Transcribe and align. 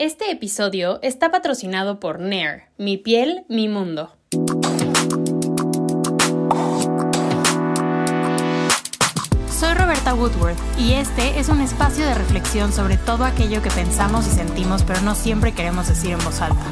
Este 0.00 0.30
episodio 0.30 0.98
está 1.02 1.30
patrocinado 1.30 2.00
por 2.00 2.20
Nair, 2.20 2.62
mi 2.78 2.96
piel, 2.96 3.44
mi 3.50 3.68
mundo. 3.68 4.10
Soy 9.50 9.74
Roberta 9.74 10.14
Woodworth 10.14 10.56
y 10.78 10.94
este 10.94 11.38
es 11.38 11.50
un 11.50 11.60
espacio 11.60 12.06
de 12.06 12.14
reflexión 12.14 12.72
sobre 12.72 12.96
todo 12.96 13.26
aquello 13.26 13.60
que 13.60 13.68
pensamos 13.72 14.26
y 14.26 14.30
sentimos 14.30 14.84
pero 14.84 15.02
no 15.02 15.14
siempre 15.14 15.52
queremos 15.52 15.88
decir 15.88 16.12
en 16.12 16.24
voz 16.24 16.40
alta. 16.40 16.64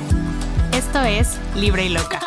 Esto 0.72 1.02
es 1.02 1.36
Libre 1.54 1.84
y 1.84 1.90
Loca. 1.90 2.20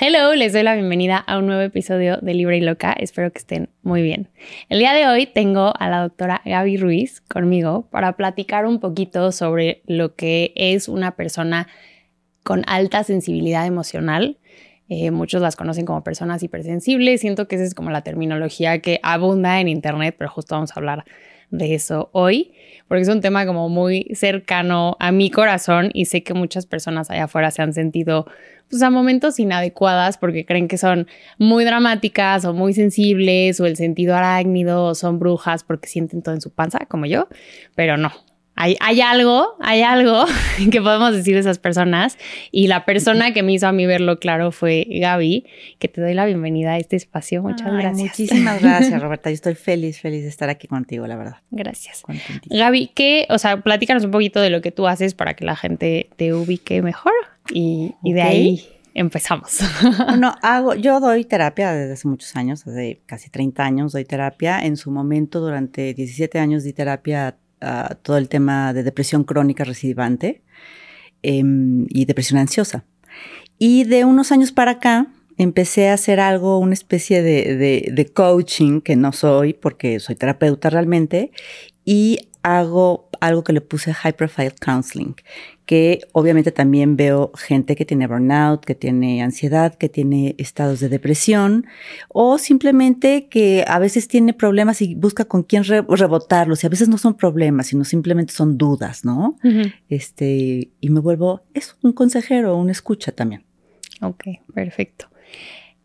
Hello, 0.00 0.32
les 0.36 0.52
doy 0.52 0.62
la 0.62 0.76
bienvenida 0.76 1.16
a 1.16 1.38
un 1.38 1.46
nuevo 1.46 1.60
episodio 1.60 2.18
de 2.18 2.32
Libre 2.32 2.56
y 2.56 2.60
Loca. 2.60 2.92
Espero 2.92 3.32
que 3.32 3.38
estén 3.38 3.68
muy 3.82 4.00
bien. 4.00 4.28
El 4.68 4.78
día 4.78 4.92
de 4.92 5.08
hoy 5.08 5.26
tengo 5.26 5.72
a 5.76 5.88
la 5.88 6.02
doctora 6.02 6.40
Gaby 6.44 6.76
Ruiz 6.76 7.20
conmigo 7.22 7.88
para 7.90 8.12
platicar 8.12 8.64
un 8.64 8.78
poquito 8.78 9.32
sobre 9.32 9.82
lo 9.86 10.14
que 10.14 10.52
es 10.54 10.86
una 10.86 11.16
persona 11.16 11.66
con 12.44 12.62
alta 12.68 13.02
sensibilidad 13.02 13.66
emocional. 13.66 14.38
Eh, 14.88 15.10
muchos 15.10 15.42
las 15.42 15.56
conocen 15.56 15.84
como 15.84 16.04
personas 16.04 16.44
hipersensibles. 16.44 17.20
Siento 17.20 17.48
que 17.48 17.56
esa 17.56 17.64
es 17.64 17.74
como 17.74 17.90
la 17.90 18.02
terminología 18.02 18.78
que 18.80 19.00
abunda 19.02 19.60
en 19.60 19.66
Internet, 19.66 20.14
pero 20.16 20.30
justo 20.30 20.54
vamos 20.54 20.70
a 20.70 20.74
hablar 20.76 21.06
de 21.50 21.74
eso 21.74 22.10
hoy, 22.12 22.52
porque 22.88 23.02
es 23.02 23.08
un 23.08 23.20
tema 23.20 23.46
como 23.46 23.68
muy 23.68 24.10
cercano 24.14 24.96
a 25.00 25.12
mi 25.12 25.30
corazón 25.30 25.90
y 25.92 26.06
sé 26.06 26.22
que 26.22 26.34
muchas 26.34 26.66
personas 26.66 27.10
allá 27.10 27.24
afuera 27.24 27.50
se 27.50 27.62
han 27.62 27.72
sentido 27.72 28.26
pues 28.70 28.82
a 28.82 28.90
momentos 28.90 29.38
inadecuadas 29.38 30.18
porque 30.18 30.44
creen 30.44 30.68
que 30.68 30.76
son 30.76 31.06
muy 31.38 31.64
dramáticas 31.64 32.44
o 32.44 32.52
muy 32.52 32.74
sensibles 32.74 33.60
o 33.60 33.66
el 33.66 33.76
sentido 33.76 34.14
arácnido 34.14 34.84
o 34.84 34.94
son 34.94 35.18
brujas 35.18 35.64
porque 35.64 35.88
sienten 35.88 36.22
todo 36.22 36.34
en 36.34 36.40
su 36.40 36.50
panza 36.50 36.80
como 36.86 37.06
yo, 37.06 37.28
pero 37.74 37.96
no, 37.96 38.12
hay, 38.58 39.00
algo, 39.00 39.56
hay 39.60 39.82
algo 39.82 40.24
que 40.70 40.82
podemos 40.82 41.12
decir 41.12 41.34
de 41.34 41.40
esas 41.40 41.58
personas. 41.58 42.18
Y 42.50 42.66
la 42.66 42.84
persona 42.84 43.32
que 43.32 43.42
me 43.42 43.52
hizo 43.52 43.68
a 43.68 43.72
mí 43.72 43.86
verlo 43.86 44.18
claro 44.18 44.50
fue 44.50 44.86
Gaby, 44.90 45.44
que 45.78 45.88
te 45.88 46.00
doy 46.00 46.14
la 46.14 46.26
bienvenida 46.26 46.72
a 46.72 46.78
este 46.78 46.96
espacio. 46.96 47.42
Muchas 47.42 47.72
gracias. 47.72 47.98
Muchísimas 47.98 48.60
gracias, 48.62 49.00
Roberta. 49.00 49.30
Yo 49.30 49.34
estoy 49.34 49.54
feliz, 49.54 50.00
feliz 50.00 50.22
de 50.22 50.28
estar 50.28 50.48
aquí 50.48 50.66
contigo, 50.66 51.06
la 51.06 51.16
verdad. 51.16 51.36
Gracias. 51.50 52.02
Gaby, 52.46 52.90
¿qué, 52.94 53.26
o 53.30 53.38
sea, 53.38 53.60
platícanos 53.60 54.04
un 54.04 54.10
poquito 54.10 54.40
de 54.40 54.50
lo 54.50 54.60
que 54.60 54.72
tú 54.72 54.88
haces 54.88 55.14
para 55.14 55.34
que 55.34 55.44
la 55.44 55.54
gente 55.54 56.10
te 56.16 56.34
ubique 56.34 56.82
mejor 56.82 57.12
y, 57.52 57.94
de 58.02 58.22
ahí 58.22 58.68
empezamos. 58.94 59.60
Bueno, 60.08 60.34
hago, 60.42 60.74
yo 60.74 60.98
doy 60.98 61.24
terapia 61.24 61.72
desde 61.72 61.92
hace 61.92 62.08
muchos 62.08 62.34
años, 62.34 62.64
desde 62.64 63.00
casi 63.06 63.30
30 63.30 63.62
años 63.62 63.92
doy 63.92 64.04
terapia. 64.04 64.58
En 64.60 64.76
su 64.76 64.90
momento, 64.90 65.38
durante 65.38 65.94
17 65.94 66.40
años, 66.40 66.64
di 66.64 66.72
terapia 66.72 67.36
todo 68.02 68.16
el 68.16 68.28
tema 68.28 68.72
de 68.72 68.82
depresión 68.82 69.24
crónica 69.24 69.64
recidivante 69.64 70.42
em, 71.22 71.86
y 71.88 72.04
depresión 72.04 72.38
ansiosa. 72.38 72.84
Y 73.58 73.84
de 73.84 74.04
unos 74.04 74.30
años 74.32 74.52
para 74.52 74.72
acá 74.72 75.08
empecé 75.36 75.88
a 75.88 75.94
hacer 75.94 76.20
algo, 76.20 76.58
una 76.58 76.74
especie 76.74 77.22
de, 77.22 77.90
de 77.92 78.06
coaching, 78.06 78.80
que 78.80 78.96
no 78.96 79.12
soy 79.12 79.52
porque 79.52 80.00
soy 80.00 80.14
terapeuta 80.16 80.70
realmente, 80.70 81.32
y 81.84 82.27
hago 82.42 83.08
algo 83.20 83.42
que 83.44 83.52
le 83.52 83.60
puse 83.60 83.92
High 83.92 84.14
Profile 84.14 84.54
Counseling, 84.60 85.16
que 85.66 86.00
obviamente 86.12 86.52
también 86.52 86.96
veo 86.96 87.32
gente 87.36 87.76
que 87.76 87.84
tiene 87.84 88.06
burnout, 88.06 88.64
que 88.64 88.74
tiene 88.74 89.22
ansiedad, 89.22 89.74
que 89.74 89.88
tiene 89.88 90.34
estados 90.38 90.80
de 90.80 90.88
depresión 90.88 91.66
o 92.08 92.38
simplemente 92.38 93.28
que 93.28 93.64
a 93.66 93.78
veces 93.78 94.08
tiene 94.08 94.32
problemas 94.32 94.80
y 94.82 94.94
busca 94.94 95.24
con 95.24 95.42
quién 95.42 95.64
rebotarlos 95.64 96.62
y 96.62 96.66
a 96.66 96.70
veces 96.70 96.88
no 96.88 96.98
son 96.98 97.14
problemas, 97.14 97.66
sino 97.66 97.84
simplemente 97.84 98.32
son 98.32 98.56
dudas, 98.56 99.04
¿no? 99.04 99.36
Este, 99.88 100.70
y 100.80 100.90
me 100.90 101.00
vuelvo, 101.00 101.42
es 101.54 101.76
un 101.82 101.92
consejero, 101.92 102.56
un 102.56 102.70
escucha 102.70 103.12
también. 103.12 103.44
Ok, 104.00 104.24
perfecto. 104.54 105.08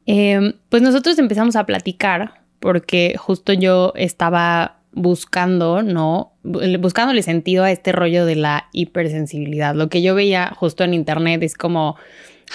Em, 0.06 0.54
pues 0.70 0.82
nosotros 0.82 1.18
empezamos 1.18 1.56
a 1.56 1.66
platicar 1.66 2.44
porque 2.60 3.16
justo 3.18 3.54
yo 3.54 3.94
estaba 3.96 4.83
buscando, 4.94 5.82
¿no? 5.82 6.34
Buscándole 6.44 7.24
sentido 7.24 7.64
a 7.64 7.72
este 7.72 7.92
rollo 7.92 8.26
de 8.26 8.36
la 8.36 8.70
hipersensibilidad. 8.72 9.76
Lo 9.76 9.90
que 9.90 10.02
yo 10.02 10.16
veía 10.16 10.54
justo 10.56 10.84
en 10.84 10.94
internet 10.94 11.42
es 11.44 11.56
como 11.56 11.98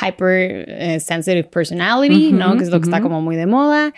hyper 0.00 0.64
eh, 0.68 1.00
sensitive 1.00 1.44
personality, 1.44 2.32
¿no? 2.32 2.56
Que 2.56 2.64
es 2.64 2.70
lo 2.70 2.80
que 2.80 2.84
está 2.84 3.00
como 3.00 3.20
muy 3.20 3.36
de 3.36 3.46
moda. 3.46 3.92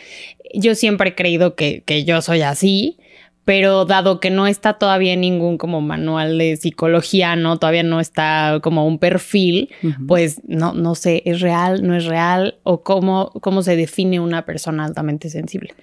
Yo 0.55 0.75
siempre 0.75 1.11
he 1.11 1.15
creído 1.15 1.55
que, 1.55 1.85
yo 2.07 2.23
soy 2.23 2.43
así, 2.43 2.99
pero 3.45 3.85
dado 3.85 4.21
que 4.21 4.31
no 4.31 4.47
está 4.47 4.75
todavía 4.75 5.17
ningún 5.17 5.59
como 5.59 5.81
manual 5.81 6.39
de 6.39 6.57
psicología, 6.57 7.37
¿no? 7.37 7.59
Todavía 7.59 7.83
no 7.83 8.01
está 8.01 8.61
como 8.63 8.87
un 8.87 8.99
perfil, 8.99 9.71
pues 10.07 10.41
no, 10.47 10.73
no 10.73 10.95
sé, 10.95 11.23
¿es 11.27 11.41
real, 11.41 11.87
no 11.87 11.95
es 11.95 12.07
real? 12.07 12.59
¿O 12.63 12.83
cómo, 12.83 13.31
cómo 13.41 13.63
se 13.63 13.77
define 13.77 14.21
una 14.21 14.47
persona 14.47 14.85
altamente 14.85 15.29
sensible? 15.29 15.75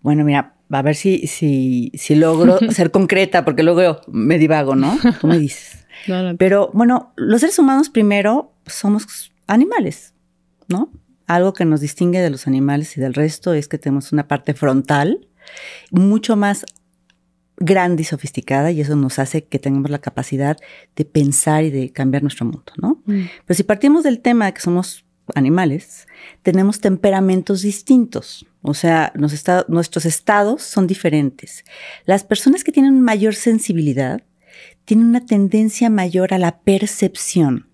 Bueno, 0.00 0.24
mira, 0.24 0.54
a 0.70 0.82
ver 0.82 0.94
si, 0.94 1.26
si, 1.26 1.90
si 1.94 2.14
logro 2.14 2.58
ser 2.70 2.90
concreta, 2.90 3.44
porque 3.44 3.62
luego 3.62 4.00
me 4.08 4.38
divago, 4.38 4.74
¿no? 4.74 4.98
Tú 5.20 5.26
me 5.26 5.38
dices. 5.38 5.86
Pero 6.38 6.70
bueno, 6.72 7.12
los 7.16 7.40
seres 7.40 7.58
humanos 7.58 7.90
primero 7.90 8.52
somos 8.66 9.32
animales, 9.46 10.14
¿no? 10.68 10.90
Algo 11.26 11.52
que 11.52 11.64
nos 11.64 11.80
distingue 11.80 12.20
de 12.20 12.30
los 12.30 12.46
animales 12.46 12.96
y 12.96 13.00
del 13.00 13.14
resto 13.14 13.52
es 13.52 13.68
que 13.68 13.78
tenemos 13.78 14.12
una 14.12 14.28
parte 14.28 14.54
frontal 14.54 15.28
mucho 15.90 16.36
más 16.36 16.64
grande 17.58 18.02
y 18.02 18.04
sofisticada 18.04 18.70
y 18.70 18.80
eso 18.80 18.96
nos 18.96 19.18
hace 19.18 19.44
que 19.44 19.58
tengamos 19.58 19.90
la 19.90 19.98
capacidad 19.98 20.56
de 20.96 21.04
pensar 21.04 21.64
y 21.64 21.70
de 21.70 21.90
cambiar 21.92 22.22
nuestro 22.22 22.46
mundo, 22.46 22.72
¿no? 22.80 23.02
Mm. 23.06 23.24
Pero 23.46 23.56
si 23.56 23.62
partimos 23.64 24.04
del 24.04 24.20
tema 24.20 24.46
de 24.46 24.54
que 24.54 24.60
somos 24.60 25.04
animales, 25.34 26.06
tenemos 26.48 26.80
temperamentos 26.80 27.60
distintos. 27.60 28.46
O 28.62 28.72
sea, 28.72 29.12
nuestros 29.14 30.06
estados 30.06 30.62
son 30.62 30.86
diferentes. 30.86 31.62
Las 32.06 32.24
personas 32.24 32.64
que 32.64 32.72
tienen 32.72 33.02
mayor 33.02 33.34
sensibilidad 33.34 34.22
tienen 34.86 35.08
una 35.08 35.26
tendencia 35.26 35.90
mayor 35.90 36.32
a 36.32 36.38
la 36.38 36.60
percepción. 36.60 37.68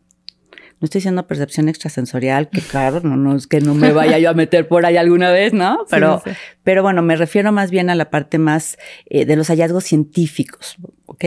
No 0.81 0.87
estoy 0.87 0.99
diciendo 0.99 1.29
percepción 1.29 1.69
extrasensorial, 1.69 2.51
que 2.51 2.63
claro, 2.63 2.99
no, 2.99 3.37
es 3.37 3.47
que 3.47 3.61
no 3.61 3.75
me 3.75 3.93
vaya 3.93 4.19
yo 4.19 4.31
a 4.31 4.35
meter 4.35 4.67
por 4.67 4.85
ahí 4.85 4.97
alguna 4.97 5.31
vez, 5.31 5.53
¿no? 5.53 5.87
Pero, 5.89 6.21
pero 6.65 6.83
bueno, 6.83 7.01
me 7.01 7.15
refiero 7.15 7.53
más 7.53 7.71
bien 7.71 7.91
a 7.91 7.95
la 7.95 8.11
parte 8.11 8.39
más 8.39 8.77
eh, 9.07 9.25
de 9.25 9.37
los 9.37 9.47
hallazgos 9.51 9.85
científicos, 9.85 10.79
¿ok? 11.07 11.27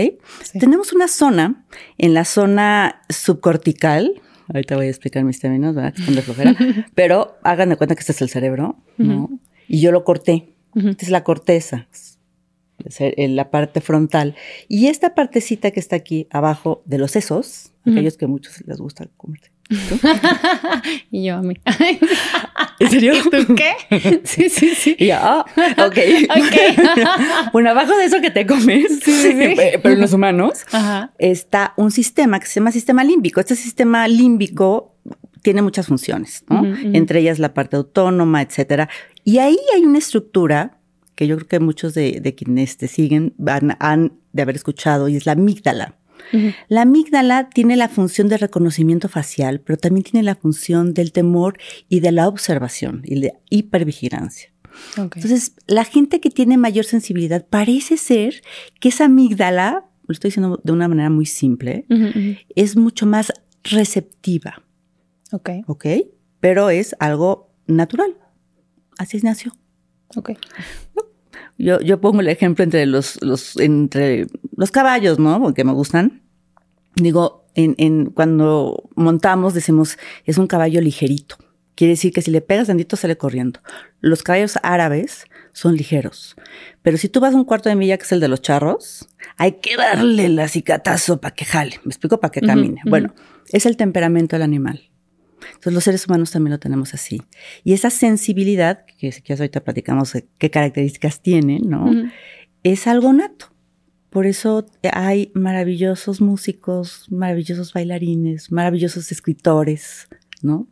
Tenemos 0.60 0.92
una 0.92 1.08
zona, 1.08 1.64
en 1.98 2.14
la 2.14 2.26
zona 2.26 3.04
subcortical, 3.08 4.22
ahorita 4.48 4.76
voy 4.76 4.88
a 4.88 4.90
explicar 4.90 5.24
mis 5.24 5.40
términos, 5.40 5.76
¿verdad? 5.76 5.94
Que 5.94 6.12
de 6.12 6.22
flojera, 6.22 6.56
pero 6.96 7.38
hagan 7.44 7.70
de 7.70 7.76
cuenta 7.76 7.96
que 7.96 8.02
este 8.02 8.12
es 8.12 8.22
el 8.22 8.30
cerebro, 8.30 8.78
¿no? 8.98 9.30
y 9.68 9.82
yo 9.82 9.92
lo 9.92 10.04
corté. 10.04 10.54
Esta 10.76 11.06
es 11.06 11.10
la 11.10 11.24
corteza, 11.24 11.88
en 13.00 13.36
la 13.36 13.50
parte 13.50 13.82
frontal. 13.82 14.36
Y 14.68 14.88
esta 14.88 15.16
partecita 15.16 15.72
que 15.72 15.80
está 15.80 15.96
aquí 15.96 16.28
abajo 16.30 16.84
de 16.86 17.00
los 17.00 17.12
sesos, 17.12 17.72
aquellos 17.86 18.18
que 18.18 18.26
a 18.26 18.28
muchos 18.28 18.64
les 18.66 18.78
gusta 18.78 19.08
comer. 19.18 19.42
y 21.12 21.26
yo 21.26 21.36
a 21.36 21.42
mí. 21.42 21.56
¿En 22.80 22.90
serio? 22.90 23.14
¿Tú 23.24 23.56
qué? 23.56 23.74
Sí, 24.24 24.50
sí, 24.50 24.74
sí. 24.76 24.96
Y 25.00 25.12
ah, 25.12 25.46
ok. 25.78 25.98
bueno, 27.54 27.72
abajo 27.72 27.96
de 27.96 28.06
eso 28.06 28.22
que 28.22 28.32
te 28.32 28.46
comes, 28.46 29.00
pero 29.82 29.96
en 29.96 30.02
los 30.02 30.14
humanos, 30.14 30.66
está 31.18 31.74
un 31.78 31.92
sistema 31.92 32.40
que 32.40 32.48
se 32.48 32.60
llama 32.60 32.72
sistema 32.72 33.04
límbico. 33.04 33.40
Este 33.40 33.56
sistema 33.56 34.08
límbico 34.08 34.96
tiene 35.42 35.62
muchas 35.62 35.88
funciones, 35.88 36.44
¿no? 36.50 36.64
Entre 36.94 37.20
ellas 37.20 37.40
la 37.40 37.54
parte 37.54 37.76
autónoma, 37.76 38.42
etcétera. 38.42 38.90
Y 39.24 39.40
ahí 39.40 39.58
hay 39.76 39.84
una 39.84 39.98
estructura 39.98 40.78
que 41.16 41.26
yo 41.26 41.36
creo 41.36 41.48
que 41.48 41.60
muchos 41.60 41.94
de, 41.94 42.36
quienes 42.38 42.78
te 42.78 42.88
siguen 42.88 43.34
van, 43.38 43.76
han 43.80 44.14
de 44.34 44.44
haber 44.44 44.56
escuchado 44.56 45.08
y 45.08 45.16
es 45.16 45.26
la 45.26 45.32
amígdala. 45.32 45.96
La 46.68 46.82
amígdala 46.82 47.50
tiene 47.50 47.76
la 47.76 47.90
función 47.90 48.28
de 48.28 48.38
reconocimiento 48.38 49.10
facial, 49.10 49.62
pero 49.62 49.78
también 49.78 50.04
tiene 50.04 50.24
la 50.24 50.36
función 50.36 50.94
del 50.94 51.12
temor 51.12 51.58
y 51.88 52.00
de 52.00 52.12
la 52.12 52.28
observación 52.28 53.02
y 53.06 53.20
de 53.20 53.34
hipervigilancia. 53.50 54.52
Entonces, 54.96 55.54
la 55.66 55.86
gente 55.86 56.20
que 56.20 56.30
tiene 56.30 56.58
mayor 56.58 56.86
sensibilidad 56.86 57.46
parece 57.48 57.98
ser 57.98 58.42
que 58.80 58.90
esa 58.90 59.06
amígdala, 59.06 59.86
lo 60.06 60.14
estoy 60.14 60.30
diciendo 60.30 60.60
de 60.64 60.72
una 60.72 60.88
manera 60.88 61.10
muy 61.10 61.26
simple, 61.26 61.86
es 62.56 62.76
mucho 62.76 63.06
más 63.06 63.32
receptiva. 63.64 64.64
Ok. 65.32 65.50
Ok. 65.66 65.86
Pero 66.40 66.70
es 66.70 66.96
algo 67.00 67.52
natural 67.66 68.16
así 68.98 69.20
nació. 69.22 69.54
Ok. 70.16 70.32
Yo, 71.58 71.80
yo 71.82 72.00
pongo 72.00 72.22
el 72.22 72.28
ejemplo 72.28 72.64
entre 72.64 72.86
los, 72.86 73.22
los, 73.22 73.58
entre 73.58 74.28
los 74.56 74.72
caballos, 74.72 75.20
¿no? 75.20 75.42
Porque 75.42 75.64
me 75.64 75.74
gustan. 75.74 76.22
Digo, 76.96 77.46
en, 77.56 77.76
en, 77.78 78.06
cuando 78.08 78.90
montamos 78.96 79.54
decimos, 79.54 79.98
es 80.26 80.38
un 80.38 80.48
caballo 80.48 80.82
ligerito. 80.82 81.38
Quiere 81.76 81.94
decir 81.94 82.12
que 82.12 82.24
si 82.24 82.32
le 82.32 82.42
pegas 82.42 82.68
tantito 82.68 82.96
sale 82.96 83.18
corriendo. 83.18 83.60
Los 84.02 84.24
caballos 84.24 84.58
árabes 84.64 85.26
son 85.54 85.76
ligeros. 85.76 86.36
Pero 86.82 86.98
si 86.98 87.08
tú 87.08 87.20
vas 87.20 87.34
a 87.34 87.38
un 87.38 87.46
cuarto 87.46 87.70
de 87.70 87.76
milla, 87.76 87.98
que 87.98 88.04
es 88.04 88.12
el 88.12 88.20
de 88.20 88.28
los 88.28 88.42
charros, 88.42 89.08
hay 89.38 89.54
que 89.54 89.78
darle 89.78 90.26
el 90.26 90.40
acicatazo 90.40 91.22
para 91.22 91.36
que 91.36 91.46
jale. 91.46 91.80
¿Me 91.84 91.90
explico? 91.90 92.20
Para 92.20 92.32
que 92.32 92.42
camine. 92.42 92.82
Bueno, 92.86 93.14
es 93.52 93.68
el 93.68 93.78
temperamento 93.78 94.36
del 94.36 94.44
animal. 94.44 94.90
Entonces 95.46 95.74
los 95.74 95.84
seres 95.84 96.08
humanos 96.08 96.32
también 96.32 96.52
lo 96.52 96.60
tenemos 96.60 96.94
así. 96.94 97.22
Y 97.64 97.74
esa 97.74 97.90
sensibilidad, 97.90 98.86
que 98.98 99.12
si 99.12 99.22
quieres 99.22 99.42
ahorita 99.42 99.64
platicamos 99.64 100.14
qué 100.38 100.50
características 100.50 101.22
tiene, 101.22 101.60
¿no? 101.60 101.92
Es 102.64 102.88
algo 102.88 103.14
nato. 103.14 103.54
Por 104.10 104.26
eso 104.26 104.66
hay 104.94 105.32
maravillosos 105.36 106.22
músicos, 106.22 107.06
maravillosos 107.12 107.74
bailarines, 107.74 108.52
maravillosos 108.52 109.12
escritores, 109.12 110.08
¿no? 110.42 110.68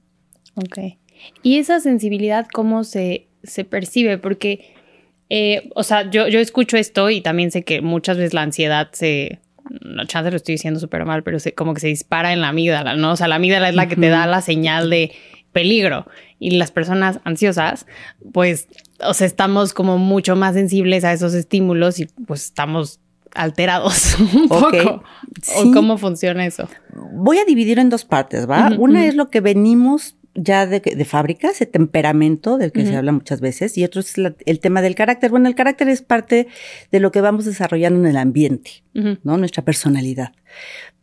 Ok. 0.56 0.97
¿Y 1.44 1.57
esa 1.57 1.79
sensibilidad 1.79 2.47
cómo 2.51 2.83
se, 2.83 3.27
se 3.44 3.65
percibe? 3.65 4.17
Porque, 4.17 4.73
eh, 5.29 5.69
o 5.75 5.83
sea, 5.83 6.09
yo, 6.09 6.27
yo 6.27 6.39
escucho 6.39 6.77
esto 6.77 7.09
y 7.09 7.21
también 7.21 7.51
sé 7.51 7.63
que 7.63 7.81
muchas 7.81 8.17
veces 8.17 8.33
la 8.33 8.41
ansiedad 8.41 8.89
se, 8.94 9.41
no 9.69 10.06
chance 10.06 10.29
lo 10.29 10.38
estoy 10.38 10.56
diciendo 10.56 10.79
súper 10.79 11.06
mal, 11.06 11.23
pero 11.23 11.39
se, 11.39 11.53
como 11.53 11.73
que 11.73 11.81
se 11.81 11.88
dispara 11.88 12.33
en 12.33 12.41
la 12.41 12.50
amígdala, 12.50 12.95
¿no? 12.95 13.12
O 13.12 13.15
sea, 13.15 13.27
la 13.27 13.35
amígdala 13.35 13.69
es 13.69 13.75
la 13.75 13.88
que 13.88 13.95
te 13.95 14.09
da 14.09 14.27
la 14.27 14.41
señal 14.41 14.89
de 14.89 15.12
peligro 15.51 16.06
y 16.39 16.51
las 16.51 16.71
personas 16.71 17.19
ansiosas, 17.23 17.85
pues, 18.33 18.67
o 19.00 19.13
sea, 19.13 19.25
estamos 19.25 19.73
como 19.73 19.97
mucho 19.97 20.35
más 20.35 20.53
sensibles 20.53 21.03
a 21.03 21.13
esos 21.13 21.33
estímulos 21.33 22.00
y 22.00 22.07
pues 22.27 22.45
estamos 22.45 23.00
alterados 23.33 24.17
un 24.33 24.47
poco. 24.47 25.03
¿O 25.57 25.71
cómo 25.71 25.97
funciona 25.97 26.45
eso? 26.45 26.67
Voy 27.13 27.38
a 27.38 27.45
dividir 27.45 27.79
en 27.79 27.89
dos 27.89 28.06
partes, 28.06 28.50
¿va? 28.50 28.69
Una 28.77 29.06
es 29.06 29.15
lo 29.15 29.29
que 29.29 29.41
venimos 29.41 30.15
ya 30.35 30.67
de, 30.67 30.81
de 30.81 31.05
fábrica, 31.05 31.49
ese 31.49 31.65
temperamento 31.65 32.57
del 32.57 32.71
que 32.71 32.85
se 32.85 32.95
habla 32.95 33.13
muchas 33.13 33.39
veces, 33.39 33.77
y 33.77 33.85
otro 33.85 34.01
es 34.01 34.15
el 34.17 34.59
tema 34.59 34.81
del 34.81 34.93
carácter. 34.93 35.31
Bueno, 35.31 35.47
el 35.47 35.55
carácter 35.55 35.87
es 35.87 36.01
parte 36.01 36.47
de 36.91 36.99
lo 36.99 37.11
que 37.11 37.21
vamos 37.21 37.45
desarrollando 37.45 38.01
en 38.01 38.05
el 38.05 38.17
ambiente, 38.17 38.83
¿no? 38.93 39.37
Nuestra 39.37 39.63
personalidad. 39.63 40.33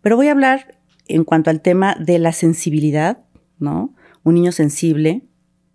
Pero 0.02 0.16
voy 0.16 0.28
a 0.28 0.32
hablar 0.32 0.78
en 1.08 1.24
cuanto 1.24 1.50
al 1.50 1.62
tema 1.62 1.96
de 1.98 2.18
la 2.18 2.32
sensibilidad, 2.32 3.24
¿no? 3.58 3.94
Un 4.22 4.34
niño 4.34 4.52
sensible 4.52 5.22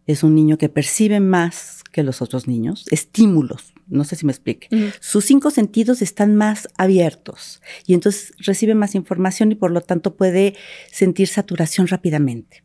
es 0.06 0.24
un 0.24 0.36
niño 0.36 0.58
que 0.58 0.70
percibe 0.70 1.20
más 1.20 1.84
que 1.92 2.04
los 2.04 2.22
otros 2.22 2.48
niños, 2.48 2.86
estímulos, 2.92 3.74
no 3.88 4.04
sé 4.04 4.16
si 4.16 4.26
me 4.26 4.32
explique. 4.32 4.70
Sus 5.00 5.26
cinco 5.26 5.52
sentidos 5.52 6.02
están 6.02 6.36
más 6.36 6.68
abiertos 6.78 7.62
y 7.86 7.94
entonces 7.94 8.34
recibe 8.38 8.76
más 8.76 8.96
información 8.96 9.52
y 9.52 9.56
por 9.56 9.72
lo 9.72 9.82
tanto 9.82 10.16
puede 10.16 10.56
sentir 10.92 11.28
saturación 11.28 11.88
rápidamente. 11.88 12.64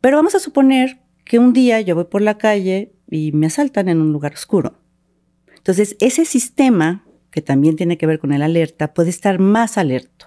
Pero 0.00 0.16
vamos 0.16 0.34
a 0.34 0.38
suponer 0.38 0.98
que 1.24 1.38
un 1.38 1.52
día 1.52 1.80
yo 1.80 1.94
voy 1.94 2.04
por 2.04 2.22
la 2.22 2.38
calle 2.38 2.92
y 3.10 3.32
me 3.32 3.46
asaltan 3.46 3.88
en 3.88 4.00
un 4.00 4.12
lugar 4.12 4.34
oscuro. 4.34 4.78
Entonces, 5.56 5.96
ese 6.00 6.24
sistema 6.24 7.04
que 7.34 7.42
también 7.42 7.74
tiene 7.74 7.98
que 7.98 8.06
ver 8.06 8.20
con 8.20 8.32
el 8.32 8.42
alerta, 8.42 8.94
puede 8.94 9.10
estar 9.10 9.40
más 9.40 9.76
alerto. 9.76 10.26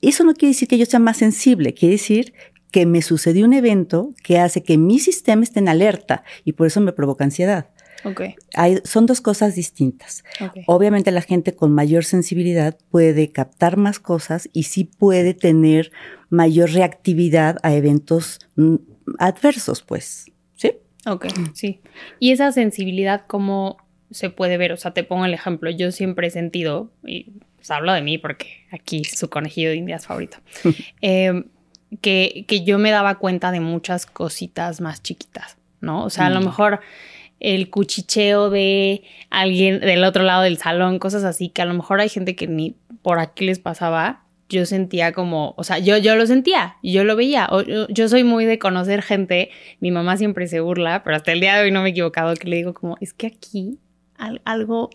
Eso 0.00 0.24
no 0.24 0.32
quiere 0.32 0.54
decir 0.54 0.66
que 0.66 0.78
yo 0.78 0.86
sea 0.86 0.98
más 0.98 1.18
sensible, 1.18 1.74
quiere 1.74 1.96
decir 1.96 2.32
que 2.70 2.86
me 2.86 3.02
sucedió 3.02 3.44
un 3.44 3.52
evento 3.52 4.14
que 4.22 4.38
hace 4.38 4.62
que 4.62 4.78
mi 4.78 4.98
sistema 4.98 5.42
esté 5.42 5.58
en 5.58 5.68
alerta 5.68 6.24
y 6.46 6.52
por 6.52 6.66
eso 6.66 6.80
me 6.80 6.94
provoca 6.94 7.24
ansiedad. 7.24 7.68
Okay. 8.04 8.36
son 8.84 9.06
dos 9.06 9.20
cosas 9.20 9.54
distintas. 9.54 10.24
Obviamente 10.66 11.10
la 11.10 11.20
gente 11.20 11.54
con 11.54 11.72
mayor 11.72 12.04
sensibilidad 12.04 12.76
puede 12.90 13.32
captar 13.32 13.76
más 13.76 13.98
cosas 13.98 14.48
y 14.52 14.64
sí 14.64 14.84
puede 14.84 15.34
tener 15.34 15.90
mayor 16.30 16.70
reactividad 16.70 17.56
a 17.62 17.74
eventos 17.74 18.38
mm, 18.56 18.76
adversos, 19.18 19.82
pues. 19.82 20.26
¿Sí? 20.54 20.72
Ok, 21.06 21.26
sí. 21.54 21.80
¿Y 22.20 22.32
esa 22.32 22.52
sensibilidad 22.52 23.24
cómo 23.26 23.78
se 24.10 24.30
puede 24.30 24.58
ver? 24.58 24.72
O 24.72 24.76
sea, 24.76 24.92
te 24.92 25.04
pongo 25.04 25.24
el 25.24 25.34
ejemplo. 25.34 25.70
Yo 25.70 25.90
siempre 25.90 26.28
he 26.28 26.30
sentido, 26.30 26.90
y 27.04 27.32
pues 27.56 27.70
hablo 27.70 27.92
de 27.92 28.02
mí 28.02 28.18
porque 28.18 28.66
aquí 28.70 29.04
su 29.04 29.28
conejillo 29.28 29.70
de 29.70 29.76
indias 29.76 30.06
favorito, 30.06 30.38
em, 31.00 31.46
que, 32.00 32.44
que 32.46 32.64
yo 32.64 32.78
me 32.78 32.90
daba 32.90 33.16
cuenta 33.16 33.50
de 33.50 33.60
muchas 33.60 34.06
cositas 34.06 34.80
más 34.80 35.02
chiquitas, 35.02 35.56
¿no? 35.80 36.04
O 36.04 36.10
sea, 36.10 36.26
a 36.26 36.30
lo 36.30 36.40
mm. 36.40 36.44
El 37.40 37.70
cuchicheo 37.70 38.50
de 38.50 39.02
alguien 39.30 39.80
del 39.80 40.04
otro 40.04 40.22
lado 40.22 40.42
del 40.42 40.58
salón, 40.58 40.98
cosas 40.98 41.24
así, 41.24 41.48
que 41.48 41.62
a 41.62 41.66
lo 41.66 41.74
mejor 41.74 42.00
hay 42.00 42.08
gente 42.08 42.34
que 42.34 42.46
ni 42.46 42.76
por 43.02 43.18
aquí 43.18 43.44
les 43.44 43.58
pasaba. 43.58 44.24
Yo 44.48 44.64
sentía 44.64 45.12
como, 45.12 45.52
o 45.58 45.64
sea, 45.64 45.78
yo, 45.78 45.98
yo 45.98 46.16
lo 46.16 46.26
sentía, 46.26 46.76
yo 46.82 47.04
lo 47.04 47.16
veía. 47.16 47.48
yo, 47.90 48.08
soy 48.08 48.24
muy 48.24 48.46
de 48.46 48.58
conocer 48.58 49.02
gente, 49.02 49.50
mi 49.80 49.90
mamá 49.90 50.16
siempre 50.16 50.46
se 50.46 50.60
burla, 50.60 51.04
pero 51.04 51.16
hasta 51.16 51.32
el 51.32 51.40
día 51.40 51.56
de 51.56 51.64
hoy 51.64 51.70
no 51.70 51.82
me 51.82 51.90
he 51.90 51.92
equivocado, 51.92 52.34
que 52.34 52.48
le 52.48 52.56
digo 52.56 52.72
como, 52.72 52.96
es 53.00 53.12
que 53.12 53.26
aquí 53.26 53.78
algo, 54.44 54.88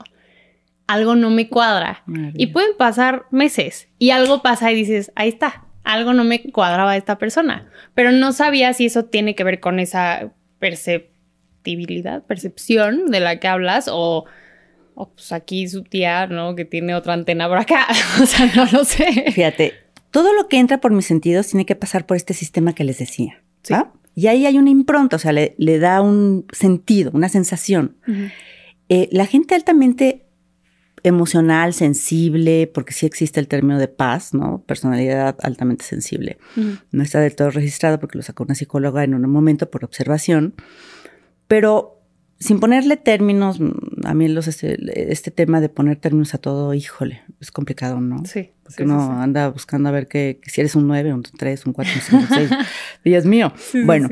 algo 0.88 1.16
no 1.16 1.30
me 1.30 1.50
cuadra. 1.50 2.04
Y 2.34 2.48
pueden 2.48 2.75
pasar 2.78 3.25
meses 3.30 3.90
y 4.00 4.10
algo 4.10 4.42
pasa 4.42 4.72
y 4.72 4.75
dices, 4.75 5.12
ahí 5.16 5.30
está, 5.30 5.66
algo 5.84 6.13
no 6.13 6.24
me 6.24 6.42
cuadraba 6.42 6.94
de 6.94 6.98
esta 6.98 7.19
persona, 7.19 7.69
pero 7.94 8.12
no 8.12 8.34
sabía 8.34 8.74
si 8.74 8.88
eso 8.88 9.06
tiene 9.06 9.36
que 9.36 9.44
ver 9.44 9.60
con 9.60 9.80
esa 9.80 10.34
percepción 10.57 11.12
percepción 12.27 13.07
de 13.07 13.19
la 13.19 13.39
que 13.39 13.48
hablas 13.48 13.89
o, 13.92 14.25
pues 14.95 15.31
aquí 15.31 15.68
su 15.68 15.83
tía, 15.83 16.27
¿no? 16.27 16.56
Que 16.56 16.65
tiene 16.65 16.95
otra 16.95 17.13
antena 17.13 17.48
por 17.48 17.57
acá. 17.57 17.88
o 18.21 18.25
sea, 18.25 18.51
no 18.56 18.65
lo 18.71 18.86
sé. 18.86 19.31
Fíjate, 19.31 19.74
todo 20.12 20.33
lo 20.33 20.48
que 20.48 20.60
entra 20.60 20.80
por 20.80 20.92
mis 20.92 21.06
sentidos 21.06 21.48
tiene 21.48 21.65
que 21.65 21.75
pasar 21.75 22.06
por 22.06 22.18
este 22.18 22.33
sistema 22.33 22.74
que 22.74 22.83
les 22.83 23.00
decía. 23.00 23.42
Y 24.15 24.27
ahí 24.27 24.45
hay 24.45 24.57
una 24.57 24.69
impronta, 24.69 25.15
o 25.15 25.19
sea, 25.19 25.31
le, 25.31 25.80
da 25.80 26.01
un 26.01 26.45
sentido, 26.51 27.12
una 27.13 27.30
sensación. 27.30 27.98
Eh, 28.89 29.09
la 29.12 29.25
gente 29.25 29.56
altamente 29.56 30.25
emocional, 31.04 31.74
sensible, 31.74 32.69
porque 32.74 32.94
sí 32.94 33.06
existe 33.06 33.39
el 33.39 33.48
término 33.48 33.77
de 33.77 33.88
paz, 33.88 34.33
¿no? 34.33 34.63
Personalidad 34.66 35.36
altamente 35.42 35.83
sensible. 35.83 36.38
No 36.92 37.04
está 37.04 37.19
del 37.19 37.36
todo 37.36 37.50
registrado 37.50 38.00
porque 38.00 38.18
lo 38.18 38.24
sacó 38.24 38.44
una 38.44 38.56
psicóloga 38.56 39.04
en 39.04 39.13
un 39.13 39.30
momento 39.30 39.69
por 39.69 39.83
observación. 39.83 40.54
Pero 41.54 42.02
sin 42.40 42.60
ponerle 42.60 42.98
términos, 42.98 43.60
a 44.06 44.16
mí 44.16 44.28
los, 44.28 44.48
este, 44.48 44.76
este, 45.12 45.30
tema 45.30 45.62
de 45.62 45.70
poner 45.70 45.98
términos 45.98 46.34
a 46.34 46.40
todo, 46.40 46.74
híjole, 46.74 47.22
es 47.40 47.52
complicado, 47.52 48.02
¿no? 48.02 48.24
Sí. 48.26 48.50
Porque 48.64 48.82
uno 48.82 49.22
anda 49.22 49.50
buscando 49.50 49.88
a 49.88 49.92
ver 49.92 50.08
que, 50.08 50.42
si 50.48 50.62
eres 50.62 50.74
un 50.74 50.88
9, 50.88 51.14
un 51.14 51.22
3, 51.22 51.68
un 51.68 51.74
4, 51.74 51.94
un 51.94 52.02
5, 52.02 52.18
un 52.18 52.28
6. 52.28 52.50
Dios 53.06 53.26
mío. 53.28 53.54
bueno, 53.86 54.10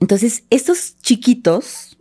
entonces, 0.00 0.44
estos 0.48 0.96
chiquitos, 1.02 1.98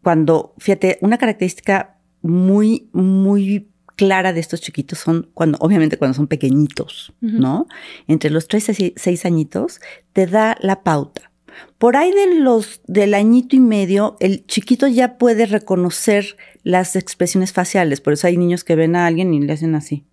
cuando, 0.00 0.54
fíjate, 0.58 0.98
una 1.00 1.18
característica 1.18 1.98
muy, 2.22 2.90
muy 2.92 3.72
clara 3.96 4.32
de 4.32 4.38
estos 4.38 4.60
chiquitos 4.60 5.00
son 5.00 5.30
cuando, 5.34 5.58
obviamente 5.58 5.98
cuando 5.98 6.14
son 6.14 6.28
pequeñitos, 6.28 7.12
¿no? 7.20 7.66
Entre 8.06 8.30
los 8.30 8.46
3 8.46 8.78
y 8.78 8.94
6 8.96 9.26
añitos, 9.26 9.80
te 10.12 10.28
da 10.28 10.56
la 10.60 10.84
pauta 10.84 11.32
por 11.78 11.96
ahí 11.96 12.12
de 12.12 12.36
los 12.36 12.80
del 12.86 13.14
añito 13.14 13.56
y 13.56 13.60
medio, 13.60 14.16
el 14.20 14.46
chiquito 14.46 14.86
ya 14.86 15.18
puede 15.18 15.46
reconocer 15.46 16.36
las 16.62 16.96
expresiones 16.96 17.52
faciales. 17.52 18.00
Por 18.00 18.12
eso 18.14 18.26
hay 18.26 18.36
niños 18.36 18.64
que 18.64 18.76
ven 18.76 18.96
a 18.96 19.06
alguien 19.06 19.34
y 19.34 19.40
le 19.40 19.52
hacen 19.52 19.74
así. 19.74 20.04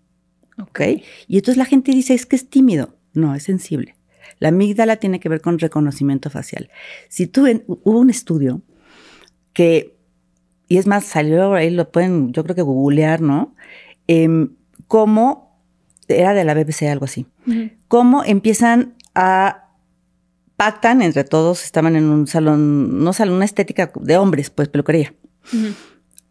¿Ok? 0.60 0.80
Y 1.26 1.36
entonces 1.36 1.56
la 1.56 1.64
gente 1.64 1.92
dice, 1.92 2.14
es 2.14 2.26
que 2.26 2.36
es 2.36 2.48
tímido. 2.48 2.96
No, 3.14 3.34
es 3.34 3.44
sensible. 3.44 3.96
La 4.38 4.48
amígdala 4.48 4.96
tiene 4.96 5.20
que 5.20 5.28
ver 5.28 5.40
con 5.40 5.58
reconocimiento 5.58 6.30
facial. 6.30 6.70
Si 7.08 7.26
tú 7.26 7.42
ven, 7.42 7.64
hubo 7.66 7.98
un 7.98 8.10
estudio 8.10 8.60
que, 9.52 9.96
y 10.68 10.78
es 10.78 10.86
más, 10.86 11.04
salió 11.04 11.54
ahí, 11.54 11.70
lo 11.70 11.90
pueden, 11.90 12.32
yo 12.32 12.42
creo 12.42 12.56
que 12.56 12.62
googlear, 12.62 13.20
¿no? 13.20 13.54
Em, 14.06 14.54
cómo, 14.88 15.58
era 16.08 16.34
de 16.34 16.44
la 16.44 16.54
BBC, 16.54 16.88
algo 16.90 17.04
así, 17.04 17.26
cómo 17.88 18.24
empiezan 18.24 18.94
a 19.14 19.71
pactan 20.62 21.02
entre 21.02 21.24
todos, 21.24 21.64
estaban 21.64 21.96
en 21.96 22.04
un 22.04 22.28
salón, 22.28 23.02
no 23.02 23.12
salón, 23.12 23.34
una 23.34 23.44
estética 23.44 23.90
de 24.00 24.16
hombres, 24.16 24.48
pues 24.48 24.68
peluquería. 24.68 25.12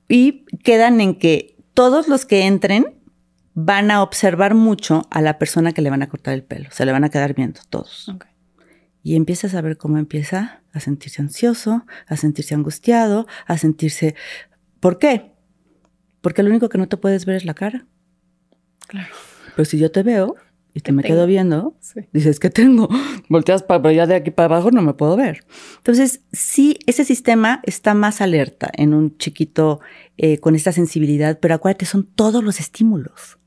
Y 0.08 0.46
quedan 0.64 1.02
en 1.02 1.20
que 1.20 1.58
todos 1.74 2.08
los 2.08 2.26
que 2.26 2.46
entren 2.46 2.96
van 3.56 3.92
a 3.92 4.02
observar 4.02 4.56
mucho 4.56 5.06
a 5.12 5.20
la 5.22 5.38
persona 5.38 5.74
que 5.74 5.82
le 5.82 5.90
van 5.90 6.02
a 6.02 6.08
cortar 6.08 6.34
el 6.34 6.44
pelo, 6.44 6.70
se 6.72 6.86
le 6.86 6.94
van 6.94 7.04
a 7.04 7.10
quedar 7.10 7.34
viendo 7.34 7.60
todos. 7.70 8.10
Y 9.04 9.18
empiezas 9.18 9.54
a 9.54 9.60
ver 9.60 9.76
cómo 9.76 9.98
empieza 9.98 10.62
a 10.72 10.80
sentirse 10.80 11.22
ansioso, 11.22 11.86
a 12.08 12.16
sentirse 12.16 12.56
angustiado, 12.56 13.28
a 13.48 13.58
sentirse... 13.58 14.16
¿Por 14.80 14.98
qué? 14.98 15.34
Porque 16.22 16.42
lo 16.42 16.52
único 16.52 16.70
que 16.70 16.78
no 16.78 16.88
te 16.88 16.96
puedes 16.96 17.26
ver 17.26 17.36
es 17.36 17.44
la 17.44 17.54
cara. 17.54 17.86
Claro. 18.88 19.14
Pero 19.58 19.66
si 19.66 19.78
yo 19.78 19.92
te 19.92 20.04
veo, 20.04 20.38
y 20.74 20.80
te 20.82 20.92
me 20.92 21.04
quedo 21.04 21.26
viendo, 21.26 21.76
dices, 22.14 22.40
¿qué 22.40 22.50
tengo? 22.50 22.88
Volteas 23.30 23.64
para 23.64 23.90
allá 23.90 24.08
de 24.08 24.16
aquí 24.16 24.32
para 24.32 24.56
abajo, 24.56 24.72
no 24.72 24.82
me 24.82 24.94
puedo 24.94 25.18
ver. 25.18 25.44
Entonces, 25.78 26.22
sí, 26.32 26.80
ese 26.86 27.04
sistema 27.04 27.62
está 27.64 27.94
más 27.94 28.22
alerta 28.22 28.70
en 28.74 28.94
un 28.94 29.18
chiquito 29.18 29.82
eh, 30.18 30.38
con 30.40 30.56
esta 30.56 30.72
sensibilidad, 30.72 31.40
pero 31.40 31.56
acuérdate, 31.56 31.86
son 31.86 32.06
todos 32.06 32.44
los 32.44 32.60
estímulos. 32.60 33.38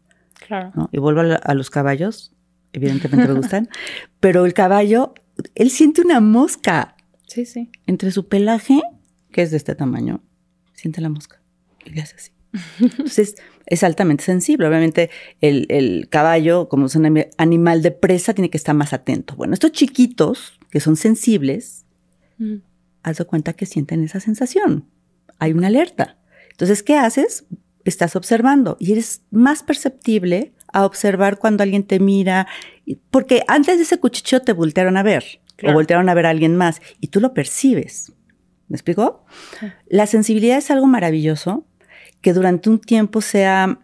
Claro. 0.47 0.90
Y 0.93 0.99
vuelvo 0.99 1.23
a, 1.43 1.54
los 1.54 1.71
caballos, 1.71 2.35
evidentemente 2.73 3.26
me 3.26 3.35
gustan, 3.35 3.69
pero 4.21 4.45
el 4.45 4.52
caballo 4.52 5.14
él 5.54 5.71
siente 5.71 6.02
una 6.02 6.21
mosca. 6.21 6.97
Sí, 7.26 7.47
sí. 7.47 7.71
Entre 7.87 8.11
su 8.11 8.28
pelaje, 8.28 8.83
que 9.33 9.43
es 9.43 9.50
de 9.50 9.57
este 9.57 9.75
tamaño, 9.75 10.23
siente 10.75 11.00
la 11.00 11.09
mosca 11.09 11.40
y 11.85 11.90
le 11.90 12.02
hace 12.02 12.16
así. 12.16 12.31
Entonces, 12.81 13.37
es 13.66 13.83
altamente 13.83 14.25
sensible. 14.25 14.66
Obviamente, 14.66 15.11
el, 15.40 16.09
caballo, 16.11 16.68
como 16.68 16.87
es 16.87 16.97
un 16.97 17.26
animal 17.38 17.83
de 17.83 17.90
presa, 17.90 18.35
tiene 18.35 18.50
que 18.50 18.56
estar 18.56 18.75
más 18.75 18.92
atento. 18.92 19.37
Bueno, 19.37 19.54
estos 19.54 19.73
chiquitos, 19.73 20.59
que 20.71 20.80
son 20.80 20.97
sensibles, 20.97 21.85
mm. 22.38 22.56
haz 23.02 23.18
de 23.18 23.25
cuenta 23.25 23.52
que 23.52 23.66
sienten 23.66 24.04
esa 24.04 24.21
sensación. 24.21 24.87
Hay 25.38 25.52
una 25.52 25.68
alerta. 25.68 26.18
Entonces, 26.50 26.83
¿qué 26.83 26.97
haces? 26.97 27.47
Estás 27.85 28.16
observando 28.16 28.76
y 28.80 28.92
eres 28.92 29.23
más 29.30 29.62
perceptible 29.62 30.52
a 30.73 30.85
observar 30.85 31.38
cuando 31.38 31.62
alguien 31.62 31.85
te 31.85 32.00
mira, 32.00 32.47
porque 33.11 33.44
antes 33.47 33.76
de 33.76 33.85
ese 33.85 33.99
cuchicheo 33.99 34.40
te 34.40 34.52
voltearon 34.52 34.97
a 34.97 35.02
ver 35.02 35.40
o 35.62 35.73
voltearon 35.73 36.09
a 36.09 36.14
ver 36.14 36.26
a 36.26 36.30
alguien 36.30 36.56
más 36.56 36.80
y 37.00 37.09
tú 37.09 37.21
lo 37.21 37.35
percibes. 37.35 38.12
¿Me 38.68 38.76
explico? 38.76 39.25
La 39.87 40.06
sensibilidad 40.06 40.56
es 40.56 40.71
algo 40.71 40.87
maravilloso 40.87 41.66
que 42.25 42.33
durante 42.33 42.71
un 42.71 42.78
tiempo 42.78 43.21
sea 43.21 43.81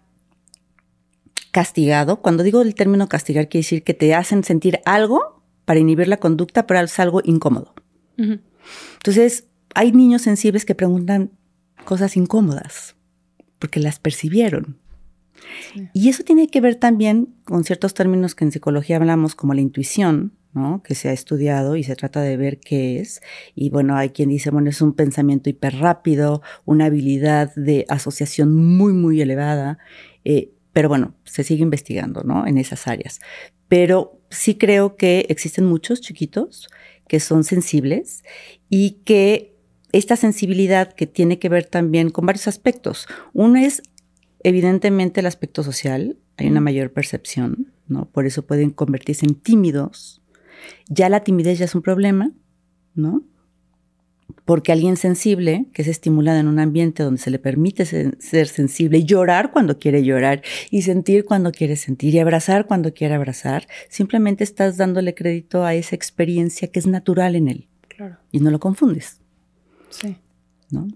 castigado. 1.51 2.23
Cuando 2.23 2.43
digo 2.43 2.63
el 2.63 2.75
término 2.75 3.07
castigar, 3.07 3.51
quiere 3.51 3.65
decir 3.65 3.85
que 3.85 3.93
te 3.93 4.15
hacen 4.15 4.45
sentir 4.45 4.81
algo 4.87 5.45
para 5.67 5.79
inhibir 5.79 6.09
la 6.09 6.17
conducta, 6.17 6.67
pero 6.67 6.81
es 6.81 6.99
algo 6.99 7.21
incómodo. 7.23 7.75
Entonces, 8.17 9.45
hay 9.75 9.93
niños 9.93 10.23
sensibles 10.23 10.65
que 10.65 10.75
preguntan 10.75 11.33
cosas 11.85 12.17
incómodas 12.17 12.97
porque 13.59 13.79
las 13.79 13.99
percibieron. 13.99 14.79
Y 15.93 16.09
eso 16.09 16.25
tiene 16.25 16.49
que 16.49 16.63
ver 16.63 16.77
también 16.77 17.35
con 17.45 17.65
ciertos 17.65 17.93
términos 17.93 18.35
que 18.35 18.47
en 18.47 18.53
psicología 18.53 18.97
hablamos 18.97 19.35
como 19.35 19.53
la 19.53 19.61
intuición, 19.61 20.33
¿no? 20.53 20.83
que 20.83 20.95
se 20.95 21.09
ha 21.09 21.13
estudiado 21.13 21.77
y 21.77 21.85
se 21.85 21.97
trata 21.97 22.21
de 22.23 22.37
ver 22.37 22.59
qué 22.59 23.01
es. 23.01 23.21
Y 23.55 23.71
bueno, 23.71 23.97
hay 23.97 24.11
quien 24.11 24.29
dice, 24.29 24.51
bueno, 24.51 24.71
es 24.71 24.81
un 24.81 24.95
pensamiento 24.95 25.51
hiperrápido, 25.51 26.43
una 26.65 26.87
habilidad 26.87 27.55
de 27.55 27.85
asociación 27.89 28.55
muy, 28.55 28.93
muy 28.93 29.21
elevada. 29.21 29.79
Eh, 30.25 30.53
pero 30.73 30.89
bueno, 30.89 31.15
se 31.25 31.45
sigue 31.45 31.63
investigando 31.63 32.23
¿no? 32.23 32.47
en 32.47 32.59
esas 32.59 32.87
áreas. 32.87 33.21
Pero 33.69 34.21
sí 34.31 34.57
creo 34.57 34.97
que 34.97 35.27
existen 35.29 35.67
muchos 35.67 36.01
chiquitos 36.01 36.69
que 37.09 37.21
son 37.21 37.45
sensibles 37.45 38.23
y 38.69 39.03
que 39.05 39.57
esta 39.93 40.17
sensibilidad 40.17 40.93
que 40.93 41.07
tiene 41.07 41.39
que 41.39 41.49
ver 41.49 41.65
también 41.65 42.11
con 42.11 42.27
varios 42.27 42.47
aspectos. 42.47 43.07
Uno 43.33 43.59
es 43.59 43.83
evidentemente 44.43 45.21
el 45.21 45.27
aspecto 45.27 45.63
social, 45.63 46.17
hay 46.37 46.47
una 46.47 46.61
mayor 46.61 46.93
percepción, 46.93 47.73
¿no? 47.87 48.07
Por 48.07 48.27
eso 48.27 48.47
pueden 48.47 48.71
convertirse 48.71 49.27
en 49.27 49.35
tímidos. 49.35 50.20
Ya 50.89 51.09
la 51.09 51.21
timidez 51.21 51.59
ya 51.59 51.65
es 51.65 51.75
un 51.75 51.83
problema, 51.83 52.31
¿no? 52.95 53.25
Porque 54.45 54.73
alguien 54.73 54.97
sensible, 54.97 55.67
que 55.73 55.83
es 55.83 55.89
estimulado 55.89 56.39
en 56.39 56.49
un 56.49 56.59
ambiente 56.59 57.03
donde 57.03 57.21
se 57.21 57.31
le 57.31 57.39
permite 57.39 57.85
ser 57.85 58.47
sensible 58.49 58.99
y 58.99 59.05
llorar 59.05 59.51
cuando 59.53 59.79
quiere 59.79 60.03
llorar 60.03 60.43
y 60.71 60.83
sentir 60.83 61.25
cuando 61.25 61.53
quiere 61.53 61.77
sentir 61.77 62.15
y 62.15 62.19
abrazar 62.19 62.67
cuando 62.67 62.95
quiere 62.95 63.15
abrazar, 63.15 63.67
simplemente 63.89 64.45
estás 64.45 64.77
dándole 64.77 65.15
crédito 65.15 65.65
a 65.65 65.75
esa 65.75 65.97
experiencia 65.97 66.69
que 66.69 66.79
es 66.79 66.87
natural 66.87 67.37
en 67.37 67.49
él. 67.49 67.69
Claro. 67.89 68.17
Y 68.33 68.41
no 68.41 68.51
lo 68.51 68.61
confundes. 68.61 69.21
Sí. 69.91 70.17
¿No? 70.71 70.89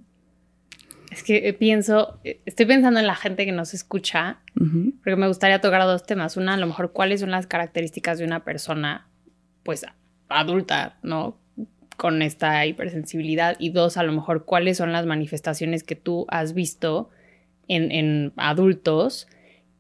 Es 1.15 1.23
que 1.23 1.49
eh, 1.49 1.53
pienso, 1.53 2.19
eh, 2.25 2.41
estoy 2.45 2.67
pensando 2.67 2.99
en 2.99 3.07
la 3.07 3.15
gente 3.15 3.45
que 3.45 3.53
nos 3.53 3.73
escucha, 3.73 4.41
porque 4.53 5.15
me 5.15 5.29
gustaría 5.29 5.61
tocar 5.61 5.83
dos 5.83 6.05
temas. 6.05 6.37
Una, 6.37 6.55
a 6.55 6.57
lo 6.57 6.67
mejor, 6.67 6.93
cuáles 6.93 7.21
son 7.21 7.31
las 7.31 7.47
características 7.47 8.19
de 8.19 8.25
una 8.25 8.43
persona, 8.43 9.07
pues, 9.65 9.85
adulta, 10.29 10.97
¿no? 11.03 11.37
Con 11.97 12.23
esta 12.23 12.65
hipersensibilidad. 12.67 13.57
Y 13.59 13.71
dos, 13.71 13.97
a 13.97 14.03
lo 14.03 14.13
mejor, 14.13 14.45
cuáles 14.45 14.77
son 14.77 14.93
las 14.93 15.07
manifestaciones 15.07 15.83
que 15.83 15.97
tú 15.97 16.27
has 16.29 16.55
visto 16.55 17.11
en, 17.69 17.91
en 17.91 18.33
adultos 18.37 19.27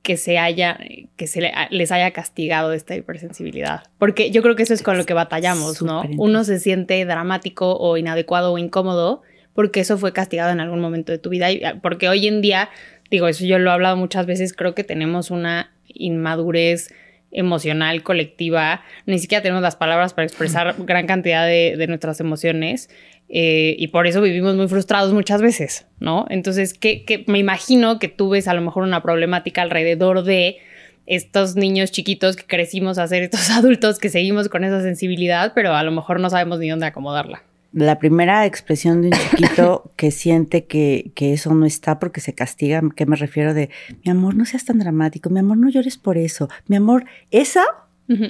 que 0.04 0.18
se 0.18 0.38
haya, 0.38 0.78
que 1.16 1.26
se 1.26 1.50
les 1.70 1.90
haya 1.90 2.10
castigado 2.10 2.74
esta 2.74 2.94
hipersensibilidad. 2.94 3.84
Porque 3.98 4.30
yo 4.30 4.42
creo 4.42 4.54
que 4.54 4.62
eso 4.62 4.74
es 4.74 4.82
con 4.82 4.98
lo 4.98 5.06
que 5.06 5.14
batallamos, 5.14 5.80
¿no? 5.80 6.02
Uno 6.18 6.44
se 6.44 6.60
siente 6.60 7.02
dramático 7.06 7.78
o 7.78 7.96
inadecuado 7.96 8.52
o 8.52 8.58
incómodo 8.58 9.22
porque 9.54 9.80
eso 9.80 9.96
fue 9.96 10.12
castigado 10.12 10.52
en 10.52 10.60
algún 10.60 10.80
momento 10.80 11.10
de 11.10 11.18
tu 11.18 11.30
vida. 11.30 11.48
Ah, 11.64 11.76
porque 11.80 12.10
hoy 12.10 12.26
en 12.26 12.42
día, 12.42 12.68
digo, 13.10 13.28
eso 13.28 13.46
yo 13.46 13.58
lo 13.58 13.70
he 13.70 13.72
hablado 13.72 13.96
muchas 13.96 14.26
veces, 14.26 14.52
creo 14.52 14.74
que 14.74 14.84
tenemos 14.84 15.30
una 15.30 15.72
inmadurez 15.86 16.92
emocional 17.34 18.02
colectiva, 18.02 18.82
ni 19.06 19.18
siquiera 19.18 19.42
tenemos 19.42 19.62
las 19.62 19.76
palabras 19.76 20.14
para 20.14 20.26
expresar 20.26 20.74
gran 20.86 21.06
cantidad 21.06 21.46
de, 21.46 21.84
nuestras 21.88 22.20
emociones 22.20 22.88
eh, 23.28 23.76
y 23.78 23.88
por 23.88 24.06
eso 24.06 24.22
vivimos 24.22 24.56
muy 24.56 24.68
frustrados 24.68 25.12
muchas 25.12 25.42
veces, 25.42 25.86
¿no? 26.00 26.26
Entonces, 26.30 26.72
que, 26.72 27.24
me 27.26 27.38
imagino 27.38 27.98
que 27.98 28.08
tú 28.08 28.30
ves 28.30 28.48
a 28.48 28.54
lo 28.54 28.62
mejor 28.62 28.84
una 28.84 29.02
problemática 29.02 29.62
alrededor 29.62 30.22
de 30.22 30.58
estos 31.06 31.56
niños 31.56 31.90
chiquitos 31.90 32.36
que 32.36 32.44
crecimos 32.44 32.96
a 32.96 33.06
ser 33.06 33.22
estos 33.22 33.50
adultos 33.50 33.98
que 33.98 34.08
seguimos 34.08 34.48
con 34.48 34.64
esa 34.64 34.80
sensibilidad, 34.80 35.52
pero 35.54 35.74
a 35.74 35.82
lo 35.82 35.90
mejor 35.90 36.20
no 36.20 36.30
sabemos 36.30 36.58
ni 36.58 36.70
dónde 36.70 36.86
acomodarla. 36.86 37.42
La 37.74 37.98
primera 37.98 38.46
expresión 38.46 39.02
de 39.02 39.08
un 39.08 39.14
chiquito 39.14 39.92
que 39.96 40.10
siente 40.10 40.66
que, 40.66 41.12
que, 41.14 41.32
eso 41.32 41.52
no 41.54 41.66
está 41.66 41.98
porque 41.98 42.20
se 42.20 42.32
castiga, 42.32 42.80
que 42.94 43.04
me 43.04 43.16
refiero 43.16 43.52
de, 43.52 43.70
mi 44.04 44.10
amor, 44.10 44.36
no 44.36 44.44
seas 44.44 44.64
tan 44.64 44.78
dramático, 44.78 45.28
mi 45.28 45.40
amor, 45.40 45.58
no 45.58 45.68
llores 45.68 45.98
por 45.98 46.16
eso, 46.16 46.48
mi 46.68 46.76
amor, 46.76 47.04
esa, 47.30 47.64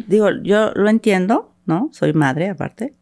digo, 0.08 0.30
yo 0.42 0.72
lo 0.74 0.88
entiendo, 0.88 1.52
¿no? 1.66 1.90
Soy 1.92 2.14
madre 2.14 2.48
aparte, 2.48 2.94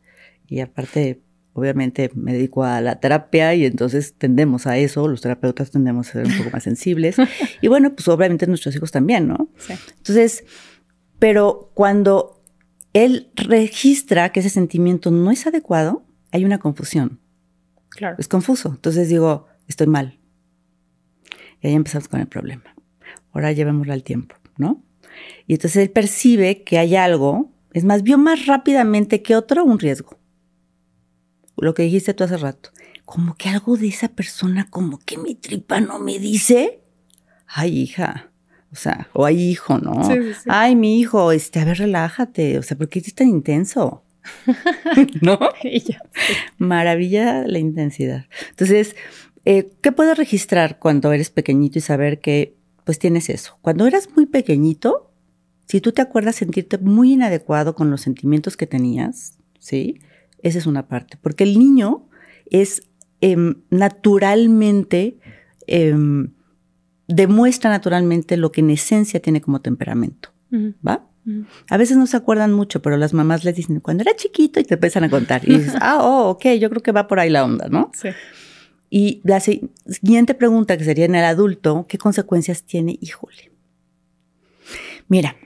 y 0.49 0.61
aparte 0.61 1.23
obviamente 1.55 2.11
me 2.15 2.33
dedico 2.33 2.65
a 2.65 2.81
la 2.81 2.99
terapia 2.99 3.55
y 3.55 3.65
entonces 3.67 4.15
tendemos 4.15 4.67
a 4.67 4.79
eso, 4.79 5.07
los 5.07 5.21
terapeutas 5.21 5.71
tendemos 5.71 6.09
a 6.09 6.13
ser 6.13 6.27
un 6.27 6.39
poco 6.39 6.51
más 6.51 6.63
sensibles. 6.63 7.17
y 7.61 7.69
bueno, 7.69 7.95
pues 7.95 8.09
obviamente 8.09 8.47
nuestros 8.47 8.75
hijos 8.75 8.91
también, 8.91 9.29
¿no? 9.29 9.49
Sí. 9.59 9.75
Entonces, 9.99 10.45
pero 11.19 11.71
cuando 11.75 12.43
él 12.95 13.29
registra 13.37 14.31
que 14.31 14.41
ese 14.41 14.51
sentimiento 14.51 15.11
no 15.11 15.31
es 15.31 15.47
adecuado, 15.47 16.05
hay 16.33 16.45
una 16.45 16.59
confusión. 16.59 17.21
Claro. 17.91 18.17
Es 18.19 18.27
confuso. 18.27 18.71
Entonces 18.71 19.09
digo, 19.09 19.47
estoy 19.69 19.87
mal. 19.87 20.19
Y 21.61 21.69
ahí 21.69 21.75
empezamos 21.75 22.09
con 22.09 22.21
el 22.21 22.27
problema. 22.27 22.75
Ahora 23.33 23.53
llevémoslo 23.53 23.93
al 23.93 24.03
tiempo, 24.03 24.35
¿no? 24.57 24.83
Y 25.47 25.55
entonces 25.55 25.83
él 25.83 25.91
percibe 25.91 26.65
que 26.65 26.79
hay 26.79 26.97
algo, 26.97 27.53
es 27.73 27.85
más, 27.85 28.03
vio 28.03 28.19
más 28.19 28.47
rápidamente 28.47 29.23
que 29.23 29.37
otro 29.37 29.65
un 29.65 29.79
riesgo 29.79 30.19
lo 31.63 31.75
que 31.75 31.85
dijiste 31.85 32.13
tú 32.13 32.25
hace 32.25 32.37
rato, 32.37 32.71
como 33.05 33.37
que 33.37 33.49
algo 33.49 33.77
de 33.77 33.89
esa 33.89 34.09
persona, 34.09 34.69
como 34.69 34.99
que 34.99 35.17
mi 35.17 35.35
tripa 35.35 35.81
no 35.81 35.99
me 35.99 36.19
dice, 36.19 36.81
ay 37.47 37.79
hija, 37.79 38.31
o 38.73 38.77
sea, 38.77 39.09
o 39.13 39.25
ay 39.25 39.41
hijo, 39.41 39.79
¿no? 39.79 40.03
Ay, 40.49 40.75
mi 40.75 40.99
hijo, 40.99 41.31
este, 41.31 41.61
a 41.61 41.65
ver, 41.65 41.79
relájate, 41.79 42.59
o 42.59 42.63
sea, 42.63 42.77
¿por 42.77 42.89
qué 42.89 42.99
es 42.99 43.15
tan 43.15 43.29
intenso? 43.29 44.03
¿No? 45.21 45.39
Maravilla 46.59 47.47
la 47.47 47.59
intensidad. 47.59 48.27
Entonces, 48.51 48.97
eh, 49.45 49.71
¿qué 49.81 49.93
puedes 49.93 50.17
registrar 50.17 50.79
cuando 50.79 51.13
eres 51.13 51.31
pequeñito 51.31 51.79
y 51.79 51.83
saber 51.83 52.21
que 52.21 52.57
pues 52.85 52.99
tienes 52.99 53.29
eso? 53.29 53.59
Cuando 53.63 53.87
eras 53.87 54.09
muy 54.15 54.27
pequeñito, 54.27 55.13
si 55.67 55.81
tú 55.81 55.93
te 55.93 56.03
acuerdas 56.03 56.37
sentirte 56.37 56.79
muy 56.79 57.13
inadecuado 57.13 57.75
con 57.75 57.91
los 57.91 58.03
sentimientos 58.03 58.57
que 58.57 58.67
tenías, 58.67 59.39
¿sí? 59.59 60.01
Esa 60.43 60.59
es 60.59 60.67
una 60.67 60.89
parte, 60.89 61.19
porque 61.21 61.45
el 61.45 61.59
niño 61.59 62.09
es 62.51 62.83
em, 63.21 63.63
naturalmente, 63.71 65.19
em, 65.67 66.33
demuestra 67.07 67.71
naturalmente 67.71 68.37
lo 68.37 68.51
que 68.51 68.61
en 68.61 68.71
esencia 68.71 69.21
tiene 69.21 69.41
como 69.41 69.61
temperamento, 69.61 70.31
¿va? 70.87 71.09
A 71.69 71.77
veces 71.77 71.97
no 71.97 72.07
se 72.07 72.17
acuerdan 72.17 72.53
mucho, 72.53 72.83
pero 72.83 72.97
las 72.97 73.15
mamás 73.15 73.45
les 73.45 73.55
dicen, 73.55 73.81
cuando 73.81 74.03
era 74.03 74.17
chiquito 74.17 74.59
y 74.59 74.65
te 74.65 74.75
empiezan 74.75 75.05
a 75.05 75.11
contar. 75.11 75.49
Y 75.49 75.59
dices, 75.59 75.75
ah, 75.81 75.99
oh, 76.03 76.31
ok, 76.31 76.47
yo 76.61 76.69
creo 76.69 76.83
que 76.83 76.93
va 76.93 77.07
por 77.07 77.21
ahí 77.21 77.31
la 77.31 77.45
onda, 77.45 77.69
¿no? 77.69 77.91
Sí. 77.95 78.09
Y 78.91 79.23
la 79.25 79.41
siguiente 79.41 80.35
pregunta, 80.35 80.77
que 80.77 80.85
sería 80.85 81.05
en 81.05 81.15
el 81.15 81.25
adulto, 81.25 81.87
¿qué 81.89 81.97
consecuencias 81.97 82.65
tiene? 82.65 82.99
Híjole. 83.01 83.53
Mira, 85.09 85.37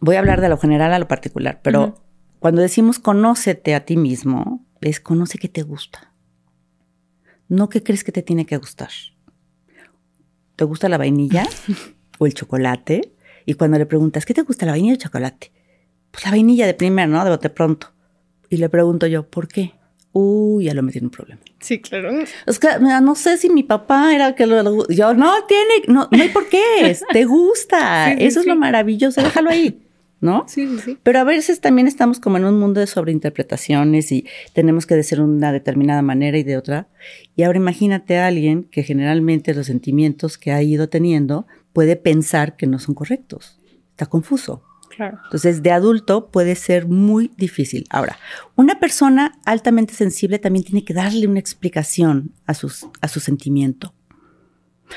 voy 0.00 0.16
a 0.16 0.20
hablar 0.20 0.40
de 0.40 0.48
lo 0.48 0.58
general 0.58 0.92
a 0.92 0.98
lo 0.98 1.08
particular, 1.08 1.60
pero 1.62 2.04
cuando 2.38 2.62
decimos 2.62 2.98
conócete 2.98 3.74
a 3.74 3.84
ti 3.84 3.96
mismo, 3.96 4.64
es 4.80 5.00
conoce 5.00 5.38
qué 5.38 5.48
te 5.48 5.62
gusta. 5.62 6.12
No 7.48 7.68
qué 7.68 7.82
crees 7.82 8.04
que 8.04 8.12
te 8.12 8.22
tiene 8.22 8.46
que 8.46 8.56
gustar. 8.56 8.90
¿Te 10.56 10.64
gusta 10.64 10.88
la 10.88 10.98
vainilla 10.98 11.44
o 12.18 12.26
el 12.26 12.34
chocolate? 12.34 13.14
Y 13.50 13.54
cuando 13.54 13.78
le 13.78 13.86
preguntas, 13.86 14.24
¿qué 14.24 14.32
te 14.32 14.42
gusta 14.42 14.64
la 14.64 14.70
vainilla 14.70 14.92
o 14.92 14.94
el 14.94 15.02
chocolate? 15.02 15.50
Pues 16.12 16.24
la 16.24 16.30
vainilla 16.30 16.66
de 16.66 16.74
primero, 16.74 17.08
¿no? 17.10 17.24
De 17.24 17.30
bote 17.30 17.50
pronto. 17.50 17.88
Y 18.48 18.58
le 18.58 18.68
pregunto 18.68 19.08
yo, 19.08 19.28
¿por 19.28 19.48
qué? 19.48 19.72
Uy, 20.12 20.66
ya 20.66 20.74
lo 20.74 20.84
metí 20.84 20.98
en 20.98 21.06
un 21.06 21.10
problema. 21.10 21.40
Sí, 21.58 21.80
claro. 21.80 22.12
Es 22.46 22.60
que 22.60 22.68
no 22.78 23.14
sé 23.16 23.38
si 23.38 23.50
mi 23.50 23.64
papá 23.64 24.14
era 24.14 24.36
que 24.36 24.46
lo, 24.46 24.86
yo 24.86 25.14
no 25.14 25.46
tiene, 25.46 25.82
no, 25.88 26.08
no 26.12 26.22
hay 26.22 26.28
por 26.28 26.48
qué, 26.48 26.96
te 27.12 27.24
gusta. 27.24 28.12
Eso 28.18 28.38
es 28.38 28.46
lo 28.46 28.54
maravilloso, 28.54 29.20
déjalo 29.20 29.50
ahí. 29.50 29.82
¿no? 30.20 30.44
Sí, 30.48 30.68
sí, 30.68 30.78
sí. 30.84 30.98
Pero 31.02 31.18
a 31.18 31.24
veces 31.24 31.60
también 31.60 31.88
estamos 31.88 32.20
como 32.20 32.36
en 32.36 32.44
un 32.44 32.56
mundo 32.56 32.78
de 32.78 32.86
sobreinterpretaciones 32.86 34.12
y 34.12 34.26
tenemos 34.52 34.86
que 34.86 34.94
decir 34.94 35.20
una 35.20 35.50
determinada 35.50 36.02
manera 36.02 36.38
y 36.38 36.44
de 36.44 36.56
otra. 36.56 36.86
Y 37.34 37.42
ahora 37.42 37.58
imagínate 37.58 38.16
a 38.18 38.28
alguien 38.28 38.62
que 38.62 38.84
generalmente 38.84 39.54
los 39.54 39.66
sentimientos 39.66 40.38
que 40.38 40.52
ha 40.52 40.62
ido 40.62 40.88
teniendo 40.88 41.48
puede 41.72 41.96
pensar 41.96 42.56
que 42.56 42.66
no 42.66 42.78
son 42.78 42.94
correctos. 42.94 43.58
Está 43.90 44.06
confuso. 44.06 44.62
Claro. 44.94 45.18
Entonces, 45.24 45.62
de 45.62 45.70
adulto 45.70 46.30
puede 46.30 46.56
ser 46.56 46.86
muy 46.86 47.30
difícil. 47.36 47.86
Ahora, 47.90 48.18
una 48.56 48.80
persona 48.80 49.38
altamente 49.44 49.94
sensible 49.94 50.38
también 50.38 50.64
tiene 50.64 50.84
que 50.84 50.94
darle 50.94 51.26
una 51.26 51.38
explicación 51.38 52.32
a, 52.46 52.54
sus, 52.54 52.86
a 53.00 53.08
su 53.08 53.20
sentimiento. 53.20 53.94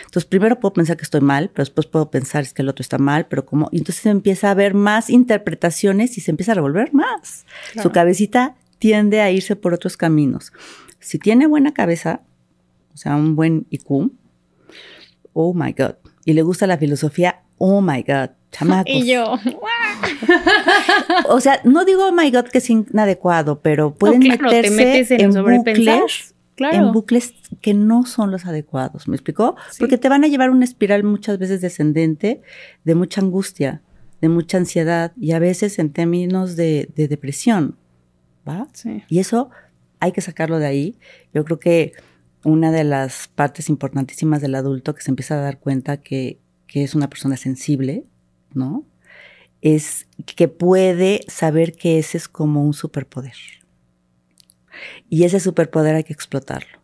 Entonces, 0.06 0.26
primero 0.26 0.60
puedo 0.60 0.74
pensar 0.74 0.98
que 0.98 1.04
estoy 1.04 1.22
mal, 1.22 1.50
pero 1.50 1.64
después 1.64 1.88
puedo 1.88 2.10
pensar 2.10 2.46
que 2.52 2.62
el 2.62 2.70
otro 2.70 2.82
está 2.82 2.98
mal, 2.98 3.28
pero 3.28 3.46
como, 3.46 3.70
y 3.72 3.78
entonces 3.78 4.06
empieza 4.08 4.48
a 4.48 4.52
haber 4.52 4.74
más 4.74 5.10
interpretaciones 5.10 6.18
y 6.18 6.22
se 6.22 6.32
empieza 6.32 6.54
a 6.54 6.56
revolver 6.56 6.94
más. 6.94 7.46
Su 7.82 7.92
cabecita 7.92 8.56
tiende 8.80 9.22
a 9.22 9.32
irse 9.32 9.56
por 9.56 9.74
otros 9.74 9.98
caminos. 9.98 10.52
Si 11.00 11.20
tiene 11.20 11.48
buena 11.48 11.74
cabeza, 11.74 12.22
o 12.94 12.98
sea, 12.98 13.16
un 13.16 13.36
buen 13.36 13.68
IQ, 13.70 14.12
oh 15.34 15.54
my 15.54 15.74
God, 15.74 15.96
y 16.26 16.34
le 16.34 16.42
gusta 16.42 16.68
la 16.68 16.78
filosofía, 16.78 17.42
oh 17.58 17.82
my 17.82 18.04
God, 18.04 18.30
chamacos. 18.52 18.94
Y 18.94 19.08
yo, 19.08 19.34
o 21.30 21.40
sea, 21.40 21.60
no 21.64 21.86
digo 21.86 22.08
oh 22.08 22.12
my 22.12 22.32
God 22.32 22.46
que 22.46 22.60
es 22.60 22.70
inadecuado, 22.70 23.62
pero 23.62 23.94
pueden 23.94 24.20
meterse 24.20 25.22
en, 25.22 25.32
bucles, 25.32 26.36
en 26.58 26.92
bucles 26.92 27.34
que 27.62 27.74
no 27.74 28.06
son 28.06 28.32
los 28.32 28.46
adecuados. 28.46 29.08
¿Me 29.08 29.16
explicó? 29.16 29.56
Porque 29.80 29.98
te 29.98 30.10
van 30.10 30.24
a 30.24 30.28
llevar 30.28 30.50
una 30.50 30.66
espiral 30.66 31.04
muchas 31.04 31.38
veces 31.40 31.62
descendente 31.62 32.42
de 32.84 32.96
mucha 32.96 33.22
angustia, 33.22 33.82
de 34.22 34.30
mucha 34.30 34.58
ansiedad 34.58 35.12
y 35.20 35.32
a 35.32 35.40
veces 35.40 35.80
en 35.80 35.92
términos 35.92 36.56
de, 36.56 36.90
de 36.96 37.08
depresión. 37.08 37.76
¿Va? 38.48 38.68
Sí. 38.74 39.04
Y 39.08 39.20
eso 39.20 39.50
hay 40.00 40.12
que 40.12 40.22
sacarlo 40.22 40.60
de 40.60 40.66
ahí. 40.66 40.98
Yo 41.34 41.46
creo 41.46 41.60
que 41.60 41.94
una 42.44 42.72
de 42.72 42.84
las 42.84 43.28
partes 43.28 43.70
importantísimas 43.70 44.42
del 44.42 44.56
adulto 44.56 44.96
que 44.96 45.02
se 45.02 45.12
empieza 45.12 45.36
a 45.36 45.42
dar 45.42 45.60
cuenta 45.60 45.98
que, 45.98 46.40
que 46.68 46.84
es 46.84 46.96
una 46.96 47.10
persona 47.10 47.38
sensible, 47.38 48.06
¿no? 48.54 48.86
Es 49.62 50.08
que 50.26 50.48
puede 50.48 51.22
saber 51.28 51.74
que 51.74 52.00
ese 52.00 52.18
es 52.18 52.28
como 52.28 52.64
un 52.64 52.74
superpoder. 52.74 53.36
Y 55.10 55.24
ese 55.24 55.40
superpoder 55.40 55.96
hay 55.96 56.04
que 56.04 56.14
explotarlo. 56.14 56.84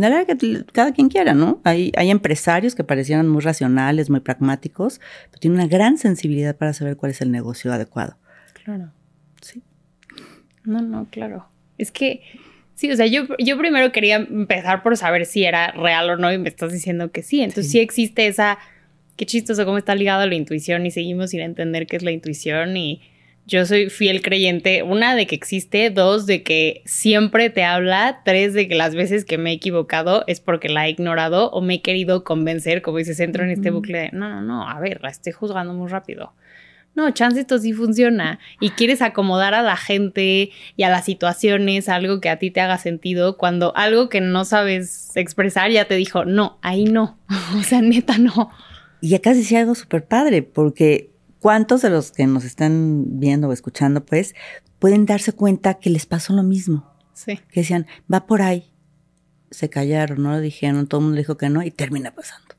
Que 0.00 0.64
cada 0.72 0.92
quien 0.92 1.08
quiera, 1.08 1.34
¿no? 1.34 1.60
Hay, 1.64 1.92
hay 1.96 2.10
empresarios 2.10 2.74
que 2.74 2.82
parecieran 2.82 3.28
muy 3.28 3.42
racionales, 3.42 4.08
muy 4.08 4.20
pragmáticos, 4.20 5.00
pero 5.30 5.40
tienen 5.40 5.58
una 5.58 5.68
gran 5.68 5.98
sensibilidad 5.98 6.56
para 6.56 6.72
saber 6.72 6.96
cuál 6.96 7.10
es 7.10 7.20
el 7.20 7.30
negocio 7.30 7.72
adecuado. 7.72 8.16
Claro. 8.64 8.90
Sí. 9.42 9.62
No, 10.64 10.80
no, 10.80 11.08
claro. 11.10 11.46
Es 11.76 11.92
que, 11.92 12.22
sí, 12.74 12.90
o 12.90 12.96
sea, 12.96 13.06
yo, 13.06 13.26
yo 13.38 13.58
primero 13.58 13.92
quería 13.92 14.16
empezar 14.16 14.82
por 14.82 14.96
saber 14.96 15.26
si 15.26 15.44
era 15.44 15.72
real 15.72 16.10
o 16.10 16.16
no 16.16 16.32
y 16.32 16.38
me 16.38 16.48
estás 16.48 16.72
diciendo 16.72 17.10
que 17.10 17.22
sí. 17.22 17.42
Entonces 17.42 17.70
sí, 17.70 17.80
existe 17.80 18.26
esa, 18.26 18.58
qué 19.16 19.26
chistoso 19.26 19.64
cómo 19.64 19.78
está 19.78 19.94
ligado 19.94 20.22
a 20.22 20.26
la 20.26 20.34
intuición 20.34 20.86
y 20.86 20.90
seguimos 20.90 21.30
sin 21.30 21.40
entender 21.40 21.86
qué 21.86 21.96
es 21.96 22.02
la 22.02 22.10
intuición 22.10 22.76
y 22.76 23.02
yo 23.44 23.66
soy 23.66 23.90
fiel 23.90 24.22
creyente, 24.22 24.82
una, 24.82 25.16
de 25.16 25.26
que 25.26 25.34
existe, 25.34 25.90
dos, 25.90 26.26
de 26.26 26.42
que 26.42 26.82
siempre 26.84 27.50
te 27.50 27.64
habla, 27.64 28.20
tres, 28.24 28.54
de 28.54 28.68
que 28.68 28.76
las 28.76 28.94
veces 28.94 29.24
que 29.24 29.36
me 29.36 29.50
he 29.50 29.54
equivocado 29.54 30.22
es 30.28 30.40
porque 30.40 30.68
la 30.68 30.86
he 30.86 30.90
ignorado 30.90 31.50
o 31.50 31.60
me 31.60 31.74
he 31.74 31.82
querido 31.82 32.22
convencer, 32.22 32.82
como 32.82 32.98
dices, 32.98 33.18
entro 33.18 33.42
en 33.42 33.50
este 33.50 33.70
bucle 33.70 33.98
de, 33.98 34.10
no, 34.12 34.28
no, 34.28 34.42
no, 34.42 34.68
a 34.68 34.78
ver, 34.78 35.02
la 35.02 35.10
estoy 35.10 35.32
juzgando 35.32 35.74
muy 35.74 35.88
rápido. 35.90 36.32
No, 36.94 37.10
chance 37.10 37.40
esto 37.40 37.58
sí 37.58 37.72
funciona 37.72 38.38
y 38.60 38.70
quieres 38.70 39.00
acomodar 39.00 39.54
a 39.54 39.62
la 39.62 39.76
gente 39.76 40.50
y 40.76 40.82
a 40.82 40.90
las 40.90 41.06
situaciones 41.06 41.88
algo 41.88 42.20
que 42.20 42.28
a 42.28 42.38
ti 42.38 42.50
te 42.50 42.60
haga 42.60 42.76
sentido 42.76 43.38
cuando 43.38 43.74
algo 43.76 44.08
que 44.10 44.20
no 44.20 44.44
sabes 44.44 45.10
expresar 45.16 45.70
ya 45.70 45.86
te 45.86 45.94
dijo, 45.94 46.24
no, 46.24 46.58
ahí 46.60 46.84
no, 46.84 47.18
o 47.58 47.62
sea, 47.62 47.80
neta 47.80 48.18
no. 48.18 48.50
Y 49.00 49.14
acá 49.14 49.34
decía 49.34 49.60
algo 49.60 49.74
súper 49.74 50.04
padre, 50.04 50.42
porque 50.42 51.12
¿Cuántos 51.42 51.82
de 51.82 51.90
los 51.90 52.12
que 52.12 52.24
nos 52.28 52.44
están 52.44 53.18
viendo 53.18 53.48
o 53.48 53.52
escuchando, 53.52 54.06
pues, 54.06 54.32
pueden 54.78 55.06
darse 55.06 55.32
cuenta 55.32 55.74
que 55.74 55.90
les 55.90 56.06
pasó 56.06 56.34
lo 56.34 56.44
mismo? 56.44 56.88
Sí. 57.14 57.40
Que 57.50 57.62
decían, 57.62 57.88
va 58.10 58.26
por 58.26 58.42
ahí. 58.42 58.70
Se 59.50 59.68
callaron, 59.68 60.22
no 60.22 60.30
lo 60.30 60.38
dijeron, 60.38 60.86
todo 60.86 61.00
el 61.00 61.06
mundo 61.06 61.18
dijo 61.18 61.36
que 61.36 61.48
no 61.48 61.64
y 61.64 61.72
termina 61.72 62.14
pasando. 62.14 62.51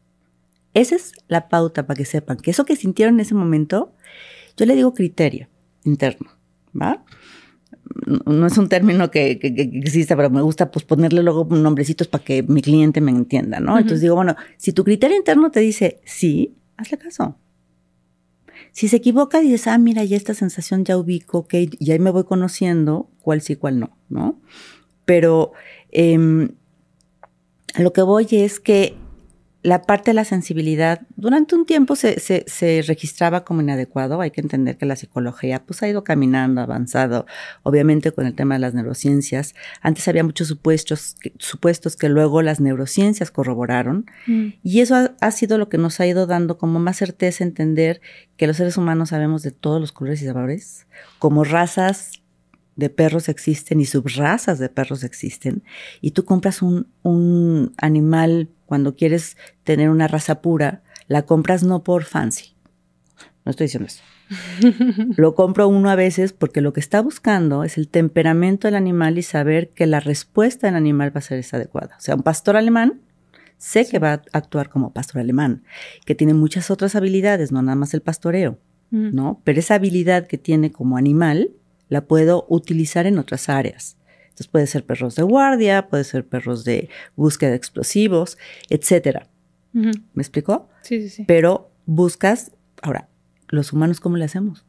Esa 0.74 0.96
es 0.96 1.14
la 1.28 1.50
pauta 1.50 1.86
para 1.86 1.98
que 1.98 2.06
sepan 2.06 2.38
que 2.38 2.52
eso 2.52 2.66
que 2.66 2.76
sintieron 2.76 3.16
en 3.16 3.22
ese 3.22 3.36
momento, 3.36 3.94
yo 4.58 4.66
le 4.66 4.76
digo 4.76 4.94
criterio 4.94 5.48
interno, 5.84 6.32
¿va? 6.80 7.04
No 8.26 8.48
es 8.48 8.58
un 8.58 8.70
término 8.70 9.12
que, 9.12 9.38
que, 9.40 9.48
exista, 9.48 10.16
pero 10.16 10.30
me 10.30 10.42
gusta 10.42 10.72
pues 10.72 10.86
ponerle 10.86 11.22
luego 11.22 11.46
nombrecitos 11.46 12.08
para 12.08 12.24
que 12.24 12.42
mi 12.44 12.62
cliente 12.62 13.02
me 13.02 13.12
entienda, 13.12 13.60
¿no? 13.60 13.78
Entonces 13.78 14.02
digo, 14.02 14.16
bueno, 14.16 14.36
si 14.58 14.74
tu 14.74 14.84
criterio 14.84 15.18
interno 15.18 15.52
te 15.52 15.60
dice 15.60 16.02
sí, 16.06 16.56
hazle 16.78 16.98
caso. 16.98 17.38
Si 18.72 18.88
se 18.88 18.96
equivoca, 18.96 19.40
dices, 19.40 19.68
ah, 19.68 19.78
mira, 19.78 20.04
ya 20.04 20.18
esta 20.18 20.34
sensación 20.34 20.84
ya 20.84 20.98
ubico, 20.98 21.40
ok, 21.40 21.54
y 21.78 21.92
ahí 21.92 22.00
me 22.00 22.10
voy 22.10 22.24
conociendo 22.24 23.12
cuál 23.22 23.42
sí, 23.42 23.56
cuál 23.56 23.80
no, 23.80 23.96
¿no? 24.10 24.42
Pero 25.06 25.52
eh, 25.92 26.50
lo 27.78 27.94
que 27.94 28.02
voy 28.02 28.28
es 28.32 28.60
que 28.60 28.96
la 29.64 29.82
parte 29.84 30.12
de 30.12 30.16
la 30.16 30.26
sensibilidad 30.26 31.02
durante 31.16 31.56
un 31.56 31.66
tiempo 31.66 31.96
se, 31.96 32.20
se, 32.20 32.82
registraba 32.86 33.46
como 33.46 33.62
inadecuado. 33.62 34.20
Hay 34.20 34.32
que 34.32 34.42
entender 34.42 34.78
que 34.78 34.86
la 34.86 34.98
psicología 34.98 35.64
pues, 35.64 35.82
ha 35.82 35.88
ido 35.88 36.04
caminando, 36.04 36.60
avanzado, 36.60 37.26
obviamente 37.64 38.12
con 38.12 38.26
el 38.26 38.36
tema 38.36 38.56
de 38.56 38.60
las 38.60 38.74
neurociencias. 38.74 39.56
Antes 39.82 40.08
había 40.10 40.26
muchos 40.26 40.50
supuestos, 40.50 41.16
supuestos 41.40 41.96
que 41.96 42.10
luego 42.10 42.42
las 42.42 42.60
neurociencias 42.60 43.32
corroboraron 43.32 44.06
mm. 44.28 44.48
y 44.64 44.82
eso 44.82 44.96
ha, 44.96 45.16
ha, 45.22 45.32
sido 45.32 45.58
lo 45.58 45.70
que 45.70 45.78
nos 45.78 46.02
ha 46.02 46.08
ido 46.08 46.28
dando 46.28 46.58
como 46.58 46.80
más 46.80 46.98
certeza 46.98 47.46
entender 47.46 48.02
que 48.36 48.48
los 48.48 48.58
seres 48.58 48.76
humanos 48.76 49.10
sabemos 49.10 49.44
de 49.44 49.52
todos 49.52 49.80
los 49.80 49.94
colores 49.94 50.22
y 50.22 50.26
sabores, 50.26 50.88
como 51.20 51.46
razas 51.46 52.12
de 52.76 52.90
perros 52.90 53.30
existen 53.30 53.80
y 53.80 53.86
subrazas 53.86 54.60
de 54.60 54.68
perros 54.68 55.04
existen, 55.04 55.64
y 56.02 56.12
tú 56.12 56.26
compras 56.26 56.62
un, 56.62 56.88
un 57.04 57.74
animal 57.78 58.50
cuando 58.74 58.96
quieres 58.96 59.38
tener 59.64 59.92
una 59.92 60.08
raza 60.08 60.42
pura, 60.42 60.82
la 61.08 61.28
compras 61.28 61.62
no 61.62 61.84
por 61.84 62.06
fancy. 62.06 62.56
No 63.46 63.52
estoy 63.52 63.68
diciendo 63.68 63.86
eso. 63.86 64.02
lo 65.16 65.36
compro 65.36 65.68
uno 65.68 65.92
a 65.92 65.96
veces 65.96 66.34
porque 66.34 66.60
lo 66.60 66.74
que 66.74 66.80
está 66.80 67.00
buscando 67.00 67.64
es 67.64 67.78
el 67.78 67.88
temperamento 67.88 68.68
del 68.68 68.74
animal 68.74 69.20
y 69.20 69.22
saber 69.22 69.70
que 69.70 69.86
la 69.86 70.00
respuesta 70.00 70.66
del 70.66 70.76
animal 70.76 71.16
va 71.16 71.20
a 71.20 71.22
ser 71.22 71.38
esa 71.38 71.58
adecuada. 71.58 71.98
O 72.00 72.02
sea, 72.02 72.16
un 72.16 72.24
pastor 72.24 72.58
alemán 72.58 73.02
sé 73.60 73.88
que 73.88 74.00
va 74.00 74.14
a 74.14 74.22
actuar 74.32 74.70
como 74.70 74.92
pastor 74.92 75.22
alemán, 75.22 75.62
que 76.04 76.16
tiene 76.16 76.34
muchas 76.34 76.72
otras 76.72 76.96
habilidades, 76.96 77.52
no 77.52 77.62
nada 77.62 77.76
más 77.76 77.94
el 77.94 78.02
pastoreo, 78.02 78.58
¿no? 78.90 79.40
Pero 79.44 79.60
esa 79.60 79.76
habilidad 79.76 80.26
que 80.26 80.40
tiene 80.40 80.72
como 80.72 80.98
animal 80.98 81.52
la 81.90 82.06
puedo 82.06 82.48
utilizar 82.50 83.06
en 83.06 83.20
otras 83.20 83.50
áreas. 83.50 83.98
Entonces 84.34 84.48
puede 84.48 84.66
ser 84.66 84.84
perros 84.84 85.16
de 85.16 85.22
guardia, 85.22 85.88
puede 85.90 86.04
ser 86.04 86.26
perros 86.26 86.64
de 86.64 86.90
búsqueda 87.16 87.52
de 87.52 87.56
explosivos, 87.56 88.40
etcétera. 88.68 89.30
¿Me 89.74 89.92
explicó? 90.16 90.70
Sí, 90.82 91.02
sí, 91.04 91.10
sí. 91.10 91.26
Pero 91.28 91.70
buscas, 91.86 92.52
ahora, 92.82 93.10
los 93.50 93.74
humanos, 93.74 94.00
¿cómo 94.00 94.18
le 94.18 94.26
hacemos? 94.26 94.66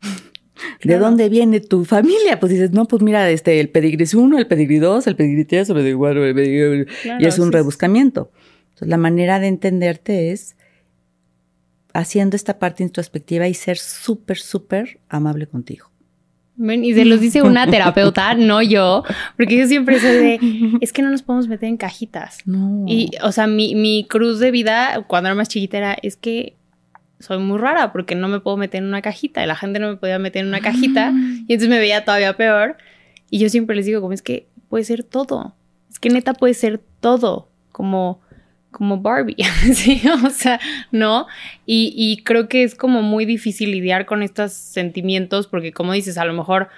¿De 0.82 0.96
dónde 0.96 1.28
viene 1.28 1.60
tu 1.60 1.84
familia? 1.84 2.40
Pues 2.40 2.50
dices, 2.50 2.72
no, 2.72 2.86
pues 2.88 3.02
mira, 3.02 3.28
este, 3.28 3.60
el 3.60 3.68
pedigrí 3.68 4.04
es 4.04 4.14
uno, 4.14 4.38
el 4.38 4.46
pedigrí 4.46 4.78
dos, 4.78 5.06
el 5.06 5.16
pedigrí 5.16 5.44
tres, 5.44 5.68
el 5.68 5.76
pedigrí 5.76 5.98
cuatro, 5.98 6.24
el 6.24 6.34
pedigrí... 6.34 6.86
y 7.18 7.26
es 7.26 7.38
un 7.38 7.52
rebuscamiento. 7.52 8.32
Entonces, 8.70 8.88
la 8.88 8.96
manera 8.96 9.38
de 9.38 9.48
entenderte 9.48 10.32
es 10.32 10.56
haciendo 11.92 12.36
esta 12.36 12.58
parte 12.58 12.82
introspectiva 12.82 13.48
y 13.48 13.54
ser 13.54 13.76
súper, 13.76 14.38
súper 14.38 14.98
amable 15.10 15.46
contigo. 15.46 15.91
Y 16.58 16.94
se 16.94 17.04
los 17.04 17.20
dice 17.20 17.42
una 17.42 17.66
terapeuta, 17.70 18.34
no 18.34 18.62
yo, 18.62 19.04
porque 19.36 19.56
yo 19.56 19.66
siempre 19.66 19.98
soy 19.98 20.16
de, 20.16 20.78
es 20.80 20.92
que 20.92 21.02
no 21.02 21.10
nos 21.10 21.22
podemos 21.22 21.48
meter 21.48 21.68
en 21.68 21.76
cajitas. 21.76 22.38
Y, 22.86 23.10
o 23.22 23.32
sea, 23.32 23.46
mi, 23.46 23.74
mi 23.74 24.06
cruz 24.08 24.38
de 24.38 24.50
vida 24.50 25.04
cuando 25.06 25.28
era 25.28 25.34
más 25.34 25.48
chiquita 25.48 25.78
era, 25.78 25.96
es 26.02 26.16
que 26.16 26.56
soy 27.18 27.38
muy 27.38 27.58
rara 27.58 27.92
porque 27.92 28.14
no 28.14 28.28
me 28.28 28.40
puedo 28.40 28.56
meter 28.56 28.82
en 28.82 28.88
una 28.88 29.00
cajita 29.00 29.42
y 29.42 29.46
la 29.46 29.56
gente 29.56 29.78
no 29.78 29.88
me 29.88 29.96
podía 29.96 30.18
meter 30.18 30.42
en 30.42 30.48
una 30.48 30.60
cajita 30.60 31.08
ah. 31.08 31.12
y 31.14 31.52
entonces 31.52 31.68
me 31.68 31.78
veía 31.78 32.04
todavía 32.04 32.36
peor. 32.36 32.76
Y 33.30 33.38
yo 33.38 33.48
siempre 33.48 33.74
les 33.74 33.86
digo, 33.86 34.00
como 34.00 34.12
es 34.12 34.22
que 34.22 34.46
puede 34.68 34.84
ser 34.84 35.04
todo. 35.04 35.54
Es 35.90 35.98
que 35.98 36.10
neta 36.10 36.34
puede 36.34 36.54
ser 36.54 36.82
todo. 37.00 37.48
Como 37.70 38.20
como 38.72 38.98
Barbie, 38.98 39.36
¿sí? 39.74 40.02
O 40.24 40.30
sea, 40.30 40.58
¿no? 40.90 41.26
Y, 41.66 42.22
creo 42.24 42.48
que 42.48 42.64
es 42.64 42.74
como 42.74 43.02
muy 43.02 43.24
difícil 43.24 43.70
lidiar 43.70 44.06
con 44.06 44.22
estos 44.22 44.52
sentimientos 44.52 45.46
porque 45.46 45.72
como 45.72 45.92
dices, 45.92 46.18
a 46.18 46.24
lo 46.24 46.32
mejor 46.32 46.68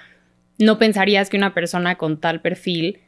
no 0.59 0.79
pensarías 0.79 1.31
que 1.31 1.37
una 1.37 1.55
persona 1.55 1.97
con 1.97 2.21
tal 2.21 2.41
perfil 2.41 2.99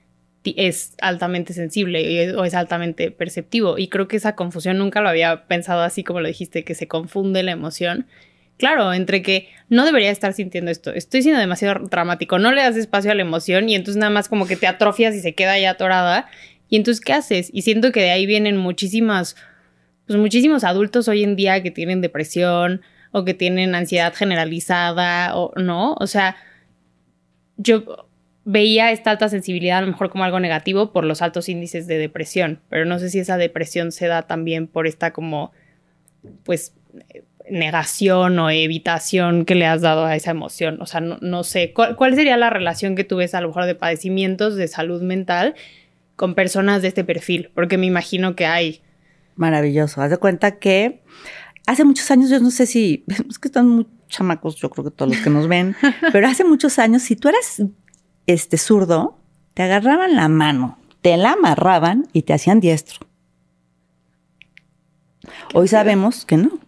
es 0.44 0.94
altamente 1.00 1.52
sensible 1.52 2.34
o 2.36 2.44
es 2.44 2.54
altamente 2.54 3.10
perceptivo. 3.10 3.78
Y 3.78 3.88
creo 3.88 4.08
que 4.08 4.16
esa 4.16 4.36
confusión 4.36 4.78
nunca 4.78 5.00
lo 5.00 5.08
había 5.08 5.46
pensado 5.46 5.82
así 5.82 6.04
como 6.04 6.20
lo 6.20 6.28
dijiste, 6.28 6.64
que 6.64 6.74
se 6.74 6.88
confunde 6.88 7.42
la 7.42 7.52
emoción 7.52 8.06
claro, 8.56 8.92
entre 8.92 9.22
que 9.22 9.48
no 9.68 9.84
debería 9.84 10.10
estar 10.10 10.32
sintiendo 10.32 10.70
esto, 10.70 10.92
estoy 10.92 11.22
siendo 11.22 11.40
demasiado 11.40 11.86
dramático, 11.88 12.38
no 12.38 12.52
le 12.52 12.62
das 12.62 12.76
espacio 12.76 13.10
a 13.10 13.14
la 13.14 13.22
emoción 13.22 13.68
y 13.68 13.74
entonces 13.74 13.98
nada 13.98 14.10
más 14.10 14.28
como 14.28 14.46
que 14.46 14.56
te 14.56 14.66
atrofias 14.66 15.14
y 15.14 15.20
se 15.20 15.34
queda 15.34 15.58
ya 15.58 15.70
atorada. 15.70 16.28
Y 16.68 16.76
entonces, 16.76 17.04
¿qué 17.04 17.12
haces? 17.12 17.50
Y 17.52 17.62
siento 17.62 17.92
que 17.92 18.00
de 18.00 18.10
ahí 18.10 18.26
vienen 18.26 18.56
muchísimas, 18.56 19.36
pues 20.06 20.18
muchísimos 20.18 20.64
adultos 20.64 21.08
hoy 21.08 21.22
en 21.22 21.36
día 21.36 21.62
que 21.62 21.70
tienen 21.70 22.00
depresión 22.00 22.82
o 23.12 23.24
que 23.24 23.34
tienen 23.34 23.74
ansiedad 23.74 24.12
generalizada 24.14 25.36
o 25.36 25.52
no. 25.56 25.94
O 26.00 26.06
sea, 26.06 26.36
yo 27.56 28.08
veía 28.44 28.92
esta 28.92 29.10
alta 29.10 29.28
sensibilidad 29.28 29.78
a 29.78 29.80
lo 29.80 29.88
mejor 29.88 30.08
como 30.08 30.24
algo 30.24 30.38
negativo 30.38 30.92
por 30.92 31.04
los 31.04 31.20
altos 31.20 31.48
índices 31.48 31.86
de 31.86 31.98
depresión, 31.98 32.60
pero 32.68 32.84
no 32.84 32.98
sé 32.98 33.10
si 33.10 33.18
esa 33.18 33.36
depresión 33.36 33.90
se 33.90 34.06
da 34.06 34.22
también 34.22 34.68
por 34.68 34.86
esta 34.86 35.12
como, 35.12 35.52
pues, 36.44 36.72
negación 37.50 38.38
o 38.38 38.50
evitación 38.50 39.44
que 39.44 39.54
le 39.54 39.66
has 39.66 39.80
dado 39.80 40.04
a 40.04 40.16
esa 40.16 40.30
emoción. 40.30 40.80
O 40.80 40.86
sea, 40.86 41.00
no, 41.00 41.44
sé, 41.44 41.72
¿Cuál, 41.72 42.14
sería 42.14 42.36
la 42.36 42.50
relación 42.50 42.96
que 42.96 43.04
tú 43.04 43.16
ves 43.16 43.34
a 43.34 43.40
lo 43.40 43.48
mejor 43.48 43.66
de 43.66 43.74
padecimientos 43.74 44.56
de 44.56 44.68
salud 44.68 45.02
mental 45.02 45.54
con 46.16 46.34
personas 46.34 46.82
de 46.82 46.88
este 46.88 47.04
perfil? 47.04 47.50
Porque 47.54 47.78
me 47.78 47.86
imagino 47.86 48.34
que 48.34 48.46
hay. 48.46 48.82
Maravilloso. 49.36 50.02
Haz 50.02 50.10
de 50.10 50.16
cuenta 50.16 50.58
que 50.58 51.02
hace 51.66 51.84
muchos 51.84 52.10
años, 52.10 52.30
yo 52.30 52.40
no 52.40 52.50
sé 52.50 52.66
si, 52.66 53.04
es 53.30 53.38
que 53.38 53.48
están 53.48 53.68
muy 53.68 53.86
chamacos, 54.08 54.56
yo 54.56 54.70
creo 54.70 54.84
que 54.84 54.90
todos 54.90 55.12
los 55.12 55.22
que 55.22 55.30
nos 55.30 55.48
ven, 55.48 55.76
pero 56.12 56.28
hace 56.28 56.44
muchos 56.44 56.78
años, 56.78 57.02
si 57.02 57.16
tú 57.16 57.28
eras 57.28 57.62
este 58.26 58.56
zurdo, 58.56 59.18
te 59.54 59.62
agarraban 59.62 60.16
la 60.16 60.28
mano, 60.28 60.78
te 61.02 61.16
la 61.16 61.32
amarraban 61.32 62.08
y 62.12 62.22
te 62.22 62.32
hacían 62.32 62.60
diestro. 62.60 63.06
Hoy 65.54 65.68
sabemos 65.68 66.24
que 66.24 66.36
no. 66.36 66.58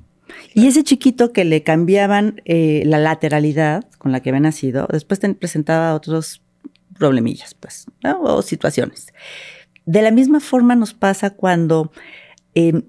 Y 0.54 0.66
ese 0.66 0.82
chiquito 0.82 1.32
que 1.32 1.44
le 1.44 1.62
cambiaban 1.62 2.42
eh, 2.44 2.82
la 2.87 2.98
lateralidad 2.98 3.84
con 3.98 4.12
la 4.12 4.20
que 4.20 4.30
había 4.30 4.40
nacido, 4.40 4.88
después 4.90 5.20
te 5.20 5.32
presentaba 5.34 5.94
otros 5.94 6.42
problemillas, 6.98 7.54
pues, 7.54 7.87
o 8.04 8.42
situaciones. 8.42 9.12
De 9.87 10.02
la 10.02 10.11
misma 10.11 10.40
forma 10.40 10.74
nos 10.74 10.92
pasa 10.94 11.30
cuando 11.30 11.92
em, 12.54 12.82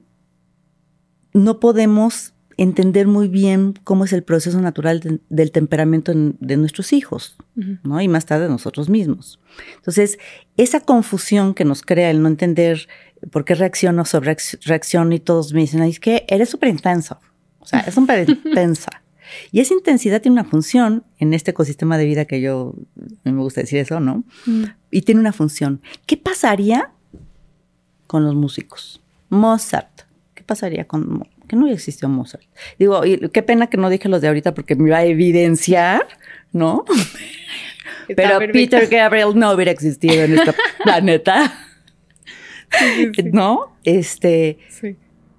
no 1.34 1.60
podemos 1.60 2.34
entender 2.58 3.08
muy 3.08 3.30
bien 3.30 3.74
cómo 3.86 4.04
es 4.04 4.12
el 4.12 4.22
proceso 4.22 4.60
natural 4.60 5.22
del 5.30 5.52
temperamento 5.54 6.12
de 6.14 6.58
nuestros 6.58 6.92
hijos, 6.92 7.38
¿no? 7.56 8.02
Y 8.02 8.10
más 8.10 8.26
tarde 8.26 8.50
nosotros 8.50 8.90
mismos. 8.90 9.40
Entonces, 9.78 10.20
esa 10.58 10.82
confusión 10.82 11.54
que 11.54 11.64
nos 11.64 11.84
crea 11.84 12.12
el 12.12 12.22
no 12.22 12.28
entender 12.28 12.90
por 13.32 13.46
qué 13.46 13.56
reacciono 13.56 14.04
sobre 14.04 14.36
reacciono 14.66 15.16
y 15.16 15.22
todos 15.22 15.54
me 15.54 15.62
dicen, 15.62 15.84
es 15.84 16.02
que 16.02 16.26
eres 16.28 16.50
súper 16.50 16.68
intenso. 16.68 17.22
O 17.60 17.66
sea, 17.66 17.80
es 17.80 17.94
súper 17.94 18.30
intensa. 18.30 19.04
Y 19.52 19.60
esa 19.60 19.74
intensidad 19.74 20.22
tiene 20.22 20.34
una 20.34 20.50
función 20.50 21.04
en 21.18 21.34
este 21.34 21.52
ecosistema 21.52 21.98
de 21.98 22.06
vida 22.06 22.26
que 22.26 22.42
yo, 22.42 22.74
me 23.24 23.32
gusta 23.34 23.62
decir 23.62 23.80
eso, 23.80 24.00
¿no? 24.00 24.24
Mm. 24.46 24.64
Y 24.92 25.02
tiene 25.04 25.22
una 25.22 25.34
función. 25.34 25.82
¿Qué 26.06 26.18
pasaría 26.18 26.92
con 28.08 28.24
los 28.24 28.36
músicos? 28.36 29.02
Mozart. 29.30 30.02
¿Qué 30.34 30.44
pasaría 30.44 30.86
con 30.86 31.28
que 31.48 31.56
no 31.56 31.68
existió 31.68 32.08
Mozart? 32.10 32.44
Digo, 32.78 33.02
qué 33.34 33.44
pena 33.44 33.68
que 33.68 33.78
no 33.78 33.90
dije 33.90 34.10
los 34.10 34.22
de 34.22 34.28
ahorita 34.28 34.54
porque 34.54 34.76
me 34.76 34.90
va 34.92 34.98
a 34.98 35.06
evidenciar, 35.06 36.08
¿no? 36.52 36.86
Pero 38.16 38.40
Peter 38.52 38.88
Gabriel 38.88 39.34
no 39.36 39.52
hubiera 39.52 39.72
existido 39.72 40.24
en 40.24 40.40
este 40.40 40.54
planeta. 40.84 41.54
¿No? 43.32 43.76
Este. 43.84 44.60
Sí. 44.70 44.96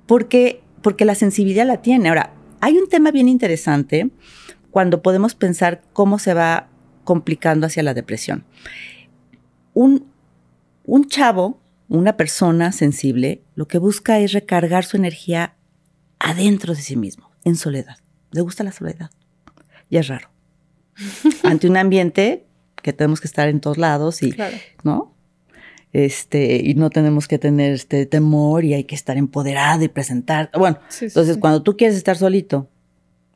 Porque 0.06 0.62
porque 0.82 1.04
la 1.04 1.14
sensibilidad 1.14 1.66
la 1.66 1.82
tiene. 1.82 2.08
Ahora, 2.08 2.32
hay 2.60 2.78
un 2.78 2.88
tema 2.88 3.10
bien 3.10 3.28
interesante 3.28 4.10
cuando 4.70 5.02
podemos 5.02 5.34
pensar 5.34 5.82
cómo 5.92 6.18
se 6.18 6.34
va 6.34 6.68
complicando 7.04 7.66
hacia 7.66 7.82
la 7.82 7.94
depresión. 7.94 8.44
Un, 9.74 10.06
un 10.84 11.08
chavo, 11.08 11.60
una 11.88 12.16
persona 12.16 12.72
sensible, 12.72 13.42
lo 13.54 13.66
que 13.66 13.78
busca 13.78 14.18
es 14.18 14.32
recargar 14.32 14.84
su 14.84 14.96
energía 14.96 15.56
adentro 16.18 16.74
de 16.74 16.82
sí 16.82 16.96
mismo, 16.96 17.30
en 17.44 17.56
soledad. 17.56 17.96
Le 18.30 18.42
gusta 18.42 18.62
la 18.62 18.72
soledad. 18.72 19.10
Y 19.88 19.96
es 19.96 20.06
raro. 20.08 20.30
Ante 21.42 21.68
un 21.68 21.76
ambiente 21.76 22.46
que 22.82 22.92
tenemos 22.92 23.20
que 23.20 23.26
estar 23.26 23.48
en 23.48 23.60
todos 23.60 23.78
lados 23.78 24.22
y, 24.22 24.34
¿no? 24.84 25.14
Este, 25.92 26.56
y 26.64 26.74
no 26.74 26.90
tenemos 26.90 27.26
que 27.26 27.38
tener 27.38 27.72
este 27.72 28.06
temor 28.06 28.64
y 28.64 28.74
hay 28.74 28.84
que 28.84 28.94
estar 28.94 29.16
empoderado 29.16 29.82
y 29.84 29.88
presentar. 29.88 30.50
Bueno, 30.56 30.78
entonces 31.00 31.36
cuando 31.38 31.62
tú 31.62 31.76
quieres 31.76 31.96
estar 31.96 32.16
solito 32.16 32.68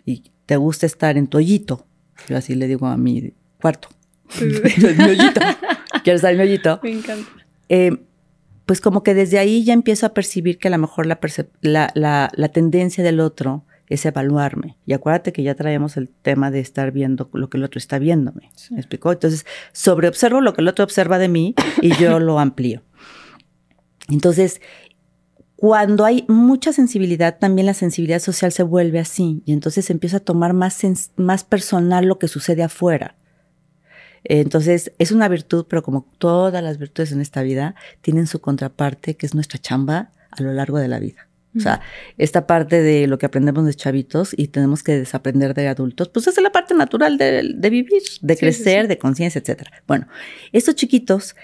y 0.04 0.22
te 0.46 0.56
gusta 0.56 0.86
estar 0.86 1.16
en 1.16 1.26
tu 1.26 1.38
hoyito, 1.38 1.86
yo 2.28 2.36
así 2.36 2.54
le 2.54 2.66
digo 2.66 2.86
a 2.86 2.96
mi 2.96 3.32
cuarto, 3.60 3.88
mi 4.40 5.04
hoyito, 5.04 5.40
quieres 6.02 6.20
estar 6.20 6.32
en 6.32 6.38
mi 6.38 6.44
hoyito. 6.44 6.80
Me 6.82 6.92
encanta. 6.92 7.30
Eh, 7.68 7.98
pues 8.66 8.80
como 8.80 9.02
que 9.02 9.14
desde 9.14 9.38
ahí 9.38 9.64
ya 9.64 9.74
empiezo 9.74 10.06
a 10.06 10.14
percibir 10.14 10.58
que 10.58 10.68
a 10.68 10.70
lo 10.70 10.78
mejor 10.78 11.06
la, 11.06 11.18
la, 11.60 11.90
la, 11.94 12.30
la 12.34 12.48
tendencia 12.48 13.04
del 13.04 13.20
otro 13.20 13.64
es 13.88 14.06
evaluarme. 14.06 14.76
Y 14.86 14.92
acuérdate 14.92 15.32
que 15.32 15.42
ya 15.42 15.54
traemos 15.54 15.96
el 15.96 16.08
tema 16.08 16.50
de 16.50 16.60
estar 16.60 16.90
viendo 16.92 17.28
lo 17.32 17.50
que 17.50 17.58
el 17.58 17.64
otro 17.64 17.78
está 17.78 17.98
viéndome. 17.98 18.50
¿Me 18.70 18.78
explicó? 18.78 19.12
Entonces, 19.12 19.46
sobreobservo 19.72 20.40
lo 20.40 20.54
que 20.54 20.62
el 20.62 20.68
otro 20.68 20.84
observa 20.84 21.18
de 21.18 21.28
mí 21.28 21.54
y 21.82 21.94
yo 21.96 22.18
lo 22.20 22.38
amplío. 22.38 22.82
Entonces, 24.08 24.60
cuando 25.56 26.04
hay 26.04 26.24
mucha 26.28 26.72
sensibilidad, 26.72 27.38
también 27.38 27.66
la 27.66 27.74
sensibilidad 27.74 28.18
social 28.18 28.52
se 28.52 28.62
vuelve 28.62 28.98
así 28.98 29.42
y 29.46 29.52
entonces 29.52 29.88
empieza 29.90 30.18
a 30.18 30.20
tomar 30.20 30.52
más, 30.52 30.80
más 31.16 31.44
personal 31.44 32.06
lo 32.06 32.18
que 32.18 32.28
sucede 32.28 32.62
afuera. 32.62 33.16
Entonces, 34.24 34.92
es 34.98 35.12
una 35.12 35.28
virtud, 35.28 35.66
pero 35.68 35.82
como 35.82 36.10
todas 36.18 36.62
las 36.62 36.78
virtudes 36.78 37.12
en 37.12 37.20
esta 37.20 37.42
vida, 37.42 37.74
tienen 38.00 38.26
su 38.26 38.40
contraparte, 38.40 39.16
que 39.16 39.26
es 39.26 39.34
nuestra 39.34 39.58
chamba 39.58 40.12
a 40.30 40.42
lo 40.42 40.52
largo 40.52 40.78
de 40.78 40.88
la 40.88 40.98
vida. 40.98 41.28
O 41.56 41.60
sea, 41.60 41.80
esta 42.18 42.46
parte 42.46 42.82
de 42.82 43.06
lo 43.06 43.18
que 43.18 43.26
aprendemos 43.26 43.64
de 43.64 43.74
chavitos 43.74 44.34
y 44.36 44.48
tenemos 44.48 44.82
que 44.82 44.98
desaprender 44.98 45.54
de 45.54 45.68
adultos, 45.68 46.08
pues 46.08 46.26
es 46.26 46.40
la 46.40 46.50
parte 46.50 46.74
natural 46.74 47.16
de, 47.16 47.70
vivir, 47.70 48.02
de 48.20 48.36
crecer, 48.36 48.88
de 48.88 48.98
conciencia, 48.98 49.40
etcétera. 49.40 49.70
Bueno, 49.86 50.08
estos 50.52 50.74
chiquitos, 50.74 51.36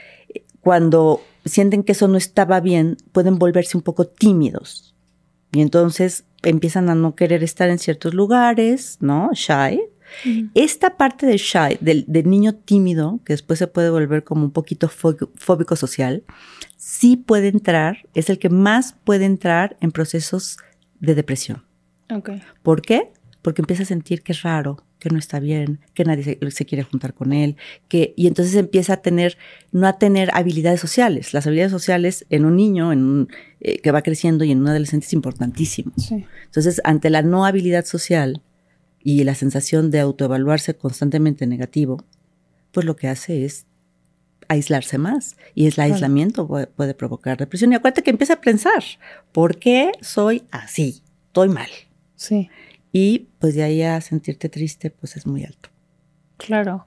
cuando 0.61 1.23
sienten 1.45 1.85
que 1.85 1.93
eso 1.93 2.09
no 2.09 2.17
estaba 2.17 2.61
bien, 2.61 2.97
pueden 3.13 3.39
volverse 3.39 3.77
un 3.77 3.83
poco 3.83 4.07
tímidos. 4.07 4.95
Y 5.53 5.61
entonces 5.61 6.25
empiezan 6.43 6.91
a 6.91 6.95
no 6.95 7.15
querer 7.15 7.43
estar 7.43 7.71
en 7.71 7.79
ciertos 7.79 8.15
lugares, 8.15 8.99
¿no? 9.01 9.31
Shy. 9.33 9.81
Esta 10.55 10.97
parte 10.97 11.27
del 11.27 11.39
shy, 11.39 11.79
del, 11.81 12.05
del, 12.07 12.29
niño 12.29 12.55
tímido, 12.55 13.21
que 13.25 13.33
después 13.33 13.59
se 13.59 13.67
puede 13.67 13.91
volver 13.91 14.25
como 14.25 14.45
un 14.45 14.51
poquito 14.51 14.89
fóbico 14.89 15.77
social, 15.77 16.25
sí 16.77 17.17
puede 17.17 17.49
entrar, 17.49 18.09
es 18.15 18.31
el 18.31 18.39
que 18.39 18.49
más 18.49 18.95
puede 19.05 19.25
entrar 19.25 19.77
en 19.81 19.93
procesos 19.93 20.59
de 21.01 21.15
depresión. 21.15 21.65
Okay. 22.11 22.43
¿Por 22.63 22.83
qué? 22.83 23.13
Porque 23.43 23.63
empieza 23.63 23.85
a 23.85 23.87
sentir 23.87 24.23
que 24.23 24.33
es 24.33 24.43
raro, 24.43 24.85
que 25.01 25.11
no 25.11 25.19
está 25.19 25.41
bien, 25.41 25.81
que 25.95 26.05
nadie 26.05 26.39
se, 26.51 26.67
quiere 26.67 26.85
juntar 26.85 27.15
con 27.15 27.33
él, 27.33 27.57
que 27.89 28.13
y 28.17 28.29
entonces 28.29 28.55
empieza 28.55 28.95
a 28.95 28.97
tener 28.99 29.39
no 29.73 29.89
a 29.89 29.99
tener 29.99 30.31
habilidades 30.35 30.81
sociales. 30.81 31.33
Las 31.33 31.47
habilidades 31.47 31.73
sociales 31.73 32.27
en 32.31 32.45
un 32.45 32.55
niño, 32.55 32.93
en 32.93 33.03
un, 33.03 33.29
eh, 33.61 33.79
que 33.79 33.91
va 33.91 34.03
creciendo 34.03 34.45
y 34.45 34.53
en 34.53 34.61
un 34.61 34.69
adolescente 34.69 35.07
es 35.07 35.13
importantísimo. 35.13 35.93
Entonces, 36.45 36.81
ante 36.85 37.11
la 37.11 37.23
no 37.23 37.47
habilidad 37.47 37.85
social 37.85 38.43
y 39.03 39.25
la 39.25 39.35
sensación 39.35 39.91
de 39.91 40.01
autoevaluarse 40.01 40.75
constantemente 40.75 41.47
negativo, 41.47 42.05
pues 42.73 42.87
lo 42.87 42.97
que 42.97 43.09
hace 43.09 43.45
es 43.45 43.67
aislarse 44.49 44.99
más. 44.99 45.37
Y 45.55 45.67
es 45.67 45.79
el 45.79 45.85
aislamiento 45.85 46.47
puede, 46.47 46.95
provocar 46.95 47.39
depresión. 47.39 47.73
Y 47.73 47.77
acuérdate 47.77 48.03
que 48.03 48.11
empieza 48.11 48.35
a 48.35 48.41
pensar, 48.41 48.83
¿por 49.33 49.59
qué 49.59 49.93
soy 50.01 50.43
así? 50.51 51.03
Estoy 51.27 51.49
mal. 51.49 51.69
Sí. 52.17 52.51
Y 52.93 53.29
pues 53.39 53.55
de 53.55 53.63
ahí 53.63 53.83
a 53.83 54.01
sentirte 54.01 54.49
triste, 54.49 54.91
pues 54.91 55.17
es 55.17 55.27
muy 55.27 55.45
alto. 55.45 55.71
Claro. 56.37 56.87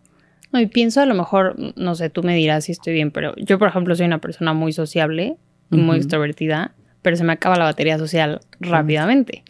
No, 0.52 0.60
y 0.60 0.68
pienso 0.68 1.02
a 1.02 1.06
lo 1.06 1.16
mejor, 1.16 1.56
no 1.76 1.96
sé, 1.96 2.10
tú 2.10 2.22
me 2.22 2.36
dirás 2.36 2.66
si 2.66 2.74
estoy 2.74 2.94
bien, 2.94 3.10
pero 3.10 3.34
yo, 3.38 3.58
por 3.58 3.70
ejemplo, 3.70 3.96
soy 3.96 4.06
una 4.06 4.20
persona 4.20 4.54
muy 4.54 4.72
sociable, 4.72 5.38
muy 5.72 5.98
extrovertida, 5.98 6.76
pero 7.02 7.16
se 7.16 7.24
me 7.24 7.34
acaba 7.34 7.56
la 7.56 7.64
batería 7.64 7.98
social 7.98 8.42
rápidamente, 8.60 9.44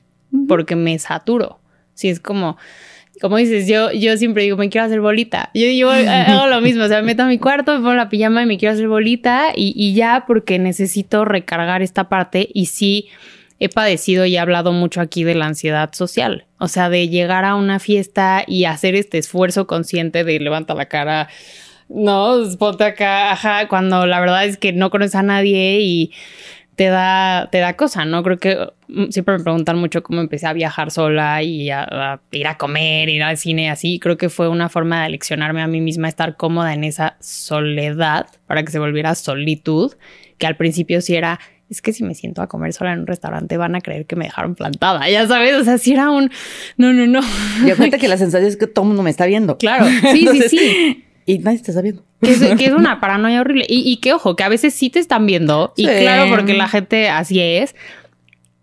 porque 0.48 0.78
me 0.78 0.98
saturo. 1.00 1.60
Si 1.94 2.10
es 2.10 2.20
como, 2.20 2.58
como 3.22 3.38
dices, 3.38 3.68
yo, 3.68 3.92
yo 3.92 4.18
siempre 4.18 4.44
digo, 4.44 4.58
me 4.58 4.70
quiero 4.70 4.86
hacer 4.86 5.02
bolita. 5.02 5.50
Yo, 5.54 5.68
yo 5.68 5.90
hago 5.92 6.48
lo 6.48 6.62
mismo, 6.62 6.84
o 6.84 6.88
sea, 6.88 7.02
me 7.02 7.08
meto 7.08 7.24
a 7.24 7.28
mi 7.28 7.40
cuarto, 7.40 7.74
me 7.74 7.80
pongo 7.80 7.94
la 7.94 8.10
pijama 8.10 8.44
y 8.44 8.46
me 8.46 8.58
quiero 8.58 8.74
hacer 8.74 8.88
bolita 8.88 9.52
y, 9.56 9.74
y 9.76 9.94
ya 9.94 10.26
porque 10.28 10.60
necesito 10.60 11.26
recargar 11.26 11.82
esta 11.82 12.10
parte 12.10 12.50
y 12.54 12.68
sí 12.68 13.10
he 13.60 13.70
padecido 13.70 14.26
y 14.26 14.36
he 14.36 14.40
hablado 14.40 14.74
mucho 14.74 15.00
aquí 15.00 15.24
de 15.24 15.36
la 15.36 15.46
ansiedad 15.46 15.94
social, 15.94 16.46
o 16.58 16.68
sea, 16.68 16.90
de 16.90 17.08
llegar 17.08 17.46
a 17.46 17.56
una 17.56 17.80
fiesta 17.80 18.44
y 18.46 18.66
hacer 18.66 18.94
este 18.94 19.18
esfuerzo 19.20 19.68
consciente 19.68 20.26
de 20.26 20.40
levanta 20.40 20.76
la 20.76 20.88
cara, 20.88 21.30
no, 21.88 22.40
ponte 22.60 22.84
acá, 22.84 23.32
ajá, 23.32 23.70
cuando 23.70 24.06
la 24.06 24.20
verdad 24.20 24.46
es 24.46 24.58
que 24.58 24.74
no 24.74 24.90
conoces 24.90 25.16
a 25.16 25.24
nadie 25.24 25.80
y 25.80 26.12
te 26.76 26.86
da, 26.86 27.50
te 27.52 27.60
da 27.60 27.76
cosa, 27.76 28.06
¿no? 28.06 28.24
Creo 28.24 28.38
que 28.38 28.58
mm, 28.88 29.10
siempre 29.10 29.38
me 29.38 29.44
preguntan 29.44 29.78
mucho 29.78 30.02
cómo 30.02 30.22
empecé 30.22 30.48
a 30.48 30.54
viajar 30.54 30.92
sola 30.92 31.44
y 31.44 31.70
a, 31.70 32.20
ir 32.32 32.48
a 32.48 32.58
comer, 32.58 33.10
ir 33.10 33.24
al 33.24 33.38
cine, 33.38 33.70
así. 33.70 34.00
Creo 34.00 34.18
que 34.18 34.30
fue 34.30 34.48
una 34.48 34.70
forma 34.70 35.04
de 35.04 35.10
leccionarme 35.10 35.62
a 35.62 35.68
mí 35.68 35.82
misma, 35.82 36.08
estar 36.08 36.36
cómoda 36.36 36.74
en 36.74 36.84
esa 36.84 37.18
soledad 37.20 38.28
para 38.48 38.64
que 38.64 38.72
se 38.72 38.80
volviera 38.80 39.14
solitud, 39.16 39.94
que 40.38 40.48
al 40.48 40.58
principio 40.58 41.02
sí 41.02 41.16
era, 41.16 41.40
es 41.70 41.82
que 41.82 41.94
si 41.94 42.04
me 42.04 42.16
siento 42.16 42.42
a 42.42 42.48
comer 42.48 42.74
sola 42.74 42.94
en 42.94 43.02
un 43.02 43.08
restaurante 43.08 43.56
van 43.58 43.76
a 43.76 43.82
creer 43.82 44.06
que 44.06 44.16
me 44.16 44.26
dejaron 44.26 44.56
plantada, 44.56 45.08
ya 45.10 45.28
sabes, 45.28 45.56
o 45.56 45.64
sea, 45.64 45.78
si 45.78 45.94
era 45.94 46.10
un, 46.10 46.32
no, 46.78 46.92
no, 46.92 47.06
no. 47.06 47.22
Y 47.66 47.70
acuérdate 47.70 48.00
que 48.00 48.08
la 48.08 48.18
sensación 48.18 48.50
es 48.50 48.58
que 48.58 48.68
todo 48.68 48.84
el 48.84 48.90
mundo 48.90 49.04
me 49.04 49.12
está 49.12 49.26
viendo. 49.28 49.58
Claro, 49.58 49.86
sí, 50.12 50.28
sí, 50.32 50.42
sí. 50.50 51.06
Y 51.26 51.40
nadie 51.40 51.60
te 51.60 51.72
está 51.72 51.82
viendo. 51.82 52.04
Que 52.22 52.66
es, 52.66 52.74
una 52.76 53.00
paranoia 53.00 53.42
horrible. 53.42 53.66
Y, 53.68 53.98
que, 53.98 54.14
ojo, 54.14 54.36
que 54.36 54.44
a 54.44 54.50
veces 54.50 54.74
sí 54.74 54.90
te 54.90 55.00
están 55.00 55.26
viendo. 55.26 55.74
Y 55.76 55.86
claro, 55.86 56.30
porque 56.30 56.54
la 56.54 56.68
gente 56.68 57.10
así 57.10 57.40
es. 57.40 57.76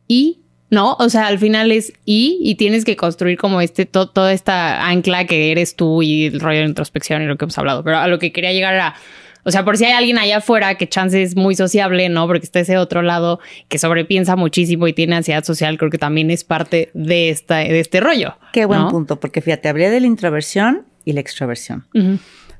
Y 0.06 0.40
no, 0.70 0.94
o 0.98 1.08
sea, 1.08 1.26
al 1.26 1.38
final 1.38 1.72
es 1.72 1.92
y, 2.04 2.38
y 2.42 2.54
tienes 2.54 2.84
que 2.84 2.96
construir 2.96 3.36
como 3.36 3.60
este, 3.60 3.86
toda 3.86 4.32
esta 4.32 4.86
ancla 4.88 5.26
que 5.26 5.50
eres 5.50 5.74
tú 5.74 6.02
y 6.02 6.26
el 6.26 6.40
rollo 6.40 6.60
de 6.60 6.66
introspección 6.66 7.22
y 7.22 7.26
lo 7.26 7.36
que 7.36 7.44
hemos 7.44 7.58
hablado. 7.58 7.82
Pero 7.82 7.98
a 7.98 8.06
lo 8.06 8.20
que 8.20 8.32
quería 8.32 8.52
llegar 8.52 8.74
era, 8.74 8.94
o 9.42 9.50
sea, 9.50 9.64
por 9.64 9.76
si 9.76 9.84
hay 9.84 9.92
alguien 9.92 10.18
allá 10.18 10.38
afuera 10.38 10.76
que 10.76 10.88
chance 10.88 11.20
es 11.20 11.34
muy 11.34 11.56
sociable, 11.56 12.08
¿no? 12.08 12.26
Porque 12.28 12.44
está 12.44 12.60
ese 12.60 12.78
otro 12.78 13.02
lado 13.02 13.40
que 13.68 13.78
sobrepiensa 13.78 14.36
muchísimo 14.36 14.86
y 14.86 14.92
tiene 14.92 15.16
ansiedad 15.16 15.42
social, 15.42 15.76
creo 15.76 15.90
que 15.90 15.98
también 15.98 16.30
es 16.30 16.44
parte 16.44 16.90
de, 16.94 17.30
esta, 17.30 17.58
de 17.58 17.80
este 17.80 18.00
rollo. 18.00 18.36
Qué 18.52 18.64
buen 18.64 18.88
punto, 18.88 19.18
porque 19.18 19.40
fíjate, 19.40 19.68
hablé 19.68 19.90
de 19.90 20.00
la 20.00 20.06
introversión 20.06 20.86
y 21.04 21.14
la 21.14 21.20
extroversión. 21.20 21.84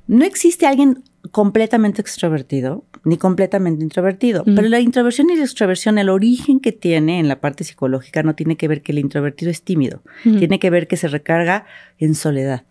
No 0.07 0.25
existe 0.25 0.67
alguien 0.67 1.03
completamente 1.31 2.01
extrovertido 2.01 2.85
ni 3.05 3.17
completamente 3.17 3.83
introvertido, 3.83 4.45
pero 4.45 4.69
la 4.69 4.81
introversión 4.81 5.31
y 5.31 5.37
la 5.37 5.45
extroversión, 5.45 5.99
el 5.99 6.09
origen 6.09 6.61
que 6.61 6.73
tiene 6.73 7.19
en 7.19 7.29
la 7.29 7.41
parte 7.41 7.65
psicológica 7.65 8.23
no 8.23 8.35
tiene 8.35 8.57
que 8.57 8.69
ver 8.69 8.83
que 8.83 8.93
el 8.93 8.99
introvertido 8.99 9.51
es 9.51 9.63
tímido, 9.63 10.03
tiene 10.23 10.59
que 10.59 10.71
ver 10.71 10.89
que 10.89 10.97
se 10.97 11.09
recarga 11.09 11.67
en 11.99 12.15
soledad. 12.15 12.65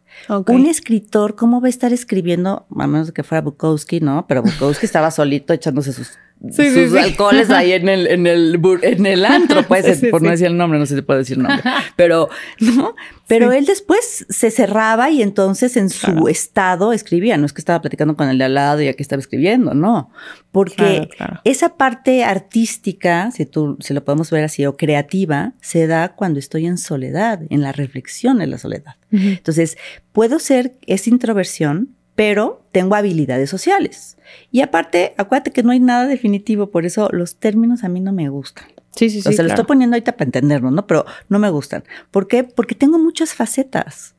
Un 0.47 0.65
escritor, 0.65 1.35
¿cómo 1.35 1.61
va 1.61 1.67
a 1.67 1.69
estar 1.69 1.93
escribiendo? 1.93 2.65
A 2.75 2.87
menos 2.87 3.11
que 3.11 3.23
fuera 3.23 3.41
Bukowski, 3.41 3.99
¿no? 4.01 4.25
Pero 4.27 4.41
Bukowski 4.41 4.85
estaba 4.85 5.11
solito 5.11 5.53
echándose 5.53 5.93
sus 5.93 6.17
sus 6.51 6.93
alcoholes 6.95 7.49
ahí 7.49 7.73
en 7.73 7.89
el, 7.89 8.07
en 8.07 8.25
el, 8.25 8.59
en 8.81 9.05
el 9.05 9.25
antro, 9.25 9.67
pues, 9.67 10.01
por 10.09 10.21
no 10.21 10.31
decir 10.31 10.47
el 10.47 10.57
nombre, 10.57 10.79
no 10.79 10.85
sé 10.85 10.95
si 10.95 11.01
puedo 11.01 11.19
decir 11.19 11.37
el 11.37 11.43
nombre. 11.43 11.63
Pero, 11.95 12.29
¿no? 12.59 12.95
Pero 13.27 13.51
él 13.51 13.65
después 13.65 14.25
se 14.29 14.49
cerraba 14.49 15.11
y 15.11 15.21
entonces 15.21 15.77
en 15.77 15.89
su 15.89 16.27
estado 16.29 16.93
escribía. 16.93 17.37
No 17.37 17.45
es 17.45 17.53
que 17.53 17.61
estaba 17.61 17.81
platicando 17.81 18.15
con 18.15 18.29
el 18.29 18.37
de 18.37 18.45
al 18.45 18.53
lado 18.55 18.81
y 18.81 18.87
aquí 18.87 19.03
estaba 19.03 19.19
escribiendo, 19.19 19.73
no. 19.73 20.11
Porque 20.51 21.09
esa 21.43 21.77
parte 21.77 22.23
artística, 22.23 23.29
si 23.31 23.45
tú, 23.45 23.77
si 23.81 23.93
lo 23.93 24.03
podemos 24.03 24.31
ver 24.31 24.45
así, 24.45 24.65
o 24.65 24.77
creativa, 24.77 25.53
se 25.61 25.85
da 25.85 26.15
cuando 26.15 26.39
estoy 26.39 26.65
en 26.65 26.77
soledad, 26.77 27.41
en 27.49 27.61
la 27.61 27.71
reflexión 27.71 28.41
en 28.41 28.49
la 28.51 28.57
soledad. 28.57 28.95
Entonces, 29.11 29.77
puedo 30.11 30.39
ser 30.39 30.75
esa 30.87 31.09
introversión, 31.09 31.95
pero 32.19 32.61
tengo 32.73 32.95
habilidades 32.95 33.49
sociales. 33.49 34.17
Y 34.51 34.59
aparte, 34.59 35.13
acuérdate 35.15 35.51
que 35.51 35.63
no 35.63 35.71
hay 35.71 35.79
nada 35.79 36.05
definitivo, 36.05 36.69
por 36.69 36.85
eso 36.85 37.07
los 37.13 37.37
términos 37.37 37.85
a 37.85 37.87
mí 37.87 38.01
no 38.01 38.11
me 38.11 38.27
gustan. 38.27 38.65
Sí, 38.93 39.09
sí, 39.09 39.21
sí. 39.21 39.29
O 39.29 39.31
sea, 39.31 39.43
lo 39.43 39.51
estoy 39.51 39.63
poniendo 39.63 39.95
ahorita 39.95 40.17
para 40.17 40.25
entenderlo, 40.25 40.69
¿no? 40.69 40.85
Pero 40.85 41.05
no 41.29 41.39
me 41.39 41.49
gustan. 41.49 41.85
¿Por 42.11 42.27
qué? 42.27 42.43
Porque 42.43 42.75
tengo 42.75 42.99
muchas 42.99 43.33
facetas. 43.33 44.15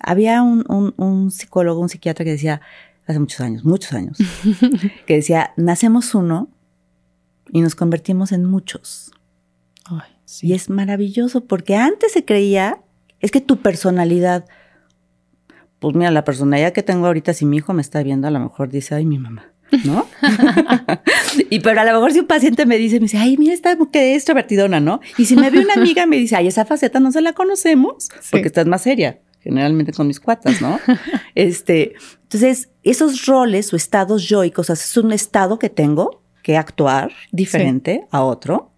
Había 0.00 0.44
un, 0.44 1.32
psicólogo, 1.32 1.80
un 1.80 1.88
psiquiatra 1.88 2.24
que 2.24 2.30
decía, 2.30 2.60
hace 3.08 3.18
muchos 3.18 3.40
años, 3.40 3.64
muchos 3.64 3.92
años, 3.94 4.18
que 5.06 5.16
decía, 5.16 5.54
nacemos 5.56 6.14
uno 6.14 6.48
y 7.50 7.62
nos 7.62 7.74
convertimos 7.74 8.30
en 8.30 8.44
muchos. 8.44 9.10
Ay, 9.86 10.12
sí. 10.24 10.46
Y 10.46 10.52
es 10.54 10.70
maravilloso 10.70 11.46
porque 11.46 11.74
antes 11.74 12.12
se 12.12 12.24
creía, 12.24 12.80
es 13.18 13.32
que 13.32 13.40
tu 13.40 13.56
personalidad, 13.56 14.44
pues 15.78 15.94
mira, 15.94 16.10
la 16.10 16.24
personalidad 16.24 16.72
que 16.72 16.82
tengo 16.82 17.06
ahorita, 17.06 17.34
si 17.34 17.44
mi 17.44 17.58
hijo 17.58 17.72
me 17.72 17.82
está 17.82 18.02
viendo, 18.02 18.26
a 18.26 18.30
lo 18.30 18.40
mejor 18.40 18.68
dice, 18.68 18.94
ay, 18.94 19.06
mi 19.06 19.18
mamá, 19.18 19.52
¿no? 19.84 20.06
y 21.50 21.60
pero 21.60 21.80
a 21.80 21.84
lo 21.84 21.92
mejor 21.92 22.12
si 22.12 22.20
un 22.20 22.26
paciente 22.26 22.66
me 22.66 22.78
dice, 22.78 22.96
me 22.96 23.04
dice, 23.04 23.18
ay, 23.18 23.36
mira, 23.36 23.54
está 23.54 23.76
que 23.92 24.14
extrovertidona, 24.14 24.80
¿no? 24.80 25.00
Y 25.16 25.26
si 25.26 25.36
me 25.36 25.50
ve 25.50 25.60
una 25.60 25.74
amiga 25.74 26.06
me 26.06 26.16
dice, 26.16 26.36
ay, 26.36 26.48
esa 26.48 26.64
faceta 26.64 27.00
no 27.00 27.12
se 27.12 27.20
la 27.20 27.32
conocemos, 27.32 28.08
porque 28.30 28.48
estás 28.48 28.66
más 28.66 28.82
seria, 28.82 29.20
generalmente 29.40 29.92
con 29.92 30.06
mis 30.06 30.20
cuatas, 30.20 30.60
¿no? 30.60 30.80
este, 31.34 31.94
entonces, 32.22 32.70
esos 32.82 33.26
roles 33.26 33.72
o 33.72 33.76
estados 33.76 34.28
yoicos, 34.28 34.70
es 34.70 34.96
un 34.96 35.12
estado 35.12 35.58
que 35.58 35.70
tengo 35.70 36.22
que 36.42 36.56
actuar 36.56 37.12
diferente 37.30 38.06
a 38.10 38.22
otro, 38.24 38.72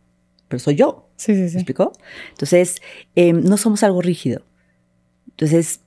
pero 0.48 0.60
soy 0.60 0.76
yo. 0.76 1.08
Sí, 1.16 1.34
sí, 1.34 1.48
sí. 1.48 1.54
¿Me 1.56 1.60
explicó? 1.60 1.92
Entonces, 2.30 2.80
em, 3.14 3.42
no 3.42 3.56
somos 3.56 3.82
algo 3.82 4.00
rígido. 4.00 4.42
Entonces, 5.30 5.80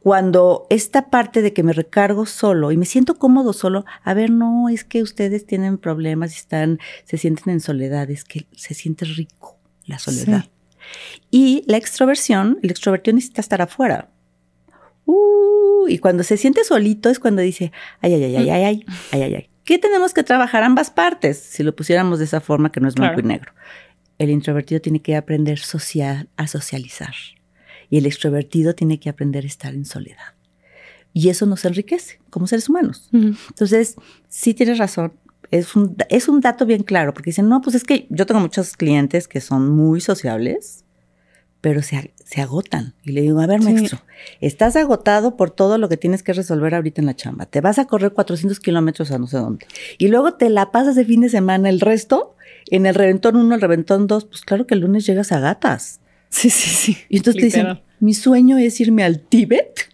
cuando 0.00 0.66
esta 0.70 1.10
parte 1.10 1.42
de 1.42 1.52
que 1.52 1.62
me 1.62 1.72
recargo 1.72 2.26
solo 2.26 2.72
y 2.72 2.76
me 2.76 2.86
siento 2.86 3.16
cómodo 3.16 3.52
solo, 3.52 3.84
a 4.02 4.14
ver, 4.14 4.30
no, 4.30 4.68
es 4.68 4.84
que 4.84 5.02
ustedes 5.02 5.46
tienen 5.46 5.78
problemas 5.78 6.34
y 6.34 6.38
están, 6.38 6.78
se 7.04 7.18
sienten 7.18 7.54
en 7.54 7.60
soledad, 7.60 8.10
es 8.10 8.24
que 8.24 8.46
se 8.52 8.74
siente 8.74 9.04
rico 9.04 9.58
la 9.86 9.98
soledad. 9.98 10.46
Y 11.30 11.64
la 11.66 11.76
extroversión, 11.76 12.58
el 12.62 12.70
extrovertido 12.70 13.14
necesita 13.14 13.40
estar 13.40 13.62
afuera. 13.62 14.10
Uh, 15.06 15.86
y 15.88 15.98
cuando 15.98 16.22
se 16.22 16.36
siente 16.36 16.64
solito 16.64 17.10
es 17.10 17.18
cuando 17.18 17.42
dice, 17.42 17.72
ay, 18.00 18.14
ay, 18.14 18.24
ay, 18.24 18.36
ay, 18.36 18.50
ay, 18.50 18.64
ay, 18.64 18.86
ay, 19.12 19.22
ay, 19.22 19.34
ay. 19.34 19.50
¿Qué 19.64 19.78
tenemos 19.78 20.12
que 20.12 20.22
trabajar 20.22 20.62
ambas 20.62 20.90
partes? 20.90 21.38
Si 21.38 21.62
lo 21.62 21.74
pusiéramos 21.74 22.18
de 22.18 22.26
esa 22.26 22.40
forma 22.40 22.70
que 22.70 22.80
no 22.80 22.88
es 22.88 22.94
blanco 22.94 23.20
y 23.20 23.22
negro. 23.22 23.52
El 24.18 24.30
introvertido 24.30 24.80
tiene 24.80 25.00
que 25.00 25.16
aprender 25.16 25.58
social, 25.58 26.28
a 26.36 26.46
socializar 26.46 27.14
y 27.94 27.98
el 27.98 28.06
extrovertido 28.06 28.74
tiene 28.74 28.98
que 28.98 29.08
aprender 29.08 29.44
a 29.44 29.46
estar 29.46 29.72
en 29.72 29.84
soledad. 29.84 30.34
Y 31.12 31.28
eso 31.28 31.46
nos 31.46 31.64
enriquece 31.64 32.18
como 32.28 32.48
seres 32.48 32.68
humanos. 32.68 33.08
Entonces, 33.12 33.94
sí 34.28 34.52
tienes 34.52 34.78
razón. 34.78 35.12
Es 35.52 35.76
un, 35.76 35.94
es 36.08 36.26
un 36.26 36.40
dato 36.40 36.66
bien 36.66 36.82
claro, 36.82 37.14
porque 37.14 37.30
dicen, 37.30 37.48
no, 37.48 37.60
pues 37.60 37.76
es 37.76 37.84
que 37.84 38.08
yo 38.10 38.26
tengo 38.26 38.40
muchos 38.40 38.76
clientes 38.76 39.28
que 39.28 39.40
son 39.40 39.68
muy 39.70 40.00
sociables, 40.00 40.84
pero 41.60 41.82
se, 41.82 42.12
se 42.24 42.40
agotan. 42.40 42.94
Y 43.04 43.12
le 43.12 43.20
digo, 43.20 43.40
a 43.40 43.46
ver, 43.46 43.62
maestro, 43.62 44.00
estás 44.40 44.74
agotado 44.74 45.36
por 45.36 45.52
todo 45.52 45.78
lo 45.78 45.88
que 45.88 45.96
tienes 45.96 46.24
que 46.24 46.32
resolver 46.32 46.74
ahorita 46.74 47.00
en 47.00 47.06
la 47.06 47.14
chamba. 47.14 47.46
Te 47.46 47.60
vas 47.60 47.78
a 47.78 47.84
correr 47.84 48.12
400 48.12 48.58
kilómetros 48.58 49.12
a 49.12 49.18
no 49.20 49.28
sé 49.28 49.36
dónde. 49.36 49.68
Y 49.98 50.08
luego 50.08 50.34
te 50.34 50.50
la 50.50 50.72
pasas 50.72 50.96
de 50.96 51.04
fin 51.04 51.20
de 51.20 51.28
semana 51.28 51.68
el 51.68 51.78
resto 51.78 52.34
en 52.72 52.86
el 52.86 52.96
reventón 52.96 53.36
1, 53.36 53.54
el 53.54 53.60
reventón 53.60 54.08
2. 54.08 54.24
Pues 54.24 54.40
claro 54.40 54.66
que 54.66 54.74
el 54.74 54.80
lunes 54.80 55.06
llegas 55.06 55.30
a 55.30 55.38
gatas. 55.38 56.00
Sí, 56.34 56.50
sí, 56.50 56.70
sí. 56.70 56.98
Y 57.08 57.18
entonces 57.18 57.40
te 57.40 57.46
dicen, 57.46 57.80
mi 58.00 58.14
sueño 58.14 58.58
es 58.58 58.80
irme 58.80 59.04
al 59.04 59.20
Tíbet, 59.20 59.88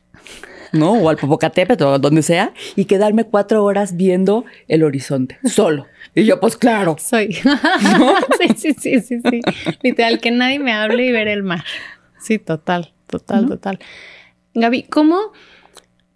¿no? 0.72 0.92
O 0.92 1.08
al 1.08 1.16
Popocatépetl 1.16 1.84
o 1.84 1.98
donde 1.98 2.22
sea, 2.22 2.52
y 2.76 2.84
quedarme 2.84 3.24
cuatro 3.24 3.64
horas 3.64 3.96
viendo 3.96 4.44
el 4.68 4.82
horizonte, 4.82 5.38
solo. 5.44 5.86
Y 6.14 6.24
yo, 6.24 6.40
pues 6.40 6.56
claro. 6.56 6.96
Soy. 6.98 7.32
sí, 8.40 8.48
sí, 8.56 8.72
sí, 8.74 9.00
sí, 9.00 9.20
sí. 9.20 9.40
Literal, 9.82 10.20
que 10.20 10.30
nadie 10.30 10.58
me 10.58 10.72
hable 10.72 11.06
y 11.06 11.12
ver 11.12 11.28
el 11.28 11.42
mar. 11.42 11.64
Sí, 12.18 12.38
total, 12.38 12.92
total, 13.06 13.46
total. 13.46 13.78
Gaby, 14.54 14.84
¿cómo? 14.84 15.32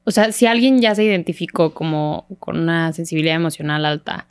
O 0.04 0.10
sea, 0.10 0.32
si 0.32 0.46
alguien 0.46 0.80
ya 0.80 0.94
se 0.94 1.04
identificó 1.04 1.72
como 1.72 2.26
con 2.38 2.58
una 2.58 2.92
sensibilidad 2.92 3.36
emocional 3.36 3.86
alta, 3.86 4.26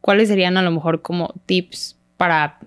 ¿cuáles 0.00 0.28
serían 0.28 0.56
a 0.56 0.62
lo 0.62 0.70
mejor 0.70 1.02
como 1.02 1.34
tips 1.46 1.96
para 2.16 2.60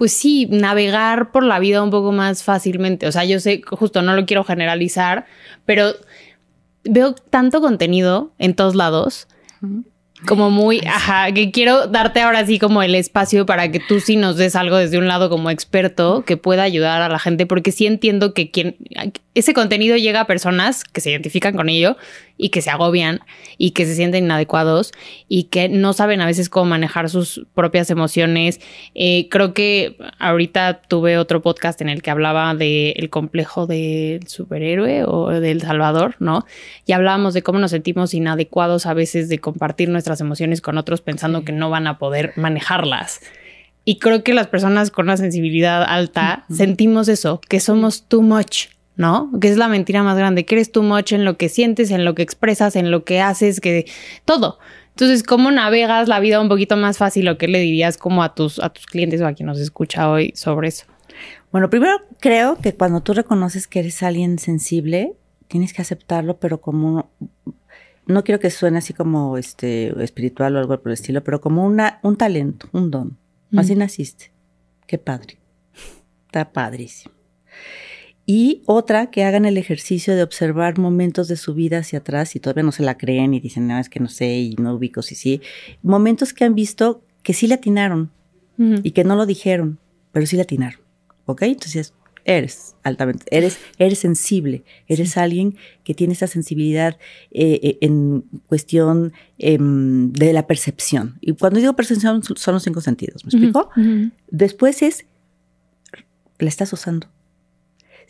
pues 0.00 0.14
sí, 0.14 0.46
navegar 0.50 1.30
por 1.30 1.44
la 1.44 1.58
vida 1.58 1.82
un 1.82 1.90
poco 1.90 2.10
más 2.10 2.42
fácilmente. 2.42 3.06
O 3.06 3.12
sea, 3.12 3.26
yo 3.26 3.38
sé, 3.38 3.60
justo 3.68 4.00
no 4.00 4.16
lo 4.16 4.24
quiero 4.24 4.44
generalizar, 4.44 5.26
pero 5.66 5.92
veo 6.84 7.14
tanto 7.14 7.60
contenido 7.60 8.32
en 8.38 8.54
todos 8.54 8.74
lados 8.74 9.28
como 10.26 10.48
muy, 10.48 10.80
ajá, 10.86 11.30
que 11.32 11.50
quiero 11.50 11.86
darte 11.86 12.22
ahora 12.22 12.46
sí 12.46 12.58
como 12.58 12.82
el 12.82 12.94
espacio 12.94 13.44
para 13.44 13.70
que 13.70 13.78
tú 13.78 14.00
sí 14.00 14.16
nos 14.16 14.38
des 14.38 14.56
algo 14.56 14.78
desde 14.78 14.96
un 14.96 15.06
lado 15.06 15.28
como 15.28 15.50
experto 15.50 16.24
que 16.24 16.38
pueda 16.38 16.62
ayudar 16.62 17.02
a 17.02 17.10
la 17.10 17.18
gente, 17.18 17.44
porque 17.44 17.70
sí 17.70 17.86
entiendo 17.86 18.32
que 18.32 18.50
quien, 18.50 18.76
ese 19.34 19.52
contenido 19.52 19.98
llega 19.98 20.22
a 20.22 20.26
personas 20.26 20.84
que 20.84 21.02
se 21.02 21.10
identifican 21.10 21.54
con 21.54 21.68
ello 21.68 21.98
y 22.40 22.48
que 22.48 22.62
se 22.62 22.70
agobian 22.70 23.20
y 23.58 23.72
que 23.72 23.84
se 23.84 23.94
sienten 23.94 24.24
inadecuados 24.24 24.92
y 25.28 25.44
que 25.44 25.68
no 25.68 25.92
saben 25.92 26.20
a 26.22 26.26
veces 26.26 26.48
cómo 26.48 26.70
manejar 26.70 27.10
sus 27.10 27.46
propias 27.54 27.90
emociones. 27.90 28.60
Eh, 28.94 29.28
creo 29.30 29.52
que 29.52 29.96
ahorita 30.18 30.80
tuve 30.88 31.18
otro 31.18 31.42
podcast 31.42 31.80
en 31.82 31.90
el 31.90 32.02
que 32.02 32.10
hablaba 32.10 32.54
del 32.54 33.10
complejo 33.10 33.66
del 33.66 34.26
superhéroe 34.26 35.04
o 35.04 35.28
del 35.28 35.60
Salvador, 35.60 36.16
¿no? 36.18 36.46
Y 36.86 36.92
hablábamos 36.92 37.34
de 37.34 37.42
cómo 37.42 37.58
nos 37.58 37.72
sentimos 37.72 38.14
inadecuados 38.14 38.86
a 38.86 38.94
veces 38.94 39.28
de 39.28 39.38
compartir 39.38 39.90
nuestras 39.90 40.20
emociones 40.20 40.62
con 40.62 40.78
otros 40.78 41.02
pensando 41.02 41.44
que 41.44 41.52
no 41.52 41.68
van 41.68 41.86
a 41.86 41.98
poder 41.98 42.32
manejarlas. 42.36 43.20
Y 43.84 43.98
creo 43.98 44.22
que 44.22 44.34
las 44.34 44.46
personas 44.46 44.90
con 44.90 45.06
una 45.06 45.16
sensibilidad 45.16 45.82
alta 45.82 46.44
sentimos 46.50 47.08
eso, 47.08 47.40
que 47.48 47.60
somos 47.60 48.04
too 48.08 48.22
much 48.22 48.68
¿no? 49.00 49.30
Que 49.40 49.48
es 49.48 49.56
la 49.56 49.66
mentira 49.66 50.02
más 50.02 50.18
grande, 50.18 50.44
que 50.44 50.56
eres 50.56 50.70
too 50.72 50.82
much 50.82 51.12
en 51.12 51.24
lo 51.24 51.38
que 51.38 51.48
sientes, 51.48 51.90
en 51.90 52.04
lo 52.04 52.14
que 52.14 52.20
expresas, 52.20 52.76
en 52.76 52.90
lo 52.90 53.02
que 53.02 53.22
haces, 53.22 53.58
que 53.58 53.86
todo. 54.26 54.58
Entonces, 54.90 55.22
¿cómo 55.22 55.50
navegas 55.50 56.06
la 56.06 56.20
vida 56.20 56.38
un 56.38 56.50
poquito 56.50 56.76
más 56.76 56.98
fácil? 56.98 57.26
¿O 57.30 57.38
qué 57.38 57.48
le 57.48 57.60
dirías 57.60 57.96
como 57.96 58.22
a 58.22 58.34
tus, 58.34 58.58
a 58.58 58.68
tus 58.68 58.84
clientes 58.84 59.22
o 59.22 59.26
a 59.26 59.32
quien 59.32 59.46
nos 59.46 59.58
escucha 59.58 60.10
hoy 60.10 60.32
sobre 60.36 60.68
eso? 60.68 60.84
Bueno, 61.50 61.70
primero 61.70 61.96
creo 62.20 62.56
que 62.56 62.74
cuando 62.74 63.00
tú 63.00 63.14
reconoces 63.14 63.66
que 63.66 63.78
eres 63.78 64.02
alguien 64.02 64.38
sensible, 64.38 65.14
tienes 65.48 65.72
que 65.72 65.80
aceptarlo, 65.80 66.38
pero 66.38 66.60
como 66.60 67.10
no 68.04 68.22
quiero 68.22 68.38
que 68.38 68.50
suene 68.50 68.78
así 68.78 68.92
como 68.92 69.38
este 69.38 69.94
espiritual 70.04 70.56
o 70.56 70.58
algo 70.58 70.78
por 70.78 70.90
el 70.90 70.94
estilo, 70.94 71.24
pero 71.24 71.40
como 71.40 71.64
una, 71.64 72.00
un 72.02 72.18
talento, 72.18 72.68
un 72.72 72.90
don. 72.90 73.16
Así 73.56 73.74
naciste. 73.74 74.30
Qué 74.86 74.98
padre. 74.98 75.38
Está 76.26 76.52
padrísimo. 76.52 77.14
Y 78.32 78.62
otra, 78.66 79.10
que 79.10 79.24
hagan 79.24 79.44
el 79.44 79.58
ejercicio 79.58 80.14
de 80.14 80.22
observar 80.22 80.78
momentos 80.78 81.26
de 81.26 81.36
su 81.36 81.52
vida 81.52 81.78
hacia 81.78 81.98
atrás 81.98 82.36
y 82.36 82.38
todavía 82.38 82.62
no 82.62 82.70
se 82.70 82.84
la 82.84 82.96
creen 82.96 83.34
y 83.34 83.40
dicen, 83.40 83.66
no, 83.66 83.76
es 83.76 83.88
que 83.88 83.98
no 83.98 84.06
sé 84.06 84.38
y 84.38 84.54
no 84.54 84.74
ubico 84.74 85.02
si 85.02 85.16
sí. 85.16 85.40
Momentos 85.82 86.32
que 86.32 86.44
han 86.44 86.54
visto 86.54 87.02
que 87.24 87.34
sí 87.34 87.48
le 87.48 87.54
atinaron 87.54 88.12
y 88.84 88.92
que 88.92 89.02
no 89.02 89.16
lo 89.16 89.26
dijeron, 89.26 89.80
pero 90.12 90.26
sí 90.26 90.36
le 90.36 90.42
atinaron. 90.42 90.78
¿Ok? 91.24 91.42
Entonces, 91.42 91.92
eres 92.24 92.76
altamente, 92.84 93.24
eres, 93.32 93.58
eres 93.78 93.98
sensible, 93.98 94.62
eres 94.86 95.16
alguien 95.16 95.56
que 95.82 95.94
tiene 95.94 96.12
esa 96.12 96.28
sensibilidad 96.28 96.98
eh, 97.32 97.58
eh, 97.64 97.78
en 97.80 98.22
cuestión 98.46 99.12
em, 99.38 100.12
de 100.12 100.32
la 100.32 100.46
percepción. 100.46 101.18
Y 101.20 101.32
cuando 101.32 101.58
digo 101.58 101.74
percepción 101.74 102.22
son 102.22 102.54
los 102.54 102.62
cinco 102.62 102.80
sentidos, 102.80 103.24
¿me 103.24 103.30
explico? 103.30 103.70
Después 104.28 104.82
es, 104.82 105.04
la 106.38 106.48
estás 106.48 106.72
usando 106.72 107.08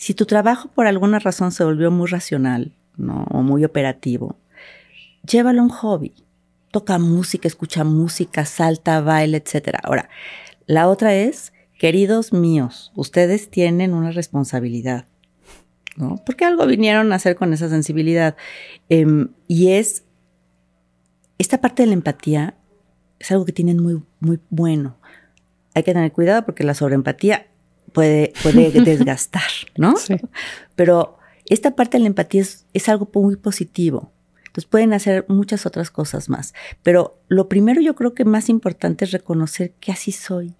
si 0.01 0.15
tu 0.15 0.25
trabajo 0.25 0.69
por 0.69 0.87
alguna 0.87 1.19
razón 1.19 1.53
se 1.53 1.63
volvió 1.63 1.91
muy 1.91 2.09
racional 2.09 2.73
¿no? 2.97 3.27
o 3.31 3.43
muy 3.43 3.67
operativo, 3.67 4.39
llévalo 5.31 5.61
a 5.61 5.65
un 5.65 5.69
hobby. 5.69 6.15
Toca 6.71 6.99
música, 6.99 7.47
escucha 7.47 7.85
música, 7.85 8.47
salta, 8.47 9.03
baila, 9.03 9.37
etc. 9.37 9.77
Ahora, 9.83 10.09
la 10.65 10.89
otra 10.89 11.15
es, 11.15 11.53
queridos 11.79 12.33
míos, 12.33 12.93
ustedes 12.95 13.51
tienen 13.51 13.93
una 13.93 14.11
responsabilidad. 14.11 15.05
¿no? 15.97 16.17
Porque 16.25 16.47
algo 16.47 16.65
vinieron 16.65 17.13
a 17.13 17.17
hacer 17.17 17.37
con 17.37 17.53
esa 17.53 17.69
sensibilidad. 17.69 18.37
Em, 18.89 19.29
y 19.49 19.73
es, 19.73 20.05
esta 21.37 21.61
parte 21.61 21.83
de 21.83 21.89
la 21.89 21.95
empatía 21.95 22.55
es 23.19 23.31
algo 23.33 23.45
que 23.45 23.53
tienen 23.53 23.79
muy, 23.83 24.03
muy 24.19 24.41
bueno. 24.49 24.97
Hay 25.75 25.83
que 25.83 25.93
tener 25.93 26.11
cuidado 26.11 26.47
porque 26.47 26.65
la 26.65 26.73
sobreempatía 26.73 27.50
puede, 27.93 28.33
puede 28.43 28.71
desgastar, 28.85 29.51
¿no? 29.77 29.97
Sí. 29.97 30.17
Pero 30.77 31.19
esta 31.51 31.75
parte 31.75 31.99
de 31.99 32.03
la 32.03 32.07
empatía 32.07 32.43
es, 32.73 32.89
algo 32.89 33.11
muy 33.13 33.37
positivo. 33.37 34.13
Entonces 34.39 34.67
pueden 34.67 34.93
hacer 34.93 35.27
muchas 35.29 35.67
otras 35.67 35.91
cosas 35.91 36.29
más. 36.29 36.55
Pero 36.83 37.21
lo 37.29 37.49
primero 37.49 37.81
yo 37.81 37.95
creo 37.95 38.15
que 38.15 38.25
más 38.25 38.49
importante 38.49 39.05
es 39.05 39.11
reconocer 39.11 39.73
que 39.81 39.93
así 39.93 40.13
soy 40.13 40.55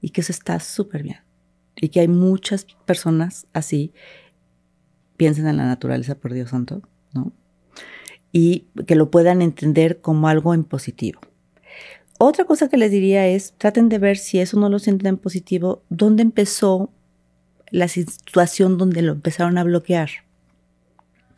y 0.00 0.10
que 0.10 0.22
eso 0.22 0.32
está 0.32 0.58
súper 0.60 1.02
bien. 1.02 1.20
Y 1.76 1.90
que 1.90 2.00
hay 2.00 2.08
muchas 2.08 2.66
personas 2.86 3.46
así, 3.52 3.92
piensen 5.16 5.46
en 5.46 5.58
la 5.58 5.66
naturaleza, 5.66 6.14
por 6.14 6.32
Dios 6.32 6.50
santo, 6.50 6.82
¿no? 7.12 7.32
Y 8.32 8.66
que 8.86 8.96
lo 8.96 9.10
puedan 9.10 9.42
entender 9.42 10.00
como 10.00 10.28
algo 10.28 10.54
en 10.54 10.64
positivo. 10.64 11.20
Otra 12.22 12.44
cosa 12.44 12.68
que 12.68 12.76
les 12.76 12.90
diría 12.90 13.26
es, 13.28 13.54
traten 13.56 13.88
de 13.88 13.98
ver 13.98 14.18
si 14.18 14.40
eso 14.40 14.60
no 14.60 14.68
lo 14.68 14.78
sienten 14.78 15.06
en 15.06 15.16
positivo, 15.16 15.82
dónde 15.88 16.22
empezó 16.22 16.92
la 17.70 17.88
situación 17.88 18.76
donde 18.76 19.00
lo 19.00 19.12
empezaron 19.12 19.56
a 19.56 19.64
bloquear 19.64 20.10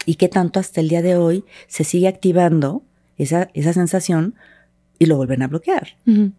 y 0.07 0.16
qué 0.16 0.29
tanto 0.29 0.59
hasta 0.59 0.81
el 0.81 0.88
día 0.88 1.01
de 1.01 1.14
hoy 1.14 1.45
se 1.68 1.85
sigue 1.85 2.09
activando 2.09 2.83
esa, 3.16 3.49
esa 3.55 3.73
sensación 3.73 4.35
y 4.99 5.07
lo 5.07 5.16
vuelven 5.16 5.42
a 5.42 5.47
bloquear. 5.47 5.97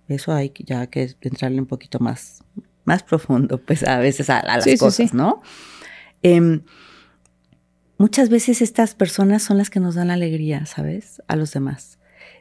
Eso 0.09 0.33
hay 0.33 0.51
ya 0.65 0.87
que 0.87 1.15
entrarle 1.21 1.61
un 1.61 1.67
poquito 1.67 1.99
más, 1.99 2.43
más 2.83 3.01
profundo, 3.01 3.59
pues 3.59 3.87
a 3.87 3.99
veces 3.99 4.29
a, 4.29 4.43
las 4.43 4.65
cosas, 4.77 5.13
¿no? 5.13 5.41
Em, 6.21 6.63
muchas 7.97 8.27
veces 8.27 8.61
estas 8.61 8.93
personas 8.93 9.41
son 9.41 9.57
las 9.57 9.69
que 9.69 9.79
nos 9.79 9.95
dan 9.95 10.11
alegría, 10.11 10.65
¿sabes? 10.65 11.21
A 11.29 11.37
los 11.37 11.53
demás 11.53 11.97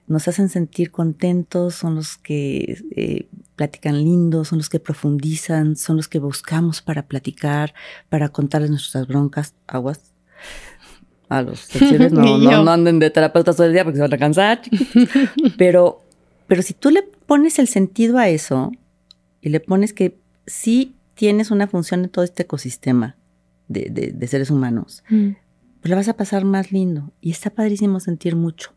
nos 0.07 0.29
hacen 0.29 0.49
sentir 0.49 0.91
contentos, 0.91 1.75
son 1.75 1.95
los 1.95 2.17
que 2.17 2.83
eh, 2.97 3.27
platican 3.57 4.03
lindo, 4.03 4.45
son 4.45 4.59
los 4.59 4.69
que 4.69 4.81
profundizan, 4.81 5.77
son 5.77 5.97
los 5.97 6.09
que 6.09 6.19
buscamos 6.19 6.83
para 6.83 7.07
platicar, 7.07 7.75
para 8.09 8.29
contarles 8.29 8.71
nuestras 8.71 9.07
broncas, 9.07 9.55
aguas. 9.67 10.13
A 11.29 11.43
los 11.43 11.61
sensibles 11.61 12.13
no, 12.13 12.39
no, 12.39 12.71
anden 12.71 12.99
de 12.99 13.11
terapeutas 13.11 13.57
todo 13.57 13.67
el 13.67 13.73
día 13.73 13.85
porque 13.85 13.97
se 13.97 14.03
van 14.03 14.13
a 14.13 14.19
cansar. 14.19 14.61
pero, 15.57 16.03
pero 16.47 16.63
si 16.63 16.75
tú 16.75 16.91
le 16.91 17.03
pones 17.03 17.59
el 17.59 17.69
sentido 17.69 18.19
a 18.19 18.29
eso 18.29 18.73
y 19.41 19.49
le 19.49 19.61
pones 19.61 19.93
que 19.93 20.19
sí 20.47 20.97
tienes 21.15 21.51
una 21.51 21.67
función 21.67 22.05
en 22.05 22.11
todo 22.11 22.25
este 22.25 22.43
ecosistema 22.43 23.17
de, 23.69 24.27
seres 24.29 24.51
humanos, 24.51 25.05
mm. 25.09 25.31
pues 25.81 25.91
la 25.91 25.97
vas 25.97 26.09
a 26.09 26.17
pasar 26.17 26.45
más 26.45 26.73
lindo. 26.73 27.13
Y 27.21 27.31
está 27.31 27.51
padrísimo 27.51 28.01
sentir 28.01 28.37
mucho. 28.37 28.73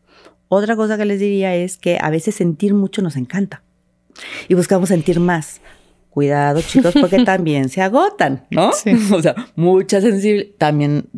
Otra 0.48 0.76
cosa 0.76 0.96
que 0.96 1.04
les 1.04 1.20
diría 1.20 1.54
es 1.54 1.76
que 1.76 1.98
a 2.00 2.10
veces 2.10 2.34
sentir 2.34 2.74
mucho 2.74 3.02
nos 3.02 3.16
encanta 3.16 3.62
y 4.48 4.54
buscamos 4.54 4.88
sentir 4.88 5.20
más. 5.20 5.60
Cuidado, 6.10 6.62
chicos, 6.62 6.94
porque 6.98 7.18
también 7.24 7.68
se 7.68 7.82
agotan, 7.82 8.46
¿no? 8.50 8.70
O 9.12 9.22
sea, 9.22 9.34
mucha 9.54 10.00
sensibilidad 10.00 10.48
también 10.56 11.08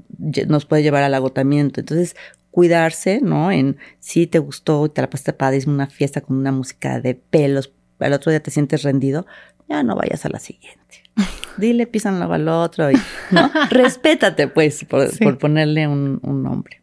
nos 0.48 0.64
puede 0.64 0.82
llevar 0.82 1.04
al 1.04 1.14
agotamiento. 1.14 1.80
Entonces, 1.80 2.16
cuidarse, 2.50 3.20
¿no? 3.22 3.52
En 3.52 3.76
si 4.00 4.26
te 4.26 4.38
gustó, 4.38 4.90
te 4.90 5.00
la 5.00 5.10
pasaste 5.10 5.32
padre, 5.34 5.60
una 5.66 5.86
fiesta 5.86 6.20
con 6.20 6.36
una 6.36 6.50
música 6.50 7.00
de 7.00 7.14
pelos, 7.14 7.72
al 8.00 8.12
otro 8.12 8.30
día 8.30 8.42
te 8.42 8.50
sientes 8.50 8.82
rendido, 8.82 9.26
ya 9.68 9.82
no 9.82 9.94
vayas 9.94 10.24
a 10.24 10.30
la 10.30 10.40
siguiente. 10.40 11.04
Dile, 11.58 11.86
pisan 11.86 12.20
al 12.20 12.48
otro, 12.48 12.90
y, 12.90 12.96
¿no? 13.30 13.50
Respétate, 13.70 14.48
pues, 14.48 14.84
por, 14.84 15.38
ponerle 15.38 15.86
un 15.86 16.20
nombre. 16.22 16.80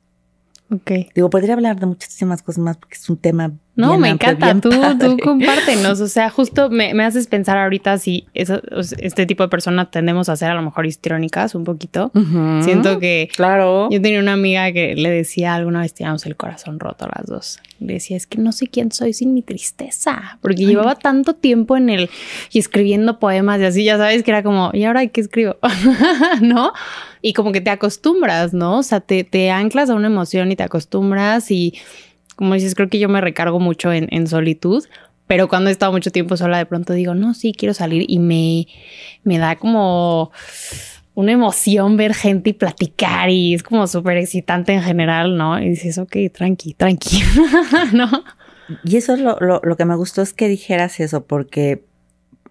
Ok. 0.71 0.91
Digo, 1.13 1.29
podría 1.29 1.53
hablar 1.53 1.79
de 1.79 1.85
muchísimas 1.85 2.41
cosas 2.41 2.63
más 2.63 2.77
porque 2.77 2.95
es 2.95 3.09
un 3.09 3.17
tema. 3.17 3.51
No, 3.75 3.97
me 3.97 4.09
encanta. 4.09 4.53
tú, 4.59 4.69
tú 4.99 5.17
compártenos. 5.23 5.99
O 5.99 6.07
sea, 6.07 6.29
justo 6.29 6.69
me, 6.69 6.91
haces 7.03 7.27
pensar 7.27 7.57
ahorita 7.57 7.97
si 7.97 8.25
eso, 8.33 8.61
este 8.97 9.25
tipo 9.25 9.43
de 9.43 9.49
personas 9.49 9.91
tendemos 9.91 10.29
a 10.29 10.35
ser 10.35 10.49
a 10.49 10.55
lo 10.55 10.61
mejor 10.61 10.85
histriónicas 10.85 11.53
un 11.55 11.65
poquito. 11.65 12.11
Siento 12.61 12.99
que. 12.99 13.29
Claro. 13.35 13.89
Yo 13.91 14.01
tenía 14.01 14.19
una 14.19 14.33
amiga 14.33 14.71
que 14.71 14.95
le 14.95 15.09
decía 15.09 15.53
alguna 15.55 15.81
vez 15.81 15.93
teníamos 15.93 16.25
el 16.25 16.35
corazón 16.35 16.79
roto 16.79 17.07
las 17.13 17.27
dos. 17.27 17.59
Le 17.79 17.95
decía, 17.95 18.15
es 18.15 18.25
que 18.25 18.37
no 18.37 18.53
sé 18.53 18.67
quién 18.67 18.91
soy 18.91 19.13
sin 19.13 19.33
mi 19.33 19.41
tristeza. 19.41 20.39
Porque 20.41 20.65
llevaba 20.65 20.95
tanto 20.95 21.35
tiempo 21.35 21.77
en 21.77 21.89
el. 21.89 22.09
y 22.51 22.59
escribiendo 22.59 23.19
poemas 23.19 23.59
y 23.59 23.65
así, 23.65 23.83
ya 23.83 23.97
sabes 23.97 24.23
que 24.23 24.31
era 24.31 24.41
como, 24.41 24.71
¿y 24.73 24.85
ahora 24.85 25.05
qué 25.07 25.21
escribo? 25.21 25.57
¿No? 26.41 26.71
Y 27.25 27.33
como 27.33 27.51
que 27.51 27.59
te 27.59 27.71
acostumbras, 27.71 28.53
¿no? 28.53 28.77
O 28.77 28.83
sea, 28.83 28.99
te, 28.99 29.23
te, 29.23 29.49
anclas 29.49 29.89
a 29.89 29.95
una 29.95 30.05
emoción 30.05 30.51
y 30.51 30.55
te 30.55 30.61
acostumbras 30.61 31.49
y, 31.49 31.73
como 32.35 32.53
dices, 32.53 32.75
creo 32.75 32.87
que 32.87 32.99
yo 32.99 33.09
me 33.09 33.19
recargo 33.19 33.59
mucho 33.59 33.91
en, 33.91 34.07
en, 34.11 34.27
solitud, 34.27 34.83
pero 35.25 35.47
cuando 35.47 35.71
he 35.71 35.73
estado 35.73 35.91
mucho 35.91 36.11
tiempo 36.11 36.37
sola, 36.37 36.59
de 36.59 36.67
pronto 36.67 36.93
digo, 36.93 37.15
no, 37.15 37.33
sí, 37.33 37.51
quiero 37.51 37.73
salir 37.73 38.05
y 38.07 38.19
me, 38.19 38.67
me 39.23 39.39
da 39.39 39.55
como 39.55 40.31
una 41.15 41.31
emoción 41.31 41.97
ver 41.97 42.13
gente 42.13 42.51
y 42.51 42.53
platicar 42.53 43.31
y 43.31 43.55
es 43.55 43.63
como 43.63 43.87
súper 43.87 44.17
excitante 44.17 44.73
en 44.73 44.83
general, 44.83 45.35
¿no? 45.35 45.59
Y 45.59 45.69
dices, 45.69 45.97
ok, 45.97 46.15
tranqui, 46.31 46.75
tranqui, 46.75 47.23
¿no? 47.93 48.23
Y 48.83 48.97
eso 48.97 49.15
es 49.15 49.19
lo, 49.19 49.39
lo, 49.39 49.61
lo 49.63 49.75
que 49.75 49.85
me 49.85 49.95
gustó 49.95 50.21
es 50.21 50.31
que 50.31 50.47
dijeras 50.47 50.99
eso, 50.99 51.25
porque 51.25 51.85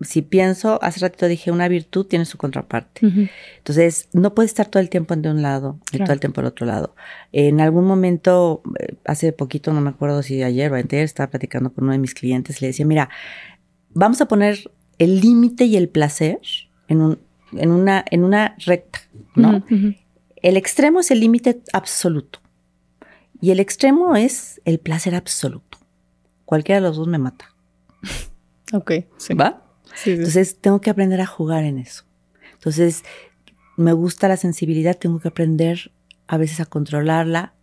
si 0.04 0.22
pienso, 0.22 0.78
hace 0.82 1.00
ratito 1.00 1.26
dije, 1.26 1.50
una 1.50 1.68
virtud 1.68 2.06
tiene 2.06 2.24
su 2.24 2.38
contraparte. 2.38 3.28
Entonces, 3.58 4.08
no 4.12 4.34
puede 4.34 4.46
estar 4.46 4.66
todo 4.66 4.80
el 4.80 4.88
tiempo 4.88 5.14
de 5.16 5.30
un 5.30 5.42
lado 5.42 5.78
y 5.92 5.98
todo 5.98 6.12
el 6.12 6.20
tiempo 6.20 6.40
del 6.40 6.48
otro 6.48 6.66
lado. 6.66 6.94
En 7.32 7.60
algún 7.60 7.84
momento, 7.84 8.62
eh, 8.78 8.94
hace 9.04 9.32
poquito, 9.32 9.72
no 9.72 9.80
me 9.80 9.90
acuerdo 9.90 10.22
si 10.22 10.42
ayer 10.42 10.72
o 10.72 10.76
ayer, 10.76 11.04
estaba 11.04 11.30
platicando 11.30 11.72
con 11.72 11.84
uno 11.84 11.92
de 11.92 11.98
mis 11.98 12.14
clientes, 12.14 12.60
le 12.60 12.68
decía, 12.68 12.86
mira, 12.86 13.08
vamos 13.90 14.20
a 14.20 14.28
poner 14.28 14.70
el 14.98 15.20
límite 15.20 15.64
y 15.64 15.76
el 15.76 15.88
placer 15.88 16.40
en, 16.88 17.00
un, 17.00 17.18
en, 17.52 17.70
una, 17.70 18.04
en 18.10 18.24
una 18.24 18.56
recta, 18.64 19.00
¿no? 19.34 19.64
El 20.36 20.56
extremo 20.56 21.00
es 21.00 21.10
el 21.10 21.20
límite 21.20 21.62
absoluto 21.72 22.40
y 23.40 23.50
el 23.50 23.60
extremo 23.60 24.16
es 24.16 24.60
el 24.64 24.78
placer 24.78 25.14
absoluto. 25.14 25.78
Cualquiera 26.44 26.80
de 26.80 26.88
los 26.88 26.96
dos 26.96 27.08
me 27.08 27.18
mata. 27.18 27.54
Ok, 28.72 28.92
sí. 29.18 29.34
¿Va? 29.34 29.63
Entonces 30.04 30.58
tengo 30.60 30.80
que 30.80 30.90
aprender 30.90 31.20
a 31.20 31.26
jugar 31.26 31.64
en 31.64 31.78
eso. 31.78 32.04
Entonces 32.52 33.04
me 33.76 33.92
gusta 33.92 34.28
la 34.28 34.36
sensibilidad, 34.36 34.96
tengo 34.96 35.20
que 35.20 35.28
aprender 35.28 35.92
a 36.26 36.36
veces 36.36 36.60
a 36.60 36.66
controlarla, 36.66 37.54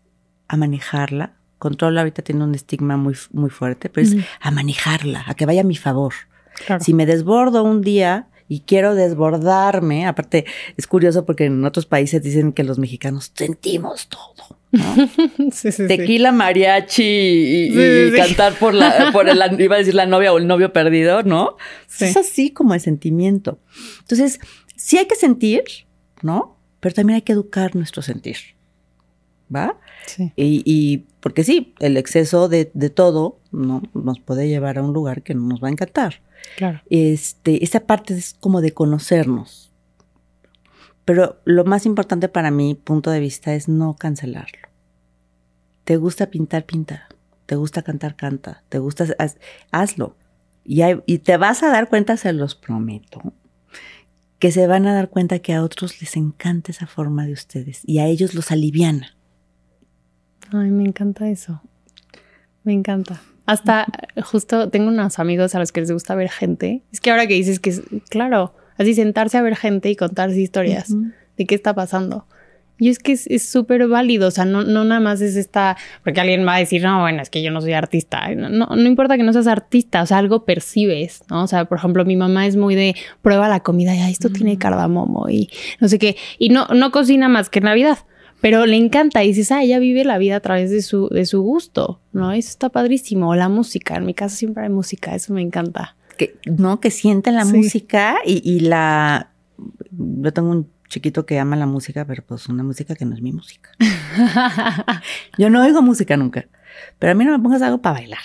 a 0.48 0.58
manejarla. 0.58 1.34
Control 1.58 1.98
ahorita 1.98 2.22
tiene 2.22 2.44
un 2.44 2.56
estigma 2.56 2.98
muy, 2.98 3.16
muy 3.32 3.50
fuerte, 3.50 3.90
pero 3.90 4.08
es 4.08 4.16
a 4.40 4.52
manejarla, 4.52 5.24
a 5.28 5.36
que 5.36 5.46
vaya 5.46 5.62
a 5.62 5.66
mi 5.66 5.76
favor. 5.76 6.14
Si 6.80 6.94
me 6.94 7.06
desbordo 7.06 7.64
un 7.64 7.82
día 7.82 8.28
y 8.48 8.62
quiero 8.62 8.96
desbordarme, 8.96 10.06
aparte 10.06 10.46
es 10.76 10.88
curioso 10.88 11.26
porque 11.26 11.46
en 11.46 11.64
otros 11.64 11.86
países 11.86 12.22
dicen 12.22 12.52
que 12.52 12.64
los 12.64 12.80
mexicanos 12.80 13.32
sentimos 13.34 14.08
todo. 14.10 14.61
Tequila, 15.88 16.32
mariachi 16.32 17.04
y, 17.04 18.12
cantar 18.16 18.54
por 18.58 18.74
la, 18.74 19.12
por 19.12 19.28
el, 19.28 19.40
iba 19.60 19.76
a 19.76 19.80
decir 19.80 19.96
la 19.96 20.06
novia 20.06 20.32
o 20.34 20.38
el 20.38 20.48
novio 20.48 20.72
perdido, 20.72 21.24
¿no? 21.24 21.58
Es 22.00 22.16
así 22.16 22.52
como 22.52 22.74
el 22.74 22.80
sentimiento. 22.80 23.60
Entonces, 24.00 24.40
sí 24.76 24.98
hay 24.98 25.06
que 25.06 25.16
sentir, 25.16 25.64
¿no? 26.22 26.58
Pero 26.80 26.96
también 26.96 27.16
hay 27.16 27.22
que 27.22 27.34
educar 27.34 27.76
nuestro 27.76 28.02
sentir. 28.02 28.38
¿Va? 29.54 29.78
Sí. 30.06 30.32
Y, 30.38 31.04
porque 31.20 31.44
sí, 31.44 31.74
el 31.80 31.98
exceso 31.98 32.48
de, 32.48 32.66
todo 32.66 33.40
¿no? 33.52 33.84
nos 33.94 34.20
puede 34.20 34.48
llevar 34.48 34.78
a 34.78 34.82
un 34.82 34.94
lugar 34.94 35.22
que 35.22 35.36
no 35.36 35.42
nos 35.48 35.62
va 35.62 35.68
a 35.68 35.72
encantar. 35.72 36.22
Claro. 36.58 36.82
Este, 36.90 37.64
esa 37.64 37.82
parte 37.82 38.16
es 38.16 38.36
como 38.40 38.62
de 38.62 38.72
conocernos. 38.72 39.71
Pero 41.06 41.42
lo 41.46 41.66
más 41.66 41.86
importante 41.86 42.28
para 42.30 42.52
mi 42.52 42.76
punto 42.76 43.12
de 43.12 43.20
vista 43.20 43.54
es 43.54 43.68
no 43.68 43.96
cancelarlo. 43.96 44.70
Te 45.84 45.98
gusta 45.98 46.28
pintar, 46.28 46.66
pinta. 46.66 47.08
Te 47.46 47.56
gusta 47.56 47.82
cantar, 47.82 48.16
canta. 48.16 48.64
Te 48.70 48.80
gusta, 48.80 49.06
hazlo. 49.72 50.16
Y, 50.64 50.82
y 51.06 51.20
te 51.20 51.38
vas 51.38 51.64
a 51.64 51.70
dar 51.70 51.90
cuenta, 51.90 52.18
se 52.18 52.34
los 52.34 52.56
prometo, 52.56 53.34
que 54.38 54.52
se 54.52 54.68
van 54.68 54.86
a 54.86 54.94
dar 54.94 55.10
cuenta 55.10 55.40
que 55.40 55.54
a 55.54 55.64
otros 55.64 56.02
les 56.02 56.16
encanta 56.16 56.72
esa 56.72 56.88
forma 56.88 57.26
de 57.26 57.34
ustedes 57.34 57.82
y 57.86 58.00
a 58.00 58.06
ellos 58.06 58.36
los 58.36 58.52
aliviana. 58.52 59.16
Ay, 60.52 60.70
me 60.70 60.84
encanta 60.84 61.30
eso. 61.30 61.62
Me 62.64 62.74
encanta. 62.74 63.22
Hasta 63.46 63.88
justo 64.24 64.70
tengo 64.70 64.90
unos 64.90 65.20
amigos 65.20 65.56
a 65.56 65.60
los 65.60 65.72
que 65.72 65.82
les 65.82 65.92
gusta 65.92 66.16
ver 66.16 66.30
gente. 66.30 66.84
Es 66.92 67.02
que 67.02 67.12
ahora 67.12 67.28
que 67.28 67.34
dices 67.34 67.60
que, 67.60 67.74
claro, 68.10 68.54
Así 68.82 68.96
sentarse 68.96 69.38
a 69.38 69.42
ver 69.42 69.56
gente 69.56 69.90
y 69.90 69.96
contarse 69.96 70.42
historias 70.42 70.94
de 71.38 71.46
qué 71.46 71.56
está 71.56 71.74
pasando. 71.74 72.26
Y 72.82 72.90
es 72.90 72.98
que 72.98 73.12
es 73.12 73.44
súper 73.44 73.88
válido, 73.88 74.30
o 74.30 74.32
sea, 74.32 74.44
no, 74.44 74.64
no 74.64 74.84
nada 74.84 75.00
más 75.00 75.22
es 75.22 75.36
esta, 75.36 75.78
porque 76.04 76.20
alguien 76.20 76.48
va 76.48 76.56
a 76.56 76.58
decir, 76.58 76.82
no, 76.82 77.02
bueno, 77.02 77.22
es 77.22 77.30
que 77.30 77.44
yo 77.44 77.52
no 77.52 77.62
soy 77.62 77.74
artista. 77.74 78.34
No, 78.34 78.50
no, 78.50 78.88
importa 78.88 79.18
que 79.18 79.24
no 79.24 79.32
seas 79.34 79.46
artista, 79.46 80.02
o 80.02 80.08
sea, 80.08 80.18
algo 80.18 80.46
percibes, 80.46 81.24
¿no? 81.30 81.44
O 81.44 81.48
sea, 81.48 81.66
por 81.66 81.78
ejemplo, 81.78 82.06
mi 82.06 82.16
mamá 82.16 82.48
es 82.48 82.56
muy 82.56 82.74
de 82.74 82.96
prueba 83.22 83.48
la 83.48 83.60
comida, 83.60 83.94
ya 83.94 84.10
esto 84.10 84.30
tiene 84.30 84.58
cardamomo 84.58 85.30
y 85.30 85.52
no 85.80 85.90
sé 85.90 86.00
qué, 86.00 86.18
y 86.40 86.50
no, 86.50 86.66
no 86.74 86.90
cocina 86.90 87.30
más 87.30 87.52
que 87.52 87.60
en 87.60 87.66
Navidad, 87.66 88.00
pero 88.42 88.66
le 88.66 88.78
encanta 88.78 89.24
y 89.24 89.28
dices, 89.28 89.52
ah, 89.52 89.62
ella 89.62 89.78
vive 89.78 90.04
la 90.04 90.18
vida 90.18 90.38
a 90.38 90.40
través 90.40 90.72
de 90.72 90.82
su, 90.82 91.08
de 91.10 91.28
su 91.28 91.44
gusto, 91.44 92.02
¿no? 92.14 92.32
Eso 92.32 92.50
está 92.50 92.70
padrísimo. 92.70 93.30
O 93.30 93.36
la 93.36 93.48
música, 93.48 93.96
en 93.98 94.08
mi 94.08 94.16
casa 94.16 94.36
siempre 94.36 94.64
hay 94.64 94.70
música, 94.70 95.14
eso 95.14 95.34
me 95.34 95.44
encanta 95.44 95.96
que, 96.18 96.38
¿no? 96.46 96.80
Que 96.80 96.92
sienten 96.92 97.36
la 97.36 97.46
música 97.46 98.18
y, 98.26 98.62
la... 98.62 99.32
Yo 99.92 100.34
tengo 100.34 100.52
un 100.52 100.70
chiquito 100.88 101.26
que 101.26 101.40
ama 101.40 101.56
la 101.56 101.66
música, 101.66 102.06
pero 102.06 102.24
pues 102.24 102.48
una 102.50 102.64
música 102.64 102.96
que 102.96 103.06
no 103.06 103.16
es 103.16 103.22
mi 103.22 103.32
música. 103.32 103.72
Yo 105.38 105.50
no 105.50 105.64
oigo 105.64 105.82
música 105.82 106.18
nunca, 106.18 106.48
pero 107.00 107.14
a 107.14 107.16
mí 107.16 107.24
no 107.26 107.32
me 107.32 107.42
pongas 107.42 107.62
algo 107.62 107.82
para 107.82 108.00
bailar. 108.00 108.20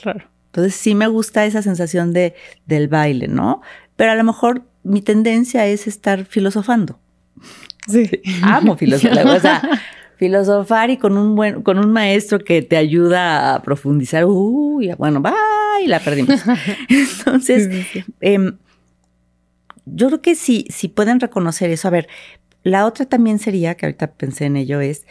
Claro. 0.00 0.28
Entonces 0.46 0.74
sí 0.74 0.94
me 0.94 1.06
gusta 1.06 1.44
esa 1.44 1.62
sensación 1.62 2.12
de, 2.12 2.34
del 2.66 2.88
baile, 2.88 3.28
¿no? 3.28 3.62
Pero 3.96 4.12
a 4.12 4.14
lo 4.14 4.24
mejor 4.24 4.64
mi 4.82 5.02
tendencia 5.02 5.66
es 5.66 5.86
estar 5.86 6.24
filosofando. 6.24 6.98
Sí. 7.88 8.08
Amo 8.42 8.76
filosofar. 8.76 9.26
o 9.26 9.40
sea, 9.40 9.62
filosofar 10.16 10.90
y 10.90 10.98
con 10.98 11.16
un 11.16 11.34
buen, 11.36 11.62
con 11.62 11.78
un 11.78 11.92
maestro 11.92 12.38
que 12.38 12.62
te 12.62 12.76
ayuda 12.76 13.54
a 13.54 13.62
profundizar, 13.62 14.24
uy, 14.26 14.92
bueno, 14.98 15.22
va 15.22 15.34
y 15.80 15.86
la 15.86 16.00
perdimos. 16.00 16.40
Entonces, 16.88 17.86
em, 18.20 18.58
yo 19.86 20.08
creo 20.08 20.22
que 20.22 20.34
si, 20.34 20.66
si 20.70 20.88
pueden 20.88 21.20
reconocer 21.20 21.70
eso, 21.70 21.88
a 21.88 21.90
ver, 21.90 22.08
la 22.62 22.86
otra 22.86 23.06
también 23.06 23.38
sería, 23.38 23.76
que 23.76 23.86
ahorita 23.86 24.12
pensé 24.12 24.46
en 24.46 24.56
ello, 24.56 24.80
es 24.80 25.06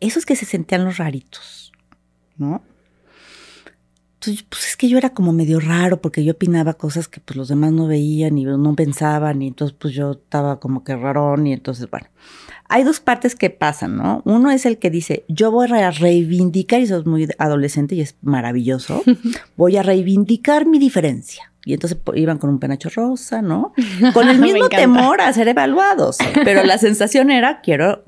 esos 0.00 0.26
que 0.26 0.36
se 0.36 0.44
sentían 0.44 0.84
los 0.84 0.98
raritos, 0.98 1.72
¿no? 2.36 2.62
Entonces, 4.14 4.46
pues 4.48 4.68
es 4.68 4.76
que 4.76 4.88
yo 4.88 4.98
era 4.98 5.10
como 5.10 5.32
medio 5.32 5.60
raro 5.60 6.00
porque 6.00 6.24
yo 6.24 6.32
opinaba 6.32 6.74
cosas 6.74 7.06
que 7.06 7.20
pues 7.20 7.36
los 7.36 7.48
demás 7.48 7.72
no 7.72 7.86
veían 7.86 8.38
y 8.38 8.44
no 8.44 8.74
pensaban 8.74 9.42
y 9.42 9.48
entonces 9.48 9.76
pues 9.78 9.94
yo 9.94 10.12
estaba 10.12 10.58
como 10.58 10.82
que 10.82 10.96
rarón 10.96 11.46
y 11.46 11.52
entonces, 11.52 11.88
bueno, 11.90 12.08
hay 12.68 12.84
dos 12.84 13.00
partes 13.00 13.34
que 13.34 13.50
pasan, 13.50 13.96
¿no? 13.96 14.22
Uno 14.24 14.50
es 14.50 14.66
el 14.66 14.78
que 14.78 14.90
dice, 14.90 15.24
yo 15.28 15.50
voy 15.50 15.70
a 15.70 15.90
reivindicar, 15.90 16.80
y 16.80 16.84
eso 16.84 16.98
es 16.98 17.06
muy 17.06 17.28
adolescente 17.38 17.94
y 17.94 18.00
es 18.00 18.16
maravilloso, 18.22 19.02
voy 19.56 19.76
a 19.76 19.82
reivindicar 19.82 20.66
mi 20.66 20.78
diferencia. 20.78 21.52
Y 21.64 21.74
entonces 21.74 21.98
iban 22.14 22.38
con 22.38 22.50
un 22.50 22.60
penacho 22.60 22.88
rosa, 22.90 23.42
¿no? 23.42 23.72
Con 24.14 24.28
el 24.28 24.38
mismo 24.40 24.68
temor 24.68 25.20
a 25.20 25.32
ser 25.32 25.48
evaluados. 25.48 26.18
Pero 26.44 26.62
la 26.62 26.78
sensación 26.78 27.32
era, 27.32 27.60
quiero 27.60 28.04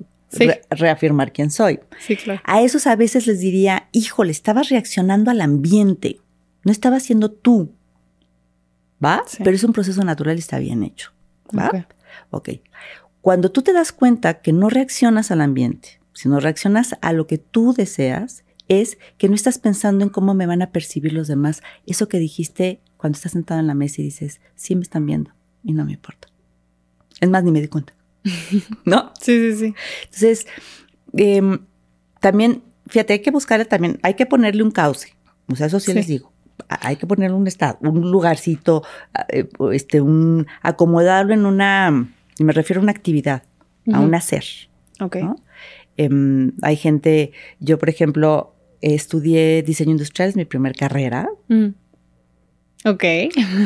reafirmar 0.70 1.32
quién 1.32 1.50
soy. 1.50 1.80
Sí, 1.98 2.16
claro. 2.16 2.40
A 2.44 2.62
esos 2.62 2.86
a 2.86 2.94
veces 2.94 3.26
les 3.26 3.40
diría, 3.40 3.88
híjole, 3.90 4.30
estabas 4.30 4.68
reaccionando 4.68 5.32
al 5.32 5.40
ambiente, 5.40 6.20
no 6.62 6.70
estabas 6.70 7.02
siendo 7.02 7.32
tú. 7.32 7.72
¿Va? 9.04 9.22
Pero 9.42 9.56
es 9.56 9.64
un 9.64 9.72
proceso 9.72 10.02
natural 10.04 10.36
y 10.36 10.40
está 10.40 10.58
bien 10.58 10.82
hecho. 10.82 11.12
¿Va? 11.56 11.86
Ok. 12.30 12.50
Cuando 13.28 13.50
tú 13.50 13.60
te 13.60 13.74
das 13.74 13.92
cuenta 13.92 14.40
que 14.40 14.54
no 14.54 14.70
reaccionas 14.70 15.30
al 15.30 15.42
ambiente, 15.42 16.00
sino 16.14 16.40
reaccionas 16.40 16.96
a 17.02 17.12
lo 17.12 17.26
que 17.26 17.36
tú 17.36 17.74
deseas, 17.74 18.42
es 18.68 18.96
que 19.18 19.28
no 19.28 19.34
estás 19.34 19.58
pensando 19.58 20.02
en 20.02 20.08
cómo 20.08 20.32
me 20.32 20.46
van 20.46 20.62
a 20.62 20.70
percibir 20.70 21.12
los 21.12 21.28
demás. 21.28 21.62
Eso 21.84 22.08
que 22.08 22.18
dijiste 22.18 22.80
cuando 22.96 23.16
estás 23.16 23.32
sentado 23.32 23.60
en 23.60 23.66
la 23.66 23.74
mesa 23.74 24.00
y 24.00 24.04
dices, 24.04 24.40
sí 24.54 24.74
me 24.76 24.80
están 24.80 25.04
viendo 25.04 25.32
y 25.62 25.74
no 25.74 25.84
me 25.84 25.92
importa. 25.92 26.28
Es 27.20 27.28
más, 27.28 27.44
ni 27.44 27.50
me 27.50 27.60
di 27.60 27.68
cuenta. 27.68 27.92
¿No? 28.86 29.12
Sí, 29.20 29.52
sí, 29.52 29.58
sí. 29.58 29.74
Entonces, 30.04 30.46
em, 31.12 31.58
también, 32.20 32.62
fíjate, 32.86 33.12
hay 33.12 33.18
que 33.20 33.30
buscarle 33.30 33.66
también, 33.66 34.00
hay 34.02 34.14
que 34.14 34.24
ponerle 34.24 34.62
un 34.62 34.70
cauce. 34.70 35.14
O 35.52 35.54
sea, 35.54 35.66
eso 35.66 35.80
sí, 35.80 35.92
les 35.92 36.06
digo. 36.06 36.32
Hay 36.70 36.96
que 36.96 37.06
ponerle 37.06 37.36
un 37.36 37.46
estado, 37.46 37.76
un 37.82 38.10
lugarcito, 38.10 38.84
eh, 39.28 39.50
este, 39.72 40.00
un, 40.00 40.46
acomodarlo 40.62 41.34
en 41.34 41.44
una 41.44 42.08
me 42.44 42.52
refiero 42.52 42.80
a 42.80 42.82
una 42.82 42.92
actividad, 42.92 43.42
a 43.92 44.00
un 44.00 44.14
hacer. 44.14 44.44
Ok. 45.00 45.16
Em, 45.96 46.52
hay 46.62 46.76
gente, 46.76 47.32
yo 47.58 47.78
por 47.78 47.88
ejemplo, 47.88 48.54
estudié 48.80 49.62
diseño 49.62 49.92
industrial, 49.92 50.28
es 50.28 50.36
mi 50.36 50.44
primera 50.44 50.74
carrera. 50.74 51.28
Mm. 51.48 51.68
Ok. 52.84 53.04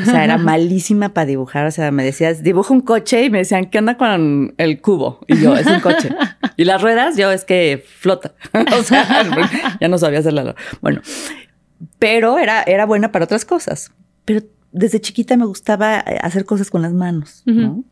O 0.02 0.04
sea, 0.06 0.24
era 0.24 0.38
malísima 0.38 1.10
para 1.10 1.26
dibujar. 1.26 1.66
O 1.66 1.70
sea, 1.70 1.90
me 1.90 2.02
decías, 2.02 2.42
dibuja 2.42 2.72
un 2.72 2.80
coche 2.80 3.24
y 3.24 3.30
me 3.30 3.38
decían, 3.38 3.66
¿qué 3.66 3.78
onda 3.78 3.96
con 3.96 4.54
el 4.56 4.80
cubo? 4.80 5.20
Y 5.28 5.36
yo, 5.38 5.54
es 5.54 5.66
un 5.66 5.80
coche. 5.80 6.08
y 6.56 6.64
las 6.64 6.80
ruedas, 6.80 7.16
yo, 7.16 7.30
es 7.30 7.44
que 7.44 7.84
flota. 7.98 8.34
o 8.78 8.82
sea, 8.82 9.24
ya 9.80 9.88
no 9.88 9.98
sabía 9.98 10.20
hacerla. 10.20 10.54
Bueno, 10.80 11.02
pero 11.98 12.38
era, 12.38 12.62
era 12.62 12.86
buena 12.86 13.12
para 13.12 13.26
otras 13.26 13.44
cosas. 13.44 13.92
Pero 14.24 14.40
desde 14.72 15.00
chiquita 15.00 15.36
me 15.36 15.44
gustaba 15.44 15.98
hacer 15.98 16.46
cosas 16.46 16.70
con 16.70 16.80
las 16.80 16.92
manos, 16.94 17.42
¿no? 17.44 17.84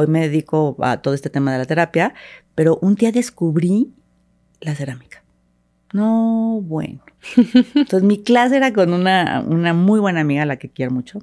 Hoy 0.00 0.06
me 0.06 0.20
dedico 0.20 0.76
a 0.78 1.02
todo 1.02 1.12
este 1.12 1.28
tema 1.28 1.50
de 1.50 1.58
la 1.58 1.64
terapia, 1.64 2.14
pero 2.54 2.78
un 2.82 2.94
día 2.94 3.10
descubrí 3.10 3.90
la 4.60 4.76
cerámica. 4.76 5.24
No, 5.92 6.60
bueno. 6.62 7.00
Entonces 7.74 8.04
mi 8.04 8.22
clase 8.22 8.58
era 8.58 8.72
con 8.72 8.92
una, 8.92 9.42
una 9.44 9.74
muy 9.74 9.98
buena 9.98 10.20
amiga, 10.20 10.46
la 10.46 10.56
que 10.56 10.68
quiero 10.68 10.92
mucho. 10.92 11.18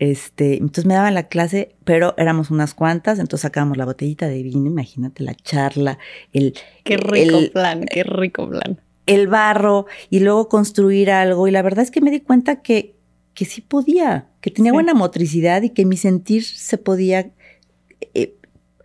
Este, 0.00 0.54
entonces 0.54 0.84
me 0.84 0.94
daban 0.94 1.14
la 1.14 1.28
clase, 1.28 1.76
pero 1.84 2.14
éramos 2.18 2.50
unas 2.50 2.74
cuantas, 2.74 3.20
entonces 3.20 3.42
sacábamos 3.42 3.76
la 3.76 3.84
botellita 3.84 4.26
de 4.26 4.42
vino, 4.42 4.66
imagínate 4.66 5.22
la 5.22 5.36
charla, 5.36 5.98
el... 6.32 6.54
Qué 6.82 6.96
rico 6.96 7.38
plan, 7.52 7.84
qué 7.84 8.02
rico 8.02 8.50
plan. 8.50 8.80
El 9.06 9.28
barro 9.28 9.86
y 10.10 10.18
luego 10.18 10.48
construir 10.48 11.08
algo. 11.12 11.46
Y 11.46 11.52
la 11.52 11.62
verdad 11.62 11.84
es 11.84 11.92
que 11.92 12.00
me 12.00 12.10
di 12.10 12.18
cuenta 12.18 12.62
que, 12.62 12.96
que 13.32 13.44
sí 13.44 13.60
podía, 13.60 14.26
que 14.40 14.50
tenía 14.50 14.72
buena 14.72 14.92
motricidad 14.92 15.62
y 15.62 15.70
que 15.70 15.86
mi 15.86 15.96
sentir 15.96 16.42
se 16.42 16.78
podía 16.78 17.30
eh, 18.14 18.36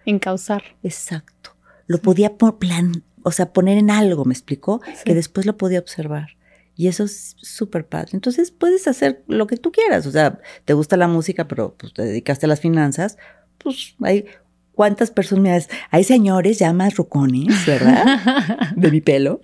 Encauzar. 0.06 0.64
Exacto. 0.84 1.56
Lo 1.86 2.00
podía 2.00 2.38
por 2.38 2.60
plan, 2.60 3.04
o 3.24 3.32
sea, 3.32 3.52
poner 3.52 3.78
en 3.78 3.92
algo, 3.92 4.24
me 4.24 4.34
explicó, 4.34 4.82
que 5.04 5.14
después 5.14 5.46
lo 5.46 5.58
podía 5.58 5.80
observar. 5.80 6.38
Y 6.76 6.88
eso 6.88 7.04
es 7.04 7.36
súper 7.42 7.88
padre. 7.88 8.12
Entonces 8.14 8.52
puedes 8.52 8.88
hacer 8.88 9.24
lo 9.28 9.48
que 9.48 9.58
tú 9.58 9.72
quieras. 9.72 10.06
O 10.06 10.12
sea, 10.12 10.40
te 10.64 10.74
gusta 10.74 10.96
la 10.96 11.08
música, 11.08 11.48
pero 11.48 11.76
pues, 11.76 11.94
te 11.94 12.04
dedicaste 12.04 12.46
a 12.46 12.50
las 12.50 12.62
finanzas. 12.62 13.18
Pues 13.58 13.96
hay 14.02 14.26
cuántas 14.78 15.10
personas, 15.10 15.70
hay 15.90 16.04
señores 16.04 16.60
ya 16.60 16.72
más 16.72 16.96
rucones, 16.98 17.66
¿verdad? 17.66 18.20
De 18.76 18.92
mi 18.92 19.02
pelo, 19.02 19.42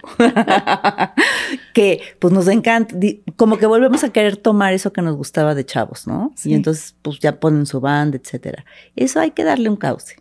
que 1.74 2.02
pues 2.20 2.32
nos 2.32 2.48
encanta, 2.48 2.96
como 3.36 3.58
que 3.58 3.66
volvemos 3.66 4.04
a 4.04 4.10
querer 4.14 4.38
tomar 4.38 4.74
eso 4.74 4.94
que 4.94 5.02
nos 5.02 5.18
gustaba 5.18 5.56
de 5.56 5.66
chavos, 5.66 6.06
¿no? 6.06 6.32
Y 6.46 6.54
entonces 6.54 6.96
pues 7.02 7.20
ya 7.20 7.40
ponen 7.40 7.66
su 7.66 7.82
banda, 7.82 8.16
etcétera. 8.16 8.64
Eso 8.96 9.20
hay 9.20 9.32
que 9.32 9.44
darle 9.44 9.70
un 9.70 9.76
cauce. 9.76 10.18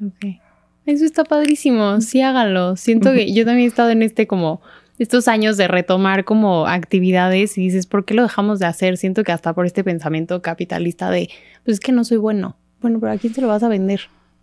Ok. 0.00 0.38
Eso 0.86 1.04
está 1.04 1.24
padrísimo, 1.24 2.00
sí 2.00 2.22
hágalo. 2.22 2.76
Siento 2.76 3.12
que 3.12 3.32
yo 3.32 3.44
también 3.44 3.64
he 3.64 3.68
estado 3.68 3.90
en 3.90 4.02
este 4.02 4.28
como 4.28 4.62
estos 5.00 5.26
años 5.26 5.56
de 5.56 5.66
retomar 5.66 6.24
como 6.24 6.68
actividades 6.68 7.58
y 7.58 7.62
dices, 7.62 7.86
¿por 7.86 8.04
qué 8.04 8.14
lo 8.14 8.22
dejamos 8.22 8.60
de 8.60 8.66
hacer? 8.66 8.96
Siento 8.98 9.24
que 9.24 9.32
hasta 9.32 9.52
por 9.52 9.66
este 9.66 9.82
pensamiento 9.82 10.42
capitalista 10.42 11.10
de, 11.10 11.28
pues 11.64 11.78
es 11.78 11.80
que 11.80 11.90
no 11.90 12.04
soy 12.04 12.18
bueno 12.18 12.56
bueno, 12.82 12.98
pero 13.00 13.12
¿a 13.12 13.16
quién 13.16 13.34
se 13.34 13.40
lo 13.40 13.48
vas 13.48 13.62
a 13.62 13.68
vender? 13.68 14.02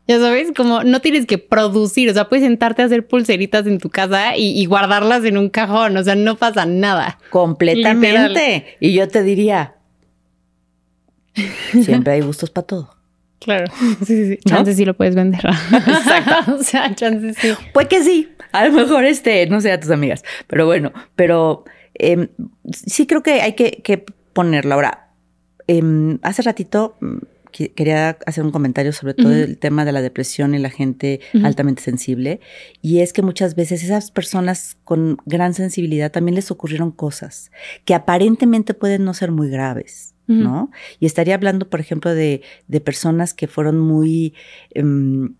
Ya 0.10 0.20
sabes, 0.20 0.52
como 0.58 0.84
no 0.84 1.02
tienes 1.02 1.28
que 1.28 1.38
producir, 1.38 2.10
o 2.10 2.14
sea, 2.16 2.30
puedes 2.30 2.44
sentarte 2.44 2.82
a 2.82 2.86
hacer 2.86 3.06
pulseritas 3.06 3.68
en 3.68 3.78
tu 3.78 3.92
casa 3.92 4.36
y, 4.36 4.66
guardarlas 4.66 5.24
en 5.24 5.38
un 5.38 5.50
cajón, 5.50 5.96
o 5.98 6.04
sea, 6.04 6.16
no 6.16 6.36
pasa 6.36 6.66
nada. 6.66 7.20
Completamente. 7.30 8.76
Y 8.80 8.94
yo 8.94 9.08
te 9.08 9.22
diría, 9.22 9.76
siempre 11.84 12.14
hay 12.14 12.22
gustos 12.22 12.50
para 12.50 12.68
todo. 12.68 12.96
Claro, 13.40 13.72
sí, 14.06 14.26
sí. 14.26 14.38
Chances 14.46 14.76
sí 14.76 14.84
lo 14.84 14.96
puedes 14.96 15.16
vender. 15.16 15.40
Exacto. 15.72 16.56
o 16.56 16.62
sea, 16.62 16.94
chances 16.94 17.38
sí. 17.40 17.54
Pues 17.74 17.88
que 17.88 18.04
sí. 18.04 18.28
A 18.52 18.68
lo 18.68 18.74
mejor, 18.74 19.06
este, 19.06 19.48
no 19.48 19.62
sé, 19.62 19.72
a 19.72 19.80
tus 19.80 19.92
amigas. 19.92 20.26
Pero 20.48 20.66
bueno, 20.66 20.92
pero 21.16 21.64
em, 21.94 22.28
sí 22.70 23.08
creo 23.08 23.24
que 23.24 23.40
hay 23.40 23.54
que, 23.54 24.06
ponerlo. 24.34 24.74
Ahora, 24.74 25.08
em, 25.68 26.20
hace 26.22 26.42
ratito 26.42 26.98
quería 27.52 28.18
hacer 28.26 28.44
un 28.44 28.52
comentario 28.52 28.94
sobre 28.94 29.14
todo 29.14 29.34
el 29.34 29.58
tema 29.58 29.86
de 29.86 29.92
la 29.92 30.02
depresión 30.02 30.56
y 30.56 30.60
la 30.60 30.70
gente 30.70 31.20
altamente 31.44 31.82
sensible. 31.82 32.40
Y 32.82 33.00
es 33.00 33.14
que 33.14 33.22
muchas 33.22 33.56
veces 33.56 33.84
esas 33.84 34.12
personas 34.12 34.78
con 34.84 35.18
gran 35.26 35.54
sensibilidad 35.54 36.12
también 36.12 36.36
les 36.36 36.52
ocurrieron 36.52 36.92
cosas 36.92 37.52
que 37.86 37.94
aparentemente 37.94 38.74
pueden 38.74 39.04
no 39.04 39.14
ser 39.14 39.32
muy 39.32 39.50
graves. 39.50 40.16
¿no? 40.28 40.70
Y 41.00 41.08
estaría 41.08 41.34
hablando, 41.34 41.72
por 41.72 41.80
ejemplo, 41.80 42.14
de, 42.14 42.44
personas 42.86 43.34
que 43.34 43.48
fueron 43.48 43.80
muy 43.80 44.36
em, 44.76 45.34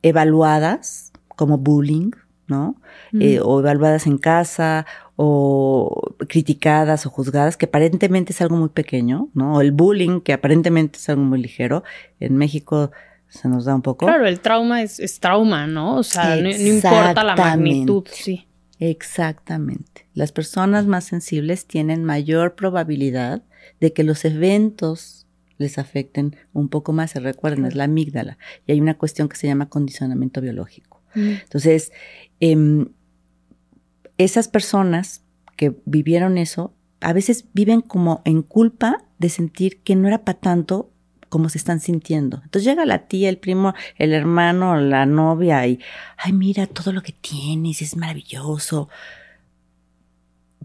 evaluadas 0.00 1.12
como 1.36 1.58
bullying, 1.58 2.12
¿no? 2.46 2.76
Eh, 3.18 3.40
o 3.42 3.60
evaluadas 3.60 4.06
en 4.06 4.16
casa, 4.16 4.86
o 5.16 6.14
criticadas 6.28 7.06
o 7.06 7.10
juzgadas, 7.10 7.56
que 7.56 7.66
aparentemente 7.66 8.32
es 8.32 8.40
algo 8.40 8.56
muy 8.56 8.70
pequeño, 8.70 9.28
¿no? 9.34 9.56
O 9.56 9.60
el 9.60 9.72
bullying, 9.72 10.20
que 10.20 10.32
aparentemente 10.32 10.98
es 10.98 11.08
algo 11.08 11.22
muy 11.22 11.40
ligero. 11.40 11.84
En 12.18 12.36
México 12.36 12.90
se 13.28 13.48
nos 13.48 13.64
da 13.64 13.74
un 13.74 13.82
poco. 13.82 14.06
Claro, 14.06 14.26
el 14.26 14.40
trauma 14.40 14.82
es, 14.82 15.20
trauma, 15.20 15.66
¿no? 15.66 15.96
O 15.96 16.02
sea, 16.02 16.36
no, 16.36 16.50
importa 16.50 17.24
la 17.24 17.36
magnitud, 17.36 18.04
sí. 18.10 18.46
Exactamente. 18.78 20.06
Las 20.12 20.32
personas 20.32 20.86
más 20.86 21.04
sensibles 21.04 21.66
tienen 21.66 22.04
mayor 22.04 22.56
probabilidad 22.56 23.42
de 23.80 23.92
que 23.92 24.02
los 24.02 24.24
eventos 24.24 25.26
les 25.56 25.78
afecten 25.78 26.36
un 26.52 26.68
poco 26.68 26.92
más. 26.92 27.12
Se 27.12 27.20
recuerden, 27.20 27.64
es 27.64 27.76
la 27.76 27.84
amígdala. 27.84 28.38
Y 28.66 28.72
hay 28.72 28.80
una 28.80 28.98
cuestión 28.98 29.28
que 29.28 29.36
se 29.36 29.46
llama 29.46 29.68
condicionamiento 29.68 30.40
biológico. 30.40 31.00
Entonces, 31.14 31.92
em, 32.40 32.88
esas 34.18 34.48
personas 34.48 35.22
que 35.56 35.76
vivieron 35.84 36.38
eso, 36.38 36.74
a 37.00 37.12
veces 37.12 37.46
viven 37.52 37.80
como 37.80 38.22
en 38.24 38.42
culpa 38.42 39.04
de 39.18 39.28
sentir 39.28 39.82
que 39.82 39.96
no 39.96 40.08
era 40.08 40.24
para 40.24 40.38
tanto 40.38 40.90
como 41.28 41.48
se 41.48 41.58
están 41.58 41.80
sintiendo. 41.80 42.40
Entonces 42.44 42.64
llega 42.64 42.84
la 42.84 43.06
tía, 43.06 43.28
el 43.28 43.38
primo, 43.38 43.74
el 43.96 44.12
hermano, 44.12 44.76
la 44.76 45.06
novia 45.06 45.66
y, 45.66 45.80
ay, 46.18 46.32
mira 46.32 46.66
todo 46.66 46.92
lo 46.92 47.02
que 47.02 47.12
tienes, 47.12 47.80
es 47.80 47.96
maravilloso. 47.96 48.90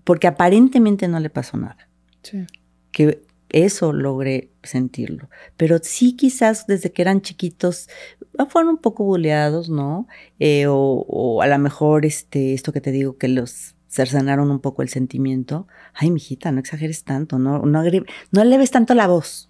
Porque 0.03 0.27
aparentemente 0.27 1.07
no 1.07 1.19
le 1.19 1.29
pasó 1.29 1.57
nada. 1.57 1.87
Sí. 2.21 2.45
Que 2.91 3.21
eso 3.49 3.93
logré 3.93 4.51
sentirlo. 4.63 5.29
Pero 5.55 5.79
sí 5.81 6.15
quizás 6.15 6.67
desde 6.67 6.91
que 6.91 7.01
eran 7.01 7.21
chiquitos 7.21 7.89
ah, 8.37 8.45
fueron 8.47 8.71
un 8.71 8.77
poco 8.77 9.03
buleados, 9.03 9.69
¿no? 9.69 10.07
Eh, 10.39 10.65
o, 10.67 11.41
a 11.41 11.47
lo 11.47 11.59
mejor 11.59 12.05
este, 12.05 12.53
esto 12.53 12.73
que 12.73 12.81
te 12.81 12.91
digo, 12.91 13.17
que 13.17 13.27
los 13.27 13.75
cercenaron 13.89 14.51
un 14.51 14.59
poco 14.59 14.81
el 14.81 14.89
sentimiento. 14.89 15.67
Ay, 15.93 16.11
mijita, 16.11 16.51
no 16.51 16.59
exageres 16.59 17.03
tanto, 17.03 17.39
no, 17.39 17.59
no, 17.59 17.83
no 18.31 18.43
leves 18.43 18.71
tanto 18.71 18.93
la 18.93 19.07
voz. 19.07 19.49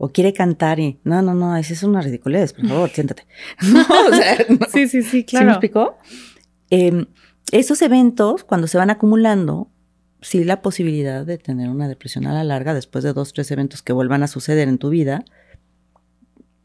O 0.00 0.10
quiere 0.10 0.32
cantar 0.32 0.78
y, 0.78 1.00
no, 1.02 1.22
no, 1.22 1.34
no, 1.34 1.56
esa 1.56 1.72
es 1.72 1.82
una 1.82 2.00
ridiculez, 2.00 2.52
por 2.52 2.68
favor, 2.68 2.90
siéntate. 2.90 3.26
Sí, 4.72 4.88
sí, 4.88 5.02
sí, 5.02 5.24
claro. 5.24 5.44
¿Sí 5.44 5.46
me 5.46 5.52
explicó? 5.52 5.98
Em, 6.70 7.06
esos 7.50 7.82
eventos, 7.82 8.44
cuando 8.44 8.66
se 8.66 8.78
van 8.78 8.90
acumulando, 8.90 9.70
sí 10.20 10.44
la 10.44 10.62
posibilidad 10.62 11.24
de 11.24 11.38
tener 11.38 11.68
una 11.68 11.88
depresión 11.88 12.26
a 12.26 12.32
la 12.32 12.44
larga 12.44 12.74
después 12.74 13.04
de 13.04 13.12
dos, 13.12 13.32
tres 13.32 13.50
eventos 13.50 13.82
que 13.82 13.92
vuelvan 13.92 14.22
a 14.22 14.28
suceder 14.28 14.68
en 14.68 14.78
tu 14.78 14.90
vida, 14.90 15.24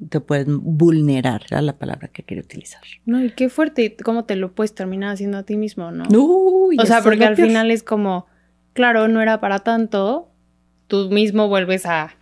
te 0.09 0.19
pueden 0.19 0.59
vulnerar, 0.61 1.43
era 1.49 1.61
la 1.61 1.77
palabra 1.77 2.07
que 2.07 2.23
quería 2.23 2.43
utilizar. 2.43 2.81
No, 3.05 3.23
y 3.23 3.31
qué 3.31 3.49
fuerte, 3.49 3.95
cómo 4.03 4.25
te 4.25 4.35
lo 4.35 4.53
puedes 4.53 4.73
terminar 4.73 5.13
haciendo 5.13 5.37
a 5.37 5.43
ti 5.43 5.55
mismo, 5.55 5.91
¿no? 5.91 6.05
o 6.09 6.85
sea, 6.85 7.01
porque 7.01 7.25
al 7.25 7.35
final 7.35 7.71
es 7.71 7.83
como, 7.83 8.27
claro, 8.73 9.07
no 9.07 9.21
era 9.21 9.39
para 9.39 9.59
tanto, 9.59 10.29
tú 10.87 11.09
mismo 11.09 11.47
vuelves 11.47 11.85
a, 11.85 12.15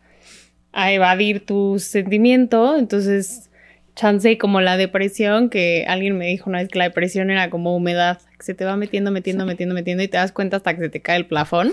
a 0.74 0.92
evadir 0.92 1.46
tu 1.46 1.80
sentimiento, 1.80 2.78
entonces 2.78 3.50
chance 3.96 4.38
como 4.38 4.62
la 4.62 4.78
depresión, 4.78 5.50
que 5.50 5.86
alguien 5.88 6.18
me 6.18 6.28
dijo 6.28 6.50
una 6.50 6.60
vez 6.60 6.70
que 6.70 6.80
la 6.80 6.86
depresión 6.86 7.30
era 7.30 7.50
como 7.50 7.76
humedad, 7.76 8.20
se 8.42 8.54
te 8.54 8.66
va 8.66 8.76
metiendo, 8.76 9.12
metiendo, 9.12 9.46
metiendo, 9.46 9.76
metiendo 9.76 10.04
y 10.04 10.08
te 10.08 10.18
das 10.18 10.32
cuenta 10.32 10.58
hasta 10.58 10.76
que 10.76 10.82
se 10.82 10.90
te 10.90 11.02
cae 11.02 11.18
el 11.18 11.26
plafón, 11.26 11.72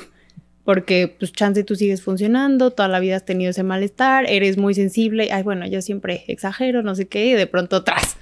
porque 0.64 1.14
pues 1.18 1.32
chance 1.32 1.64
tú 1.64 1.76
sigues 1.76 2.02
funcionando, 2.02 2.70
toda 2.70 2.88
la 2.88 3.00
vida 3.00 3.16
has 3.16 3.24
tenido 3.24 3.50
ese 3.50 3.62
malestar, 3.62 4.26
eres 4.28 4.58
muy 4.58 4.74
sensible, 4.74 5.30
ay 5.32 5.42
bueno, 5.42 5.66
yo 5.66 5.80
siempre 5.82 6.24
exagero, 6.28 6.82
no 6.82 6.94
sé 6.94 7.08
qué, 7.08 7.26
y 7.26 7.32
de 7.32 7.46
pronto 7.46 7.76
atrás. 7.76 8.16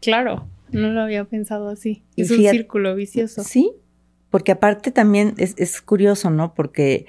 Claro, 0.00 0.46
no 0.70 0.90
lo 0.90 1.00
había 1.00 1.24
pensado 1.24 1.68
así. 1.68 2.02
Es 2.16 2.30
un 2.30 2.38
círculo 2.38 2.94
vicioso. 2.94 3.42
Sí, 3.42 3.72
porque 4.30 4.52
aparte 4.52 4.90
también 4.90 5.34
es, 5.38 5.54
es 5.56 5.80
curioso, 5.80 6.30
¿no? 6.30 6.54
Porque 6.54 7.06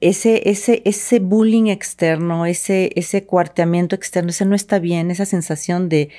ese, 0.00 0.50
ese, 0.50 0.82
ese 0.84 1.18
bullying 1.18 1.66
externo, 1.66 2.46
ese, 2.46 2.90
ese 2.96 3.24
cuarteamiento 3.24 3.94
externo, 3.94 4.30
ese 4.30 4.44
no 4.44 4.54
está 4.54 4.78
bien, 4.78 5.10
esa 5.10 5.24
sensación 5.24 5.88
de 5.88 6.10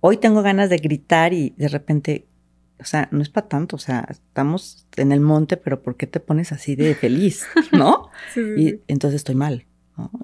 hoy 0.00 0.16
tengo 0.16 0.42
ganas 0.42 0.70
de 0.70 0.78
gritar 0.78 1.32
y 1.32 1.52
de 1.56 1.68
repente, 1.68 2.24
o 2.80 2.84
sea, 2.84 3.08
no 3.10 3.22
es 3.22 3.28
para 3.28 3.48
tanto, 3.48 3.76
o 3.76 3.78
sea, 3.78 4.06
estamos 4.08 4.86
en 4.96 5.12
el 5.12 5.20
monte, 5.20 5.56
pero 5.56 5.82
¿por 5.82 5.96
qué 5.96 6.06
te 6.06 6.20
pones 6.20 6.52
así 6.52 6.76
de 6.76 6.94
feliz? 6.94 7.46
¿No? 7.72 8.10
Y 8.36 8.80
entonces 8.88 9.16
estoy 9.16 9.34
mal. 9.34 9.66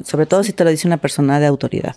Sobre 0.05 0.27
todo 0.27 0.43
si 0.43 0.53
te 0.53 0.65
lo 0.65 0.71
dice 0.71 0.87
una 0.87 0.97
persona 0.97 1.39
de 1.39 1.47
autoridad. 1.47 1.97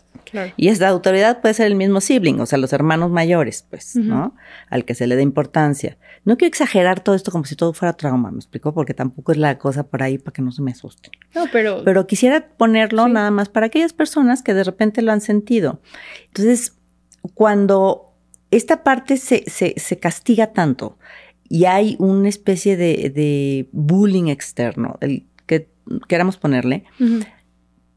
Y 0.58 0.68
esa 0.68 0.88
autoridad 0.90 1.42
puede 1.42 1.54
ser 1.54 1.68
el 1.68 1.76
mismo 1.76 2.02
sibling, 2.02 2.40
o 2.40 2.46
sea, 2.46 2.60
los 2.60 2.72
hermanos 2.74 3.10
mayores, 3.10 3.66
pues, 3.70 3.96
¿no? 3.96 4.36
Al 4.70 4.86
que 4.86 4.94
se 4.94 5.08
le 5.08 5.16
dé 5.16 5.24
importancia. 5.24 5.98
No 6.24 6.38
quiero 6.38 6.50
exagerar 6.50 7.00
todo 7.00 7.16
esto 7.16 7.32
como 7.32 7.46
si 7.46 7.56
todo 7.56 7.74
fuera 7.74 7.94
trauma, 7.94 8.30
¿me 8.30 8.38
explico? 8.38 8.74
Porque 8.74 8.94
tampoco 8.94 9.32
es 9.32 9.38
la 9.38 9.58
cosa 9.58 9.84
por 9.84 10.04
ahí 10.04 10.18
para 10.18 10.34
que 10.34 10.42
no 10.42 10.52
se 10.52 10.62
me 10.62 10.72
asusten. 10.72 11.12
No, 11.34 11.46
pero... 11.52 11.84
Pero 11.84 12.06
quisiera 12.06 12.48
ponerlo 12.48 13.08
nada 13.08 13.32
más 13.32 13.50
para 13.50 13.68
aquellas 13.68 13.94
personas 13.94 14.44
que 14.44 14.54
de 14.54 14.64
repente 14.64 15.02
lo 15.02 15.12
han 15.12 15.22
sentido. 15.22 15.80
Entonces, 16.28 16.76
cuando 17.34 18.09
esta 18.52 18.84
parte 18.84 19.18
se, 19.18 19.44
se, 19.48 20.00
castiga 20.00 20.54
tanto 20.54 20.98
y 21.48 21.66
hay 21.66 21.96
una 22.00 22.30
especie 22.30 22.78
de, 22.78 23.68
bullying 23.72 24.28
externo, 24.28 24.98
el 25.02 25.26
que 25.46 25.70
queramos 26.08 26.38
ponerle, 26.38 26.84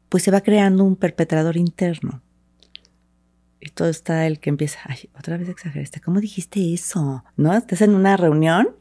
pues 0.09 0.23
se 0.23 0.31
va 0.31 0.41
creando 0.41 0.83
un 0.83 0.95
perpetrador 0.95 1.57
interno. 1.57 2.21
Y 3.59 3.69
todo 3.69 3.87
está 3.87 4.27
el 4.27 4.39
que 4.39 4.49
empieza, 4.49 4.79
ay, 4.85 5.09
otra 5.17 5.37
vez 5.37 5.47
exageraste, 5.47 6.01
¿cómo 6.01 6.19
dijiste 6.19 6.73
eso? 6.73 7.23
¿No? 7.37 7.55
Estás 7.55 7.81
en 7.81 7.95
una 7.95 8.17
reunión 8.17 8.75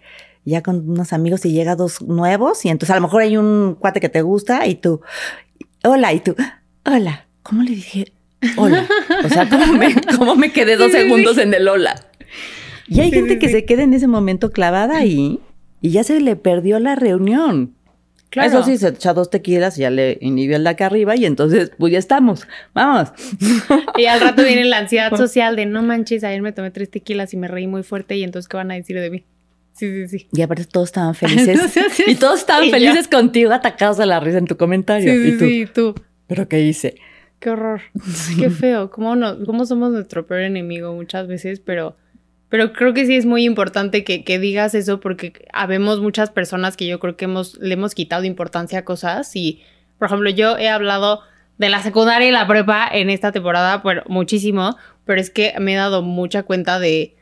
ya 0.44 0.62
con 0.62 0.90
unos 0.90 1.12
amigos 1.12 1.44
y 1.44 1.52
llega 1.52 1.76
dos 1.76 2.02
nuevos 2.02 2.64
y 2.64 2.68
entonces 2.68 2.90
a 2.90 2.96
lo 2.96 3.02
mejor 3.02 3.22
hay 3.22 3.36
un 3.36 3.76
cuate 3.78 4.00
que 4.00 4.08
te 4.08 4.22
gusta 4.22 4.66
y 4.66 4.74
tú, 4.74 5.00
hola, 5.84 6.12
y 6.12 6.20
tú, 6.20 6.34
hola, 6.84 7.28
¿cómo 7.42 7.62
le 7.62 7.70
dije? 7.70 8.12
Hola. 8.56 8.86
O 9.24 9.28
sea, 9.28 9.48
¿cómo 9.48 10.36
me, 10.36 10.52
quedé 10.52 10.76
dos 10.76 10.92
segundos 10.92 11.38
en 11.38 11.54
el 11.54 11.68
hola? 11.68 12.06
Y 12.88 13.00
hay 13.00 13.10
gente 13.10 13.38
que 13.38 13.48
se 13.48 13.64
queda 13.64 13.82
en 13.82 13.94
ese 13.94 14.08
momento 14.08 14.50
clavada 14.50 14.98
ahí 14.98 15.40
y 15.80 15.90
ya 15.90 16.04
se 16.04 16.20
le 16.20 16.36
perdió 16.36 16.78
la 16.78 16.94
reunión. 16.94 17.74
Eso 18.40 18.62
sí, 18.64 18.78
se 18.78 18.88
echa 18.88 19.12
dos 19.12 19.28
tequilas, 19.28 19.76
ya 19.76 19.90
le 19.90 20.16
inhibió 20.22 20.56
el 20.56 20.64
de 20.64 20.70
acá 20.70 20.86
arriba 20.86 21.16
y 21.16 21.26
entonces, 21.26 21.70
pues 21.78 21.92
ya 21.92 21.98
estamos, 21.98 22.46
vamos. 22.72 23.12
Y 23.98 24.06
al 24.06 24.20
rato 24.20 24.42
viene 24.42 24.64
la 24.64 24.78
ansiedad 24.78 25.14
social 25.14 25.54
de 25.54 25.66
no 25.66 25.82
manches, 25.82 26.24
ayer 26.24 26.40
me 26.40 26.52
tomé 26.52 26.70
tres 26.70 26.90
tequilas 26.90 27.34
y 27.34 27.36
me 27.36 27.46
reí 27.46 27.66
muy 27.66 27.82
fuerte 27.82 28.16
y 28.16 28.22
entonces, 28.22 28.48
¿qué 28.48 28.56
van 28.56 28.70
a 28.70 28.74
decir 28.74 28.98
de 28.98 29.10
mí? 29.10 29.24
Sí, 29.74 29.90
sí, 29.90 30.18
sí. 30.18 30.28
Y 30.32 30.40
aparte 30.40 30.64
todos 30.64 30.88
estaban 30.88 31.14
felices. 31.14 31.60
y 32.06 32.14
todos 32.14 32.40
estaban 32.40 32.70
felices 32.70 33.06
contigo, 33.06 33.52
atacados 33.52 34.00
a 34.00 34.06
la 34.06 34.18
risa 34.18 34.38
en 34.38 34.46
tu 34.46 34.56
comentario. 34.56 35.12
Sí, 35.12 35.38
sí, 35.38 35.60
y 35.60 35.66
tú, 35.66 35.92
tú. 35.92 36.02
¿Pero 36.26 36.48
qué 36.48 36.62
hice? 36.62 36.94
Qué 37.42 37.50
horror. 37.50 37.80
Qué 38.38 38.50
feo. 38.50 38.88
¿Cómo, 38.88 39.16
no, 39.16 39.44
¿Cómo 39.44 39.66
somos 39.66 39.90
nuestro 39.90 40.24
peor 40.26 40.42
enemigo 40.42 40.94
muchas 40.94 41.26
veces? 41.26 41.58
Pero 41.58 41.96
pero 42.48 42.74
creo 42.74 42.92
que 42.92 43.06
sí 43.06 43.16
es 43.16 43.24
muy 43.24 43.46
importante 43.46 44.04
que, 44.04 44.38
digas 44.38 44.74
eso 44.74 45.00
porque 45.00 45.46
habemos 45.54 46.00
muchas 46.00 46.30
personas 46.30 46.76
que 46.76 46.86
yo 46.86 47.00
creo 47.00 47.16
que 47.16 47.24
hemos, 47.24 47.56
le 47.56 47.72
hemos 47.72 47.94
quitado 47.94 48.24
importancia 48.24 48.80
a 48.80 48.84
cosas 48.84 49.34
y, 49.34 49.62
por 49.98 50.08
ejemplo, 50.08 50.28
yo 50.28 50.58
he 50.58 50.68
hablado 50.68 51.22
de 51.56 51.70
la 51.70 51.82
secundaria 51.82 52.28
y 52.28 52.30
la 52.30 52.46
prepa 52.46 52.86
en 52.92 53.08
esta 53.08 53.32
temporada 53.32 53.82
pero 53.82 54.02
muchísimo, 54.06 54.76
pero 55.06 55.18
es 55.18 55.30
que 55.30 55.54
me 55.60 55.72
he 55.72 55.76
dado 55.76 56.02
mucha 56.02 56.42
cuenta 56.42 56.78
de, 56.78 57.16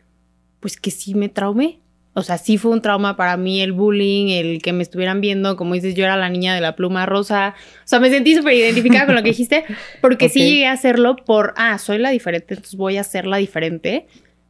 pues 0.59 0.77
que 0.77 0.91
sí 0.91 1.15
me 1.15 1.29
traumé. 1.29 1.80
O 2.13 2.23
sea, 2.23 2.39
sí 2.39 2.59
fue 2.59 2.73
un 2.73 2.83
trauma 2.83 3.17
para 3.17 3.37
mí 3.37 3.61
el 3.61 3.73
bullying, 3.73 4.29
el 4.31 4.63
que 4.63 4.73
me 4.73 4.83
estuvieran 4.83 5.21
viendo, 5.21 5.57
como 5.57 5.75
dices, 5.75 5.95
yo 5.95 6.05
era 6.05 6.17
la 6.17 6.29
niña 6.29 6.55
de 6.55 6.61
la 6.61 6.75
pluma 6.75 7.07
rosa. 7.07 7.55
O 7.85 7.87
sea, 7.87 8.01
me 8.01 8.11
sentí 8.11 8.35
súper 8.35 8.55
identificada 8.55 9.07
con 9.07 9.15
lo 9.15 9.23
que 9.23 9.29
dijiste, 9.29 9.65
porque 10.01 10.29
sí 10.29 10.41
llegué 10.41 10.67
a 10.67 10.73
hacerlo 10.73 11.17
por, 11.17 11.55
ah, 11.57 11.79
soy 11.79 11.99
la 11.99 12.11
diferente, 12.11 12.55
entonces 12.55 12.77
voy 12.77 12.97
a 12.97 13.05
ser 13.05 13.27
la 13.27 13.37
diferente. 13.37 14.09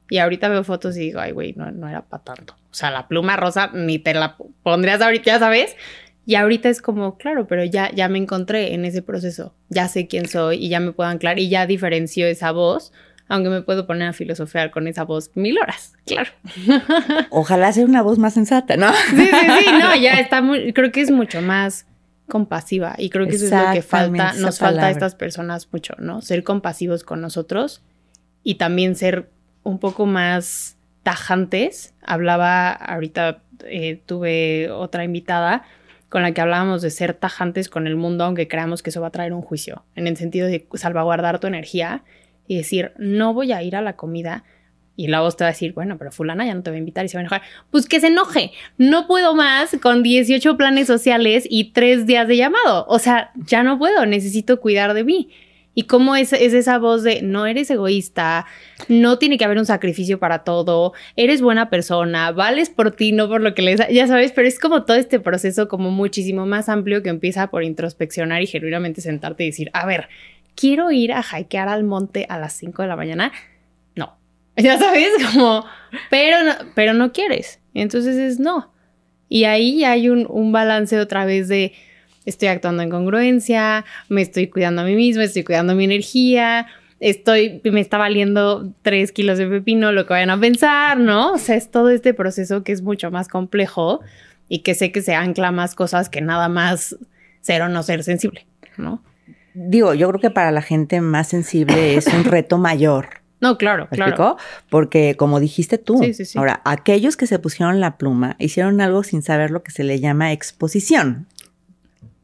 Y 0.09 0.19
ahorita 0.19 0.49
veo 0.49 0.65
fotos 0.65 0.97
y 0.97 1.01
digo, 1.01 1.21
ay, 1.21 1.33
güey, 1.33 1.53
no, 1.53 1.71
no 1.71 1.89
era 1.89 2.03
para 2.03 2.25
tanto. 2.25 2.55
O 2.71 2.75
sea, 2.75 2.91
la 2.91 3.07
pluma 3.09 3.37
rosa 3.37 3.71
ni 3.75 3.99
te 3.99 4.15
la 4.15 4.37
pondrías 4.63 5.01
ahorita, 5.03 5.25
ya 5.27 5.39
sabes. 5.39 5.77
Y 6.27 6.35
ahorita 6.37 6.69
es 6.69 6.83
como, 6.83 7.17
claro, 7.17 7.47
pero 7.47 7.65
ya, 7.65 7.91
ya 7.93 8.09
me 8.09 8.19
encontré 8.19 8.75
en 8.75 8.85
ese 8.85 9.03
proceso. 9.03 9.55
Ya 9.69 9.87
sé 9.89 10.07
quién 10.07 10.27
soy 10.27 10.65
y 10.65 10.69
ya 10.69 10.81
me 10.81 10.93
puedo 10.93 11.11
anclar 11.11 11.39
y 11.39 11.49
ya 11.49 11.67
diferencio 11.67 12.27
esa 12.27 12.53
voz 12.53 12.93
aunque 13.31 13.49
me 13.49 13.63
puedo 13.63 13.87
poner 13.87 14.09
a 14.09 14.13
filosofear 14.13 14.73
con 14.73 14.89
esa 14.89 15.05
voz 15.05 15.31
mil 15.37 15.57
horas, 15.59 15.95
claro. 16.05 16.31
Ojalá 17.31 17.73
sea 17.73 17.85
una 17.85 18.03
voz 18.03 18.19
más 18.19 18.35
sensata, 18.35 18.77
¿no? 18.77 18.93
Sí, 18.93 19.25
sí, 19.25 19.47
sí, 19.65 19.71
no, 19.81 19.95
ya 19.95 20.15
está 20.15 20.43
muy, 20.43 20.73
creo 20.73 20.91
que 20.91 21.01
es 21.01 21.13
mucho 21.13 21.41
más 21.41 21.87
compasiva 22.27 22.97
y 22.99 23.09
creo 23.09 23.29
que 23.29 23.37
eso 23.37 23.45
es 23.45 23.53
lo 23.53 23.73
que 23.73 23.83
falta, 23.83 24.33
nos 24.35 24.59
falta 24.59 24.87
a 24.87 24.91
estas 24.91 25.15
personas 25.15 25.69
mucho, 25.73 25.95
¿no? 25.99 26.23
Ser 26.23 26.43
compasivos 26.43 27.05
con 27.05 27.21
nosotros 27.21 27.83
y 28.43 28.57
también 28.57 28.97
ser 28.97 29.31
un 29.63 29.79
poco 29.79 30.07
más 30.07 30.77
tajantes. 31.05 31.95
Hablaba, 32.03 32.73
ahorita 32.73 33.43
eh, 33.65 34.03
tuve 34.07 34.73
otra 34.73 35.05
invitada 35.05 35.63
con 36.09 36.23
la 36.23 36.33
que 36.33 36.41
hablábamos 36.41 36.83
de 36.83 36.91
ser 36.91 37.15
tajantes 37.15 37.69
con 37.69 37.87
el 37.87 37.95
mundo, 37.95 38.25
aunque 38.25 38.49
creamos 38.49 38.83
que 38.83 38.91
eso 38.91 39.01
va 39.01 39.07
a 39.07 39.13
traer 39.13 39.33
un 39.33 39.43
juicio, 39.43 39.85
en 39.95 40.09
el 40.09 40.17
sentido 40.17 40.49
de 40.49 40.67
salvaguardar 40.75 41.39
tu 41.39 41.47
energía 41.47 42.03
y 42.51 42.57
decir, 42.57 42.91
no 42.99 43.33
voy 43.33 43.53
a 43.53 43.63
ir 43.63 43.77
a 43.77 43.81
la 43.81 43.93
comida. 43.93 44.43
Y 44.97 45.07
la 45.07 45.21
voz 45.21 45.37
te 45.37 45.45
va 45.45 45.51
a 45.51 45.53
decir, 45.53 45.73
bueno, 45.73 45.97
pero 45.99 46.11
fulana 46.11 46.45
ya 46.45 46.53
no 46.53 46.65
te 46.65 46.71
va 46.71 46.75
a 46.75 46.81
invitar 46.81 47.05
y 47.05 47.09
se 47.09 47.17
va 47.17 47.21
a 47.21 47.23
enojar. 47.23 47.43
Pues 47.71 47.87
que 47.87 48.01
se 48.01 48.09
enoje. 48.09 48.51
No 48.77 49.07
puedo 49.07 49.37
más 49.37 49.77
con 49.81 50.03
18 50.03 50.57
planes 50.57 50.89
sociales 50.89 51.47
y 51.49 51.71
tres 51.71 52.07
días 52.07 52.27
de 52.27 52.37
llamado. 52.37 52.87
O 52.89 52.99
sea, 52.99 53.31
ya 53.37 53.63
no 53.63 53.79
puedo, 53.79 54.05
necesito 54.05 54.61
cuidar 54.61 54.95
de 54.95 55.05
mí. 55.05 55.31
¿Y 55.77 55.85
cómo 55.85 56.17
es, 56.17 56.33
es, 56.33 56.53
esa 56.53 56.79
voz 56.79 57.05
de 57.05 57.23
no 57.23 57.47
eres 57.47 57.71
egoísta, 57.71 58.47
no 58.89 59.17
tiene 59.17 59.39
que 59.39 59.45
haber 59.45 59.59
un 59.59 59.67
sacrificio 59.67 60.19
para 60.19 60.43
todo, 60.43 60.93
eres 61.15 61.43
buena 61.43 61.71
persona, 61.71 62.33
vales 62.33 62.69
por 62.69 62.91
ti, 62.91 63.13
no 63.13 63.29
por 63.29 63.43
lo 63.43 63.55
que 63.55 63.63
les... 63.63 63.81
Ya 63.89 64.09
sabes, 64.09 64.33
pero 64.33 64.49
es 64.49 64.59
como 64.59 64.85
todo 64.85 64.97
este 64.97 65.21
proceso 65.21 65.69
como 65.69 65.93
muchísimo 65.93 66.47
más 66.47 66.69
amplio 66.69 67.05
que 67.05 67.11
empieza 67.11 67.47
por 67.47 67.63
introspeccionar 67.63 68.43
y 68.43 68.49
genuinamente 68.49 69.01
sentarte 69.01 69.45
y 69.45 69.47
decir, 69.47 69.71
a 69.73 69.87
ver, 69.87 70.09
quiero 70.55 70.91
ir 70.91 71.13
a 71.13 71.23
hikear 71.23 71.69
al 71.69 71.85
monte 71.85 72.27
a 72.29 72.39
las 72.39 72.53
5 72.55 72.83
de 72.83 72.89
la 72.89 72.97
mañana. 72.97 73.33
No. 73.97 74.17
Ya 74.57 74.79
sabes, 74.79 75.11
como, 75.33 75.65
pero 76.11 76.43
no, 76.45 76.53
pero 76.75 76.93
no 76.93 77.13
quieres. 77.13 77.61
Entonces 77.75 78.17
es 78.17 78.39
no. 78.39 78.73
Y 79.29 79.45
ahí 79.45 79.85
hay 79.85 80.09
un, 80.09 80.27
un 80.29 80.53
balance 80.53 80.99
otra 80.99 81.25
vez 81.25 81.49
de 81.49 81.73
estoy 82.27 82.49
actuando 82.49 82.83
en 82.83 82.91
congruencia, 82.91 83.85
me 84.09 84.23
estoy 84.23 84.49
cuidando 84.49 84.83
a 84.83 84.85
mí 84.85 84.95
mismo, 84.95 85.23
estoy 85.23 85.45
cuidando 85.45 85.75
mi 85.75 85.85
energía, 85.85 86.67
estoy, 87.01 87.61
me 87.65 87.81
está 87.81 87.99
valiendo 87.99 88.73
tres 88.83 89.13
kilos 89.13 89.39
de 89.39 89.47
pepino 89.47 89.93
lo 89.93 90.07
que 90.07 90.13
vayan 90.13 90.31
a 90.31 90.39
pensar, 90.39 90.99
¿no? 90.99 91.33
O 91.33 91.39
sea, 91.39 91.57
es 91.57 91.71
todo 91.71 91.91
este 91.91 92.15
proceso 92.15 92.63
que 92.63 92.73
es 92.73 92.83
mucho 92.83 93.11
más 93.11 93.29
complejo 93.29 94.01
y 94.49 94.61
que 94.61 94.75
sé 94.75 94.93
que 94.93 95.03
se 95.03 95.15
ancla 95.15 95.51
más 95.51 95.75
cosas 95.75 96.09
que 96.09 96.21
nada 96.21 96.49
más 96.49 96.97
ser 97.41 97.63
o 97.63 97.69
no 97.69 97.83
ser 97.83 98.05
sensible, 98.05 98.47
¿no? 98.77 99.03
Digo, 99.55 99.95
yo 99.95 100.09
creo 100.09 100.21
que 100.21 100.31
para 100.31 100.51
la 100.51 100.63
gente 100.63 101.01
más 101.01 101.29
sensible 101.29 101.97
es 101.97 102.07
un 102.07 102.25
reto 102.25 102.59
mayor. 102.59 103.09
No, 103.41 103.57
claro, 103.57 103.89
claro. 103.89 104.37
Porque 104.69 105.17
como 105.17 105.41
dijiste 105.41 105.79
tú, 105.79 105.99
ahora, 106.37 106.61
aquellos 106.67 107.17
que 107.17 107.27
se 107.27 107.39
pusieron 107.39 107.81
la 107.81 107.97
pluma 107.97 108.37
hicieron 108.39 108.83
algo 108.83 109.03
sin 109.03 109.23
saber 109.23 109.51
lo 109.51 109.63
que 109.63 109.71
se 109.71 109.83
le 109.83 109.99
llama 109.99 110.33
exposición. 110.33 111.27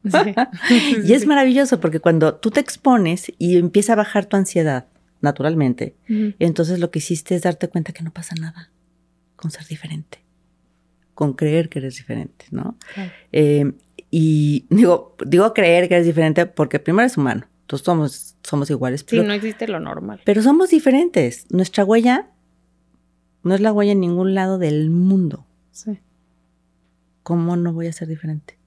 y 1.03 1.13
es 1.13 1.25
maravilloso 1.25 1.79
porque 1.79 1.99
cuando 1.99 2.35
tú 2.35 2.51
te 2.51 2.59
expones 2.59 3.31
y 3.39 3.57
empieza 3.57 3.93
a 3.93 3.95
bajar 3.95 4.25
tu 4.25 4.37
ansiedad, 4.37 4.85
naturalmente, 5.21 5.95
entonces 6.07 6.79
lo 6.79 6.91
que 6.91 6.99
hiciste 6.99 7.35
es 7.35 7.41
darte 7.41 7.67
cuenta 7.67 7.93
que 7.93 8.03
no 8.03 8.11
pasa 8.11 8.35
nada 8.39 8.69
con 9.35 9.51
ser 9.51 9.65
diferente, 9.65 10.19
con 11.13 11.33
creer 11.33 11.69
que 11.69 11.79
eres 11.79 11.95
diferente, 11.95 12.45
¿no? 12.51 12.77
Eh, 13.31 13.71
y 14.19 14.65
digo, 14.71 15.15
digo 15.23 15.53
creer 15.53 15.87
que 15.87 15.93
eres 15.93 16.07
diferente 16.07 16.47
porque 16.47 16.79
primero 16.79 17.05
es 17.05 17.17
humano. 17.17 17.45
Todos 17.67 17.83
somos, 17.83 18.35
somos 18.41 18.67
iguales. 18.71 19.03
Pero, 19.03 19.21
sí, 19.21 19.27
no 19.27 19.33
existe 19.35 19.67
lo 19.67 19.79
normal. 19.79 20.21
Pero 20.25 20.41
somos 20.41 20.71
diferentes. 20.71 21.45
Nuestra 21.51 21.85
huella 21.85 22.31
no 23.43 23.53
es 23.53 23.61
la 23.61 23.71
huella 23.71 23.91
en 23.91 23.99
ningún 23.99 24.33
lado 24.33 24.57
del 24.57 24.89
mundo. 24.89 25.45
Sí. 25.69 25.99
¿Cómo 27.21 27.57
no 27.57 27.73
voy 27.73 27.85
a 27.85 27.93
ser 27.93 28.07
diferente? 28.07 28.57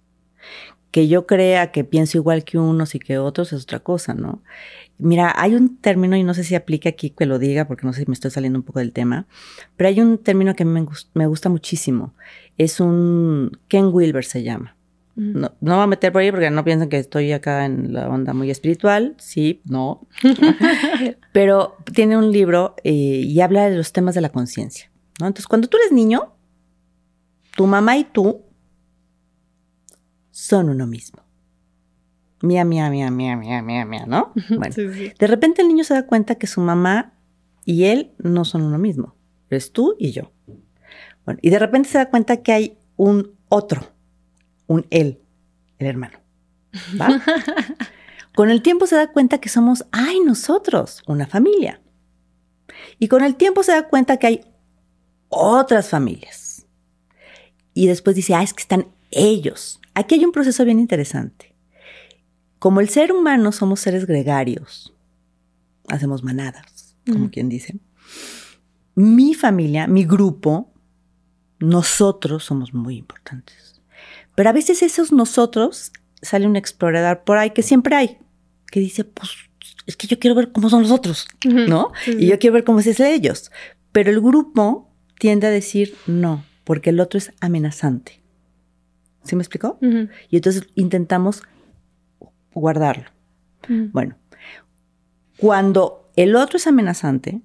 Que 0.92 1.08
yo 1.08 1.26
crea 1.26 1.72
que 1.72 1.82
pienso 1.82 2.16
igual 2.16 2.44
que 2.44 2.56
unos 2.56 2.94
y 2.94 3.00
que 3.00 3.18
otros 3.18 3.52
es 3.52 3.64
otra 3.64 3.80
cosa, 3.80 4.14
¿no? 4.14 4.44
Mira, 4.98 5.34
hay 5.36 5.56
un 5.56 5.78
término, 5.78 6.14
y 6.14 6.22
no 6.22 6.32
sé 6.32 6.44
si 6.44 6.54
aplica 6.54 6.90
aquí 6.90 7.10
que 7.10 7.26
lo 7.26 7.40
diga, 7.40 7.66
porque 7.66 7.88
no 7.88 7.92
sé 7.92 8.02
si 8.02 8.06
me 8.06 8.14
estoy 8.14 8.30
saliendo 8.30 8.60
un 8.60 8.64
poco 8.64 8.78
del 8.78 8.92
tema, 8.92 9.26
pero 9.76 9.88
hay 9.88 10.00
un 10.00 10.16
término 10.16 10.54
que 10.54 10.64
me, 10.64 10.86
me 11.14 11.26
gusta 11.26 11.48
muchísimo. 11.48 12.14
Es 12.56 12.78
un, 12.78 13.58
Ken 13.66 13.86
Wilber 13.92 14.24
se 14.24 14.44
llama. 14.44 14.76
No, 15.22 15.52
no 15.60 15.74
voy 15.74 15.84
a 15.84 15.86
meter 15.86 16.12
por 16.12 16.22
ahí 16.22 16.30
porque 16.30 16.48
no 16.48 16.64
piensen 16.64 16.88
que 16.88 16.96
estoy 16.96 17.30
acá 17.32 17.66
en 17.66 17.92
la 17.92 18.08
onda 18.08 18.32
muy 18.32 18.50
espiritual. 18.50 19.16
Sí, 19.18 19.60
no. 19.66 20.08
Pero 21.34 21.76
tiene 21.92 22.16
un 22.16 22.32
libro 22.32 22.74
eh, 22.84 22.92
y 22.92 23.38
habla 23.42 23.68
de 23.68 23.76
los 23.76 23.92
temas 23.92 24.14
de 24.14 24.22
la 24.22 24.30
conciencia. 24.30 24.90
¿no? 25.20 25.26
Entonces, 25.26 25.46
cuando 25.46 25.68
tú 25.68 25.76
eres 25.76 25.92
niño, 25.92 26.32
tu 27.54 27.66
mamá 27.66 27.98
y 27.98 28.04
tú 28.04 28.46
son 30.30 30.70
uno 30.70 30.86
mismo. 30.86 31.22
Mía, 32.40 32.64
mía, 32.64 32.88
mía, 32.88 33.10
mía, 33.10 33.36
mía, 33.36 33.60
mía, 33.60 33.84
mía, 33.84 34.06
¿no? 34.06 34.32
Bueno, 34.56 34.74
de 34.74 35.26
repente 35.26 35.60
el 35.60 35.68
niño 35.68 35.84
se 35.84 35.92
da 35.92 36.06
cuenta 36.06 36.36
que 36.36 36.46
su 36.46 36.62
mamá 36.62 37.12
y 37.66 37.84
él 37.84 38.12
no 38.16 38.46
son 38.46 38.62
uno 38.62 38.78
mismo. 38.78 39.16
Eres 39.50 39.70
tú 39.70 39.96
y 39.98 40.12
yo. 40.12 40.32
Bueno, 41.26 41.40
y 41.42 41.50
de 41.50 41.58
repente 41.58 41.90
se 41.90 41.98
da 41.98 42.08
cuenta 42.08 42.38
que 42.38 42.52
hay 42.52 42.78
un 42.96 43.34
otro 43.50 43.99
un 44.70 44.86
él, 44.90 45.20
el 45.78 45.86
hermano. 45.88 46.20
¿va? 46.98 47.20
con 48.36 48.50
el 48.50 48.62
tiempo 48.62 48.86
se 48.86 48.94
da 48.94 49.10
cuenta 49.10 49.38
que 49.38 49.48
somos, 49.48 49.84
ay, 49.90 50.20
nosotros, 50.20 51.02
una 51.08 51.26
familia. 51.26 51.80
Y 53.00 53.08
con 53.08 53.24
el 53.24 53.34
tiempo 53.34 53.64
se 53.64 53.72
da 53.72 53.88
cuenta 53.88 54.16
que 54.18 54.28
hay 54.28 54.40
otras 55.28 55.88
familias. 55.88 56.66
Y 57.74 57.88
después 57.88 58.14
dice, 58.14 58.34
ah, 58.34 58.44
es 58.44 58.54
que 58.54 58.62
están 58.62 58.86
ellos. 59.10 59.80
Aquí 59.94 60.14
hay 60.14 60.24
un 60.24 60.30
proceso 60.30 60.64
bien 60.64 60.78
interesante. 60.78 61.52
Como 62.60 62.80
el 62.80 62.88
ser 62.88 63.10
humano 63.10 63.50
somos 63.50 63.80
seres 63.80 64.06
gregarios, 64.06 64.94
hacemos 65.88 66.22
manadas, 66.22 66.94
como 67.10 67.28
quien 67.30 67.48
dice. 67.48 67.80
Mi 68.94 69.34
familia, 69.34 69.88
mi 69.88 70.04
grupo, 70.04 70.72
nosotros 71.58 72.44
somos 72.44 72.72
muy 72.72 72.98
importantes. 72.98 73.69
Pero 74.34 74.48
a 74.48 74.52
veces 74.52 74.82
esos 74.82 75.12
nosotros 75.12 75.92
sale 76.22 76.46
un 76.46 76.56
explorador 76.56 77.24
por 77.24 77.38
ahí 77.38 77.50
que 77.50 77.62
siempre 77.62 77.94
hay, 77.96 78.18
que 78.70 78.80
dice, 78.80 79.04
pues 79.04 79.30
es 79.86 79.96
que 79.96 80.06
yo 80.06 80.18
quiero 80.18 80.34
ver 80.34 80.52
cómo 80.52 80.70
son 80.70 80.82
los 80.82 80.90
otros, 80.90 81.26
¿no? 81.44 81.92
Y 82.06 82.26
yo 82.26 82.38
quiero 82.38 82.54
ver 82.54 82.64
cómo 82.64 82.80
es 82.80 82.86
ese 82.86 83.04
de 83.04 83.14
ellos. 83.14 83.50
Pero 83.92 84.10
el 84.10 84.20
grupo 84.20 84.88
tiende 85.18 85.46
a 85.46 85.50
decir 85.50 85.96
no, 86.06 86.44
porque 86.64 86.90
el 86.90 87.00
otro 87.00 87.18
es 87.18 87.32
amenazante. 87.40 88.20
¿Sí 89.24 89.36
me 89.36 89.42
explicó? 89.42 89.78
Y 90.30 90.36
entonces 90.36 90.66
intentamos 90.74 91.42
guardarlo. 92.54 93.10
Bueno, 93.68 94.16
cuando 95.36 96.10
el 96.16 96.36
otro 96.36 96.56
es 96.56 96.66
amenazante, 96.66 97.40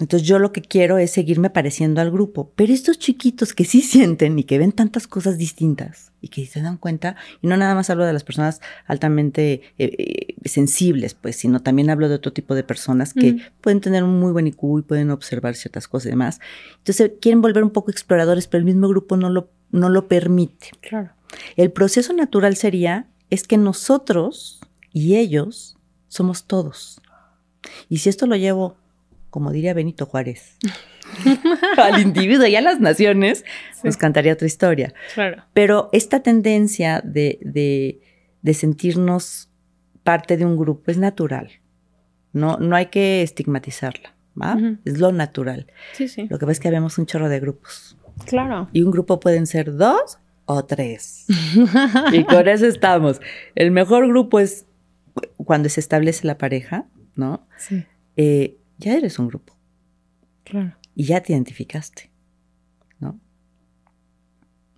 entonces 0.00 0.26
yo 0.28 0.38
lo 0.38 0.52
que 0.52 0.62
quiero 0.62 0.98
es 0.98 1.10
seguirme 1.10 1.50
pareciendo 1.50 2.00
al 2.00 2.10
grupo. 2.10 2.52
Pero 2.54 2.72
estos 2.72 2.98
chiquitos 2.98 3.52
que 3.52 3.64
sí 3.64 3.80
sienten 3.82 4.38
y 4.38 4.44
que 4.44 4.58
ven 4.58 4.72
tantas 4.72 5.06
cosas 5.06 5.38
distintas 5.38 6.12
y 6.20 6.28
que 6.28 6.46
se 6.46 6.60
dan 6.60 6.78
cuenta, 6.78 7.16
y 7.42 7.46
no 7.46 7.56
nada 7.56 7.74
más 7.74 7.90
hablo 7.90 8.04
de 8.04 8.12
las 8.12 8.24
personas 8.24 8.60
altamente 8.86 9.62
eh, 9.78 9.94
eh, 9.98 10.34
sensibles, 10.44 11.14
pues, 11.14 11.36
sino 11.36 11.60
también 11.60 11.90
hablo 11.90 12.08
de 12.08 12.16
otro 12.16 12.32
tipo 12.32 12.54
de 12.54 12.64
personas 12.64 13.14
que 13.14 13.36
pueden 13.60 13.80
tener 13.80 14.02
un 14.02 14.18
muy 14.18 14.32
buen 14.32 14.48
IQ 14.48 14.80
y 14.80 14.82
pueden 14.82 15.10
observar 15.10 15.54
ciertas 15.54 15.86
cosas 15.86 16.06
y 16.06 16.10
demás. 16.10 16.40
Entonces 16.78 17.12
quieren 17.20 17.40
volver 17.40 17.62
un 17.62 17.70
poco 17.70 17.90
exploradores, 17.90 18.48
pero 18.48 18.60
el 18.60 18.64
mismo 18.64 18.88
grupo 18.88 19.16
no 19.16 19.30
lo, 19.30 19.50
no 19.70 19.88
lo 19.90 20.08
permite. 20.08 20.70
Claro. 20.80 21.10
El 21.56 21.70
proceso 21.70 22.12
natural 22.12 22.56
sería, 22.56 23.06
es 23.30 23.46
que 23.46 23.56
nosotros 23.56 24.60
y 24.92 25.16
ellos 25.16 25.76
somos 26.08 26.44
todos. 26.44 27.00
Y 27.88 27.98
si 27.98 28.08
esto 28.08 28.26
lo 28.26 28.36
llevo 28.36 28.76
como 29.30 29.52
diría 29.52 29.74
Benito 29.74 30.06
Juárez, 30.06 30.56
al 31.76 32.00
individuo 32.00 32.46
y 32.46 32.56
a 32.56 32.60
las 32.60 32.80
naciones, 32.80 33.44
nos 33.82 33.96
cantaría 33.96 34.32
otra 34.32 34.46
historia. 34.46 34.94
Claro. 35.14 35.44
Pero 35.52 35.88
esta 35.92 36.22
tendencia 36.22 37.00
de, 37.04 37.38
de, 37.42 38.54
sentirnos 38.54 39.50
parte 40.02 40.36
de 40.36 40.46
un 40.46 40.56
grupo 40.56 40.90
es 40.90 40.98
natural. 40.98 41.50
No, 42.32 42.56
no 42.58 42.76
hay 42.76 42.86
que 42.86 43.22
estigmatizarla. 43.22 44.14
¿va? 44.40 44.56
Es 44.84 44.98
lo 44.98 45.12
natural. 45.12 45.66
Sí, 45.92 46.08
sí. 46.08 46.26
Lo 46.30 46.38
que 46.38 46.46
pasa 46.46 46.52
es 46.52 46.60
que 46.60 46.68
habemos 46.68 46.98
un 46.98 47.06
chorro 47.06 47.28
de 47.28 47.40
grupos. 47.40 47.96
Claro. 48.26 48.68
Y 48.72 48.82
un 48.82 48.90
grupo 48.90 49.20
pueden 49.20 49.46
ser 49.46 49.76
dos 49.76 50.18
o 50.44 50.64
tres. 50.64 51.26
y 52.12 52.24
con 52.24 52.48
eso 52.48 52.66
estamos. 52.66 53.20
El 53.54 53.70
mejor 53.70 54.08
grupo 54.08 54.40
es 54.40 54.66
cuando 55.36 55.68
se 55.68 55.80
establece 55.80 56.26
la 56.26 56.38
pareja, 56.38 56.86
¿no? 57.14 57.46
Sí. 57.56 57.84
Eh, 58.16 58.57
ya 58.78 58.96
eres 58.96 59.18
un 59.18 59.28
grupo. 59.28 59.54
Claro. 60.44 60.74
Y 60.94 61.04
ya 61.04 61.22
te 61.22 61.32
identificaste, 61.32 62.10
¿no? 62.98 63.20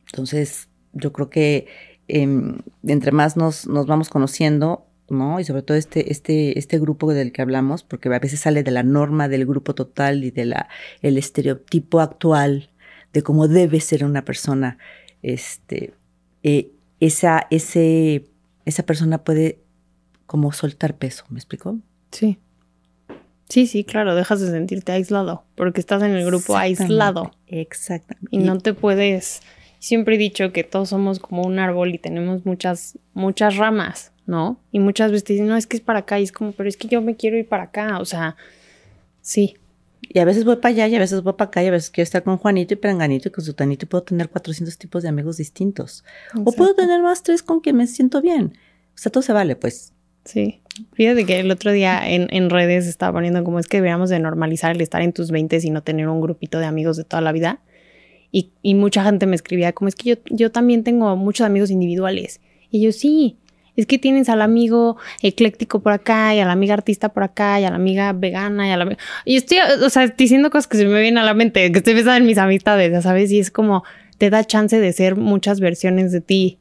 Entonces, 0.06 0.68
yo 0.92 1.12
creo 1.12 1.30
que 1.30 1.66
em, 2.08 2.58
entre 2.82 3.12
más 3.12 3.36
nos, 3.36 3.66
nos 3.66 3.86
vamos 3.86 4.08
conociendo, 4.08 4.86
¿no? 5.08 5.38
Y 5.40 5.44
sobre 5.44 5.62
todo 5.62 5.76
este, 5.76 6.10
este, 6.10 6.58
este 6.58 6.78
grupo 6.78 7.12
del 7.12 7.32
que 7.32 7.42
hablamos, 7.42 7.84
porque 7.84 8.08
a 8.08 8.18
veces 8.18 8.40
sale 8.40 8.62
de 8.62 8.70
la 8.70 8.82
norma 8.82 9.28
del 9.28 9.46
grupo 9.46 9.74
total 9.74 10.24
y 10.24 10.30
de 10.30 10.44
la, 10.46 10.68
el 11.02 11.18
estereotipo 11.18 12.00
actual 12.00 12.70
de 13.12 13.22
cómo 13.22 13.48
debe 13.48 13.80
ser 13.80 14.04
una 14.04 14.24
persona, 14.24 14.78
este, 15.22 15.94
eh, 16.42 16.72
esa, 17.00 17.46
ese, 17.50 18.26
esa 18.64 18.84
persona 18.84 19.24
puede 19.24 19.60
como 20.26 20.52
soltar 20.52 20.96
peso, 20.96 21.24
¿me 21.28 21.38
explico? 21.38 21.78
Sí. 22.12 22.38
Sí, 23.50 23.66
sí, 23.66 23.82
claro, 23.82 24.14
dejas 24.14 24.40
de 24.40 24.48
sentirte 24.48 24.92
aislado, 24.92 25.44
porque 25.56 25.80
estás 25.80 26.02
en 26.04 26.12
el 26.12 26.24
grupo 26.24 26.56
aislado. 26.56 27.32
Exactamente. 27.48 28.28
Y 28.30 28.38
no 28.38 28.58
te 28.58 28.74
puedes, 28.74 29.42
siempre 29.80 30.14
he 30.14 30.18
dicho 30.18 30.52
que 30.52 30.62
todos 30.62 30.90
somos 30.90 31.18
como 31.18 31.42
un 31.42 31.58
árbol 31.58 31.92
y 31.92 31.98
tenemos 31.98 32.46
muchas, 32.46 32.96
muchas 33.12 33.56
ramas, 33.56 34.12
¿no? 34.24 34.60
Y 34.70 34.78
muchas 34.78 35.10
veces 35.10 35.24
te 35.24 35.32
dicen, 35.32 35.48
no, 35.48 35.56
es 35.56 35.66
que 35.66 35.76
es 35.76 35.82
para 35.82 35.98
acá, 35.98 36.20
y 36.20 36.22
es 36.22 36.30
como, 36.30 36.52
pero 36.52 36.68
es 36.68 36.76
que 36.76 36.86
yo 36.86 37.02
me 37.02 37.16
quiero 37.16 37.36
ir 37.36 37.48
para 37.48 37.64
acá, 37.64 37.98
o 37.98 38.04
sea, 38.04 38.36
sí. 39.20 39.56
Y 40.02 40.20
a 40.20 40.24
veces 40.24 40.44
voy 40.44 40.56
para 40.56 40.72
allá, 40.72 40.86
y 40.86 40.94
a 40.94 41.00
veces 41.00 41.20
voy 41.24 41.32
para 41.32 41.48
acá, 41.48 41.64
y 41.64 41.66
a 41.66 41.72
veces 41.72 41.90
quiero 41.90 42.04
estar 42.04 42.22
con 42.22 42.36
Juanito 42.36 42.74
y 42.74 42.76
Peranganito 42.76 43.28
y 43.28 43.32
con 43.32 43.44
Sutanito 43.44 43.84
y 43.84 43.88
puedo 43.88 44.04
tener 44.04 44.28
400 44.28 44.78
tipos 44.78 45.02
de 45.02 45.08
amigos 45.08 45.38
distintos. 45.38 46.04
O 46.44 46.52
puedo 46.52 46.74
tener 46.76 47.02
más 47.02 47.24
tres 47.24 47.42
con 47.42 47.58
quien 47.58 47.76
me 47.76 47.88
siento 47.88 48.22
bien. 48.22 48.56
O 48.94 48.98
sea, 48.98 49.10
todo 49.10 49.22
se 49.22 49.32
vale, 49.32 49.56
pues. 49.56 49.92
Sí. 50.24 50.59
Fíjate 50.92 51.26
que 51.26 51.40
el 51.40 51.50
otro 51.50 51.72
día 51.72 52.00
en, 52.08 52.28
en 52.30 52.50
redes 52.50 52.86
estaba 52.86 53.12
poniendo 53.12 53.44
como 53.44 53.58
es 53.58 53.66
que 53.66 53.78
deberíamos 53.78 54.10
de 54.10 54.18
normalizar 54.18 54.72
el 54.74 54.80
estar 54.80 55.02
en 55.02 55.12
tus 55.12 55.30
20 55.30 55.58
y 55.62 55.70
no 55.70 55.82
tener 55.82 56.08
un 56.08 56.20
grupito 56.20 56.58
de 56.58 56.66
amigos 56.66 56.96
de 56.96 57.04
toda 57.04 57.20
la 57.20 57.32
vida. 57.32 57.60
Y, 58.32 58.52
y 58.62 58.74
mucha 58.74 59.02
gente 59.04 59.26
me 59.26 59.34
escribía 59.34 59.72
como 59.72 59.88
es 59.88 59.94
que 59.96 60.10
yo, 60.10 60.16
yo 60.30 60.52
también 60.52 60.84
tengo 60.84 61.16
muchos 61.16 61.44
amigos 61.44 61.70
individuales. 61.70 62.40
Y 62.70 62.80
yo 62.82 62.92
sí, 62.92 63.36
es 63.76 63.86
que 63.86 63.98
tienes 63.98 64.28
al 64.28 64.42
amigo 64.42 64.96
ecléctico 65.22 65.80
por 65.80 65.92
acá 65.92 66.34
y 66.34 66.40
a 66.40 66.44
la 66.44 66.52
amiga 66.52 66.74
artista 66.74 67.10
por 67.10 67.22
acá 67.22 67.60
y 67.60 67.64
a 67.64 67.70
la 67.70 67.76
amiga 67.76 68.12
vegana 68.12 68.68
y 68.68 68.70
a 68.70 68.76
la... 68.76 68.96
Y 69.24 69.36
estoy, 69.36 69.58
o 69.82 69.90
sea, 69.90 70.06
diciendo 70.06 70.50
cosas 70.50 70.66
que 70.66 70.76
se 70.76 70.84
me 70.84 71.00
vienen 71.00 71.18
a 71.18 71.24
la 71.24 71.34
mente, 71.34 71.70
que 71.72 71.78
estoy 71.78 71.94
pensando 71.94 72.18
en 72.18 72.26
mis 72.26 72.38
amistades, 72.38 72.92
ya 72.92 73.02
sabes, 73.02 73.32
y 73.32 73.38
es 73.38 73.50
como 73.50 73.82
te 74.18 74.30
da 74.30 74.44
chance 74.44 74.78
de 74.78 74.92
ser 74.92 75.16
muchas 75.16 75.60
versiones 75.60 76.12
de 76.12 76.20
ti. 76.20 76.58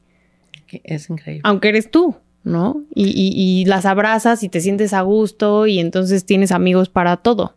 Es 0.82 1.10
increíble. 1.10 1.42
Aunque 1.44 1.68
eres 1.68 1.90
tú. 1.90 2.16
¿No? 2.44 2.82
Y, 2.94 3.10
y, 3.34 3.64
las 3.66 3.84
abrazas 3.84 4.42
y 4.42 4.48
te 4.48 4.60
sientes 4.60 4.92
a 4.92 5.02
gusto 5.02 5.66
y 5.66 5.78
entonces 5.78 6.24
tienes 6.24 6.52
amigos 6.52 6.88
para 6.88 7.16
todo. 7.18 7.54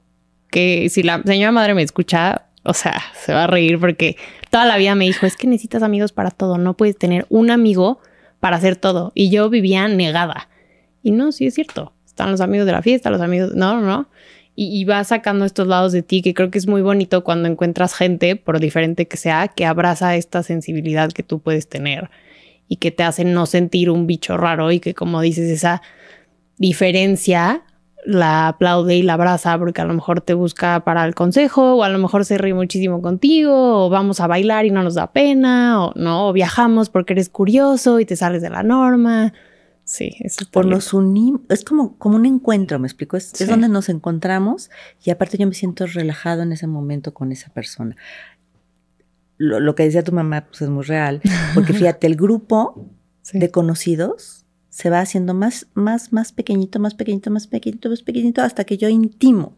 Que 0.50 0.90
si 0.90 1.04
la 1.04 1.22
señora 1.24 1.52
madre 1.52 1.74
me 1.74 1.82
escucha, 1.82 2.48
o 2.64 2.74
sea, 2.74 3.02
se 3.16 3.34
va 3.34 3.46
a 3.46 3.48
reír 3.48 3.80
porque 3.80 4.18
toda 4.50 4.66
la 4.66 4.78
vida 4.78 4.96
me 4.96 5.06
dijo, 5.06 5.26
es 5.26 5.36
que 5.36 5.48
necesitas 5.48 5.84
amigos 5.84 6.12
para 6.12 6.32
todo, 6.32 6.58
no 6.58 6.76
puedes 6.76 6.98
tener 6.98 7.26
un 7.30 7.50
amigo 7.50 8.00
para 8.40 8.58
hacer 8.58 8.76
todo. 8.76 9.12
Y 9.16 9.30
yo 9.30 9.50
vivía 9.50 9.88
negada. 9.88 10.50
Y 11.02 11.12
no, 11.12 11.32
sí 11.32 11.48
es 11.48 11.54
cierto. 11.56 11.94
Están 12.06 12.32
los 12.32 12.42
amigos 12.42 12.66
de 12.66 12.74
la 12.74 12.82
fiesta, 12.82 13.10
los 13.10 13.22
amigos, 13.22 13.56
no, 13.56 13.82
no. 13.82 14.10
Y, 14.56 14.80
y 14.80 14.86
vas 14.86 15.08
sacando 15.08 15.46
estos 15.46 15.66
lados 15.66 15.94
de 15.94 16.04
ti 16.04 16.22
que 16.22 16.36
creo 16.36 16.52
que 16.52 16.60
es 16.60 16.68
muy 16.68 16.84
bonito 16.84 17.24
cuando 17.24 17.50
encuentras 17.50 17.96
gente, 17.96 18.36
por 18.36 18.60
diferente 18.60 19.08
que 19.08 19.18
sea, 19.18 19.48
que 19.48 19.66
abraza 19.66 20.16
esta 20.16 20.44
sensibilidad 20.44 21.12
que 21.12 21.24
tú 21.24 21.40
puedes 21.40 21.68
tener 21.68 22.12
y 22.68 22.78
que 22.78 22.92
te 22.92 23.04
hacen 23.04 23.34
no 23.34 23.46
sentir 23.46 23.90
un 23.90 24.08
bicho 24.08 24.38
raro 24.38 24.72
y 24.72 24.80
que 24.80 24.94
como 24.94 25.22
dices 25.22 25.50
esa 25.50 25.82
diferencia 26.58 27.64
la 28.06 28.50
aplaude 28.50 28.96
y 28.96 29.04
la 29.04 29.14
abraza 29.14 29.58
porque 29.58 29.82
a 29.82 29.86
lo 29.86 29.94
mejor 29.94 30.22
te 30.22 30.34
busca 30.34 30.84
para 30.84 31.06
el 31.06 31.16
consejo 31.16 31.76
o 31.76 31.84
a 31.84 31.90
lo 31.90 32.00
mejor 32.00 32.26
se 32.26 32.38
ríe 32.38 32.54
muchísimo 32.54 33.02
contigo 33.02 33.86
o 33.86 33.90
vamos 33.90 34.20
a 34.20 34.28
bailar 34.28 34.66
y 34.66 34.72
no 34.72 34.84
nos 34.84 34.96
da 34.96 35.12
pena 35.14 35.86
o 35.86 35.94
no 35.96 36.28
o 36.28 36.34
viajamos 36.34 36.90
porque 36.90 37.14
eres 37.14 37.30
curioso 37.30 38.00
y 38.00 38.06
te 38.06 38.16
sales 38.16 38.42
de 38.42 38.50
la 38.50 38.64
norma. 38.64 39.34
Sí, 39.86 40.16
eso 40.20 40.46
por 40.50 40.66
unimos, 40.66 41.42
es 41.50 41.66
como, 41.66 41.98
como 41.98 42.16
un 42.16 42.26
encuentro, 42.26 42.80
me 42.80 42.88
explico, 42.88 43.18
es, 43.18 43.32
sí. 43.34 43.44
es 43.44 43.50
donde 43.50 43.68
nos 43.68 43.90
encontramos 43.90 44.70
y 45.04 45.10
aparte 45.10 45.38
yo 45.38 45.46
me 45.46 45.54
siento 45.54 45.86
relajado 45.88 46.42
en 46.42 46.54
ese 46.54 46.68
momento 46.68 47.14
con 47.14 47.34
esa 47.34 47.50
persona 47.52 47.98
lo, 49.44 49.60
lo, 49.60 49.76
que 49.76 49.84
decía 49.84 50.04
tu 50.04 50.12
mamá 50.12 50.46
pues 50.48 50.62
es 50.62 50.70
muy 50.70 50.84
real, 50.84 51.22
porque 51.54 51.74
fíjate, 51.74 52.08
el 52.08 52.16
grupo 52.16 52.90
sí. 53.22 53.40
de 53.40 53.52
conocidos 53.52 54.46
se 54.70 54.90
va 54.90 55.02
haciendo 55.02 55.34
más, 55.34 55.68
más, 55.74 56.14
más 56.14 56.32
pequeñito, 56.32 56.80
más 56.80 56.96
pequeñito, 56.96 57.30
más 57.30 57.48
pequeñito, 57.48 57.90
más 57.90 58.02
pequeñito, 58.02 58.42
hasta 58.42 58.64
que 58.64 58.78
yo 58.78 58.90
intimo. 58.90 59.56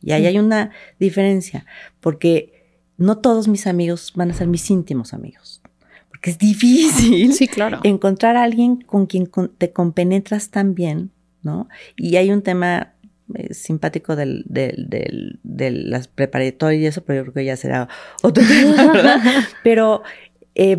Y 0.00 0.12
ahí 0.12 0.22
sí. 0.22 0.26
hay 0.28 0.38
una 0.38 0.70
diferencia, 0.98 1.66
porque 2.00 2.62
no 2.96 3.18
todos 3.18 3.48
mis 3.48 3.66
amigos 3.66 4.12
van 4.14 4.30
a 4.30 4.34
ser 4.34 4.46
mis 4.46 4.70
íntimos 4.70 5.14
amigos. 5.14 5.62
Porque 6.08 6.30
es 6.30 6.38
difícil 6.38 7.32
sí, 7.34 7.48
claro. 7.48 7.80
encontrar 7.82 8.36
a 8.36 8.44
alguien 8.44 8.76
con 8.76 9.06
quien 9.06 9.28
te 9.58 9.72
compenetras 9.72 10.50
tan 10.50 10.74
bien, 10.74 11.10
¿no? 11.42 11.68
Y 11.96 12.16
hay 12.16 12.30
un 12.30 12.42
tema 12.42 12.94
eh, 13.34 13.54
simpático 13.54 14.14
del, 14.14 14.44
del, 14.46 14.86
del, 14.88 15.40
de 15.56 15.70
las 15.70 16.08
preparatorias 16.08 16.82
y 16.82 16.86
eso, 16.86 17.04
pero 17.04 17.20
yo 17.20 17.22
creo 17.24 17.34
que 17.34 17.44
ya 17.44 17.56
será 17.56 17.88
otro 18.22 18.44
tema, 18.48 18.92
¿verdad? 18.92 19.20
pero 19.62 20.02
eh, 20.54 20.76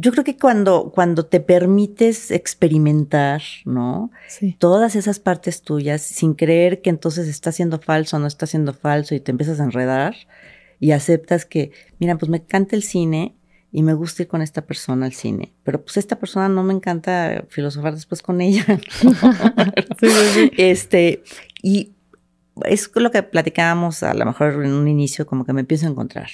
yo 0.00 0.12
creo 0.12 0.22
que 0.22 0.36
cuando, 0.36 0.92
cuando 0.94 1.26
te 1.26 1.40
permites 1.40 2.30
experimentar, 2.30 3.42
¿no? 3.64 4.12
Sí. 4.28 4.54
Todas 4.56 4.94
esas 4.94 5.18
partes 5.18 5.62
tuyas, 5.62 6.02
sin 6.02 6.34
creer 6.34 6.82
que 6.82 6.90
entonces 6.90 7.26
está 7.26 7.50
siendo 7.50 7.80
falso 7.80 8.16
o 8.16 8.20
no 8.20 8.28
está 8.28 8.46
siendo 8.46 8.72
falso 8.72 9.16
y 9.16 9.20
te 9.20 9.32
empiezas 9.32 9.58
a 9.58 9.64
enredar 9.64 10.14
y 10.78 10.92
aceptas 10.92 11.44
que, 11.44 11.72
mira, 11.98 12.16
pues 12.16 12.30
me 12.30 12.38
encanta 12.38 12.76
el 12.76 12.84
cine 12.84 13.34
y 13.72 13.82
me 13.82 13.92
gusta 13.92 14.22
ir 14.22 14.28
con 14.28 14.40
esta 14.40 14.62
persona 14.62 15.04
al 15.04 15.12
cine, 15.12 15.52
pero 15.64 15.82
pues 15.82 15.96
esta 15.96 16.16
persona 16.16 16.48
no 16.48 16.62
me 16.62 16.74
encanta 16.74 17.44
filosofar 17.48 17.94
después 17.94 18.22
con 18.22 18.40
ella. 18.40 18.64
sí, 19.00 19.08
sí, 20.00 20.10
sí. 20.32 20.50
Este, 20.56 21.24
y 21.60 21.94
es 22.64 22.90
lo 22.94 23.10
que 23.10 23.22
platicábamos 23.22 24.02
a 24.02 24.14
lo 24.14 24.24
mejor 24.24 24.64
en 24.64 24.72
un 24.72 24.88
inicio, 24.88 25.26
como 25.26 25.44
que 25.44 25.52
me 25.52 25.60
empiezo 25.60 25.86
a 25.86 25.90
encontrar. 25.90 26.28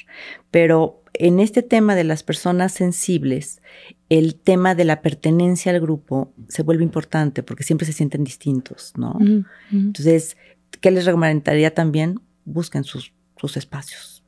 Pero 0.51 1.03
en 1.15 1.41
este 1.41 1.63
tema 1.63 1.95
de 1.95 2.05
las 2.05 2.23
personas 2.23 2.73
sensibles, 2.73 3.63
el 4.09 4.35
tema 4.35 4.75
de 4.75 4.85
la 4.85 5.03
pertenencia 5.03 5.73
al 5.73 5.81
grupo 5.81 6.33
se 6.49 6.63
vuelve 6.63 6.83
importante 6.85 7.43
porque 7.43 7.65
siempre 7.65 7.87
se 7.87 7.93
sienten 7.93 8.25
distintos, 8.25 8.93
¿no? 8.97 9.13
Uh 9.13 9.21
-huh. 9.21 9.47
Entonces, 9.71 10.37
¿qué 10.81 10.91
les 10.91 11.05
recomendaría 11.05 11.73
también? 11.73 12.21
Busquen 12.45 12.85
sus, 12.85 13.13
sus 13.37 13.57
espacios, 13.57 14.25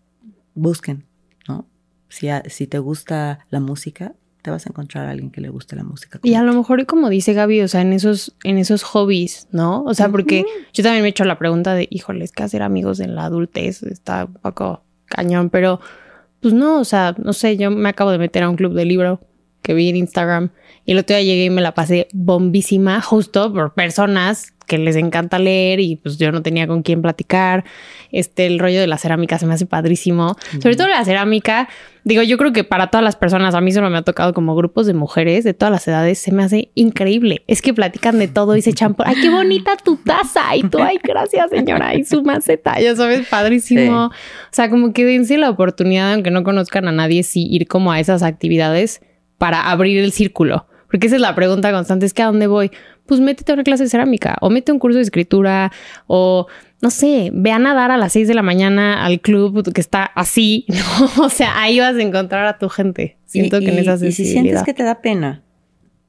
busquen, 0.55 1.05
¿no? 1.49 1.67
Si, 2.09 2.29
a, 2.29 2.43
si 2.47 2.67
te 2.67 2.79
gusta 2.79 3.41
la 3.51 3.61
música, 3.61 4.15
te 4.47 4.53
vas 4.53 4.65
a 4.65 4.69
encontrar 4.69 5.07
a 5.07 5.11
alguien 5.11 5.33
que 5.33 5.41
le 5.41 5.49
guste 5.49 5.75
la 5.75 5.83
música. 5.83 6.21
Y 6.23 6.35
a 6.35 6.43
lo 6.45 6.53
mejor, 6.53 6.87
como 6.87 7.09
dice 7.09 7.33
Gaby, 7.33 7.63
o 7.63 7.69
sea, 7.69 7.81
en 7.81 7.93
esos, 7.93 8.37
en 8.45 8.59
esos 8.59 8.85
hobbies, 8.85 9.49
¿no? 9.51 9.83
O 9.83 9.93
sea, 9.93 10.09
porque 10.09 10.43
uh 10.43 10.45
-huh. 10.45 10.67
yo 10.73 10.85
también 10.85 11.03
me 11.03 11.09
he 11.09 11.11
hecho 11.11 11.25
la 11.25 11.37
pregunta 11.37 11.75
de, 11.75 11.89
híjole, 11.91 12.25
es 12.25 12.31
que 12.31 12.45
hacer 12.45 12.63
amigos 12.63 13.01
en 13.01 13.17
la 13.17 13.25
adultez 13.25 13.83
está 13.83 14.27
un 14.27 14.35
poco 14.35 14.85
cañón, 15.07 15.51
pero 15.51 15.81
pues 16.39 16.55
no, 16.55 16.79
o 16.79 16.85
sea, 16.85 17.17
no 17.19 17.33
sé, 17.33 17.57
yo 17.57 17.73
me 17.73 17.89
acabo 17.89 18.13
de 18.13 18.19
meter 18.19 18.45
a 18.45 18.49
un 18.49 18.55
club 18.55 18.73
de 18.73 18.85
libro 18.85 19.19
que 19.63 19.75
vi 19.75 19.89
en 19.89 19.97
Instagram 19.97 20.51
y 20.85 20.93
el 20.93 20.99
otro 20.99 21.17
día 21.17 21.25
llegué 21.25 21.47
y 21.47 21.51
me 21.51 21.61
la 21.61 21.75
pasé 21.75 22.07
bombísima 22.13 23.01
justo 23.01 23.53
por 23.53 23.75
personas 23.75 24.53
que 24.67 24.79
les 24.79 24.97
encanta 24.97 25.39
leer 25.39 25.81
y 25.81 25.97
pues 25.97 26.19
yo 26.19 26.33
no 26.33 26.43
tenía 26.43 26.67
con 26.67 26.83
quién 26.83 27.01
platicar. 27.01 27.65
Este, 28.13 28.47
el 28.47 28.59
rollo 28.59 28.81
de 28.81 28.87
la 28.87 28.99
cerámica 28.99 29.39
se 29.39 29.47
me 29.47 29.55
hace 29.55 29.67
padrísimo. 29.67 30.37
Mm. 30.53 30.61
Sobre 30.61 30.77
todo 30.77 30.89
la 30.89 31.05
cerámica, 31.05 31.69
digo, 32.05 32.23
yo 32.23 32.37
creo 32.37 32.53
que 32.53 32.65
para 32.65 32.89
todas 32.89 33.05
las 33.05 33.17
personas, 33.17 33.55
a 33.55 33.61
mí 33.61 33.73
solo 33.73 33.91
me 33.91 33.99
ha 33.99 34.03
tocado 34.03 34.35
como 34.35 34.55
grupos 34.55 34.87
de 34.87 34.95
mujeres 34.95 35.45
de 35.45 35.55
todas 35.55 35.73
las 35.73 35.87
edades, 35.89 36.19
se 36.19 36.33
me 36.33 36.43
hace 36.43 36.71
increíble. 36.75 37.45
Es 37.47 37.63
que 37.63 37.73
platican 37.73 38.19
de 38.19 38.29
todo 38.29 38.57
y 38.57 38.63
se 38.63 38.71
echan 38.71 38.95
por, 38.95 39.09
ay, 39.09 39.15
qué 39.21 39.31
bonita 39.31 39.77
tu 39.77 39.97
taza. 39.97 40.57
Y 40.57 40.65
tú, 40.65 40.79
ay, 40.81 40.99
gracias 41.03 41.51
señora, 41.51 41.95
y 41.95 42.05
su 42.05 42.23
maceta, 42.23 42.81
ya 42.81 42.95
sabes, 42.97 43.27
padrísimo. 43.29 44.11
Sí. 44.11 44.17
O 44.51 44.53
sea, 44.53 44.71
como 44.71 44.93
que 44.93 45.05
dense 45.05 45.39
la 45.39 45.51
oportunidad, 45.51 46.13
aunque 46.13 46.31
no 46.31 46.43
conozcan 46.43 46.89
a 46.89 46.93
nadie, 46.93 47.23
sí 47.23 47.47
ir 47.51 47.69
como 47.69 47.93
a 47.93 48.01
esas 48.01 48.23
actividades 48.23 49.01
para 49.39 49.71
abrir 49.71 49.99
el 49.99 50.13
círculo. 50.13 50.67
Porque 50.91 51.09
esa 51.09 51.17
es 51.17 51.23
la 51.23 51.35
pregunta 51.35 51.73
constante, 51.73 52.07
es 52.07 52.15
que 52.15 52.23
¿a 52.23 52.27
dónde 52.27 52.47
voy? 52.47 52.71
Pues 53.07 53.21
métete 53.21 53.53
a 53.53 53.55
una 53.55 53.65
clase 53.65 53.85
de 53.85 53.91
cerámica 53.91 54.37
o 54.41 54.51
mete 54.51 54.73
un 54.73 54.79
curso 54.79 54.97
de 54.97 55.03
escritura 55.03 55.73
o 56.07 56.47
no 56.83 56.91
sé, 56.91 57.31
ve 57.33 57.53
a 57.53 57.59
nadar 57.59 57.91
a 57.91 57.97
las 57.97 58.13
6 58.13 58.29
de 58.29 58.35
la 58.35 58.43
mañana 58.43 59.05
al 59.05 59.21
club 59.21 59.73
que 59.73 59.81
está 59.81 60.05
así, 60.05 60.67
¿no? 61.19 61.25
O 61.25 61.29
sea, 61.31 61.61
ahí 61.61 61.81
vas 61.81 61.97
a 61.97 62.03
encontrar 62.03 62.47
a 62.47 62.59
tu 62.59 62.69
gente. 62.69 63.17
Siento 63.25 63.59
y, 63.61 63.65
que 63.65 63.71
en 63.71 63.79
esa 63.79 63.95
Y 64.05 64.13
si 64.13 64.27
sientes 64.27 64.63
que 64.63 64.75
te 64.75 64.83
da 64.83 65.01
pena, 65.01 65.43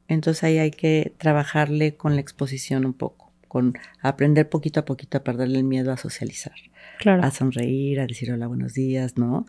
entonces 0.08 0.44
ahí 0.44 0.58
hay 0.58 0.72
que 0.72 1.14
trabajarle 1.18 1.96
con 1.96 2.16
la 2.16 2.22
exposición 2.22 2.86
un 2.86 2.94
poco. 2.94 3.32
con 3.48 3.78
aprender 4.02 4.50
poquito 4.50 4.82
a 4.82 4.86
poquito 4.86 5.18
a 5.18 5.24
perderle 5.24 5.60
el 5.60 5.64
miedo 5.64 5.94
a 5.94 5.98
socializar, 5.98 6.56
claro. 7.00 7.24
a 7.24 7.32
sonreír, 7.32 8.02
a 8.02 8.06
decir 8.06 8.32
hola, 8.32 8.48
buenos 8.48 8.74
días, 8.74 9.18
¿no? 9.18 9.46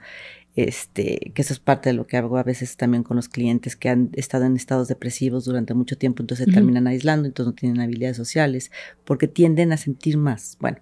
Este, 0.60 1.30
que 1.34 1.42
eso 1.42 1.52
es 1.52 1.60
parte 1.60 1.90
de 1.90 1.92
lo 1.92 2.08
que 2.08 2.16
hago 2.16 2.36
a 2.36 2.42
veces 2.42 2.76
también 2.76 3.04
con 3.04 3.16
los 3.16 3.28
clientes 3.28 3.76
que 3.76 3.90
han 3.90 4.10
estado 4.14 4.44
en 4.44 4.56
estados 4.56 4.88
depresivos 4.88 5.44
durante 5.44 5.72
mucho 5.72 5.96
tiempo, 5.96 6.20
entonces 6.20 6.46
se 6.46 6.52
terminan 6.52 6.88
aislando, 6.88 7.28
entonces 7.28 7.52
no 7.52 7.54
tienen 7.54 7.80
habilidades 7.80 8.16
sociales, 8.16 8.72
porque 9.04 9.28
tienden 9.28 9.72
a 9.72 9.76
sentir 9.76 10.16
más. 10.16 10.56
Bueno, 10.58 10.78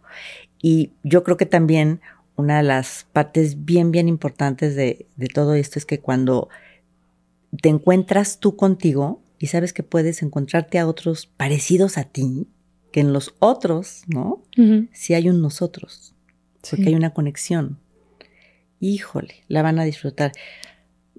y 0.63 0.93
yo 1.03 1.23
creo 1.25 1.37
que 1.37 1.45
también 1.45 2.01
una 2.37 2.57
de 2.57 2.63
las 2.63 3.07
partes 3.13 3.67
bien, 3.67 3.91
bien 3.91 4.09
importantes 4.09 4.77
de, 4.77 5.09
de 5.17 5.27
todo 5.27 5.53
esto 5.53 5.79
es 5.79 5.85
que 5.85 6.01
cuando 6.01 6.49
te 7.61 7.69
encuentras 7.69 8.41
tú 8.41 8.57
contigo 8.57 9.21
y 9.39 9.49
sabes 9.49 9.75
que 9.75 9.83
puedes 9.83 10.23
encontrarte 10.23 10.79
a 10.79 10.87
otros 10.87 11.27
parecidos 11.27 11.99
a 11.99 12.05
ti, 12.05 12.47
que 12.93 13.01
en 13.01 13.13
los 13.13 13.35
otros, 13.41 14.05
¿no? 14.07 14.43
Si 14.95 15.13
hay 15.13 15.29
un 15.29 15.43
nosotros, 15.43 16.15
porque 16.71 16.87
hay 16.87 16.95
una 16.95 17.13
conexión. 17.13 17.79
Híjole, 18.87 19.43
la 19.49 19.63
van 19.63 19.81
a 19.81 19.85
disfrutar. 19.85 20.31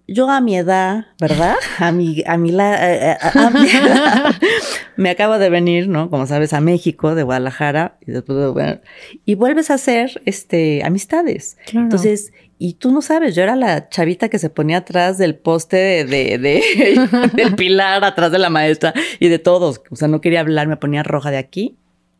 Yo 0.07 0.30
a 0.30 0.39
mi 0.39 0.55
edad, 0.55 1.07
¿verdad? 1.20 1.55
A 1.80 1.91
mi, 1.91 2.24
a 2.26 2.38
mi, 2.38 2.51
la, 2.51 2.93
eh, 2.93 3.11
eh, 3.11 3.18
me 4.95 5.09
acabo 5.09 5.38
de 5.38 5.49
venir, 5.49 5.89
¿no? 5.89 6.09
Como 6.09 6.26
sabes, 6.28 6.53
a 6.53 6.61
México, 6.61 7.13
de 7.13 7.24
Guadalajara, 7.24 7.97
y 8.07 8.11
después, 8.11 8.53
bueno, 8.53 8.80
y 9.26 9.36
vuelves 9.36 9.70
a 9.70 9.74
hacer, 9.74 10.22
este, 10.26 10.82
amistades. 10.86 11.57
Entonces, 11.74 12.32
y 12.57 12.76
tú 12.76 12.91
no 12.93 13.01
sabes, 13.01 13.36
yo 13.36 13.43
era 13.43 13.57
la 13.57 13.89
chavita 13.89 14.30
que 14.30 14.39
se 14.39 14.49
ponía 14.49 14.78
atrás 14.78 15.18
del 15.18 15.36
poste 15.36 16.05
de, 16.05 16.38
de, 16.38 17.30
del 17.34 17.55
pilar, 17.55 18.05
atrás 18.05 18.32
de 18.32 18.39
la 18.39 18.49
maestra 18.49 18.93
y 19.20 19.28
de 19.28 19.39
todos. 19.39 19.82
O 19.91 19.97
sea, 19.97 20.07
no 20.07 20.22
quería 20.22 20.39
hablar, 20.39 20.68
me 20.68 20.78
ponía 20.78 21.03
roja 21.03 21.32
de 21.32 21.38
aquí 21.38 21.76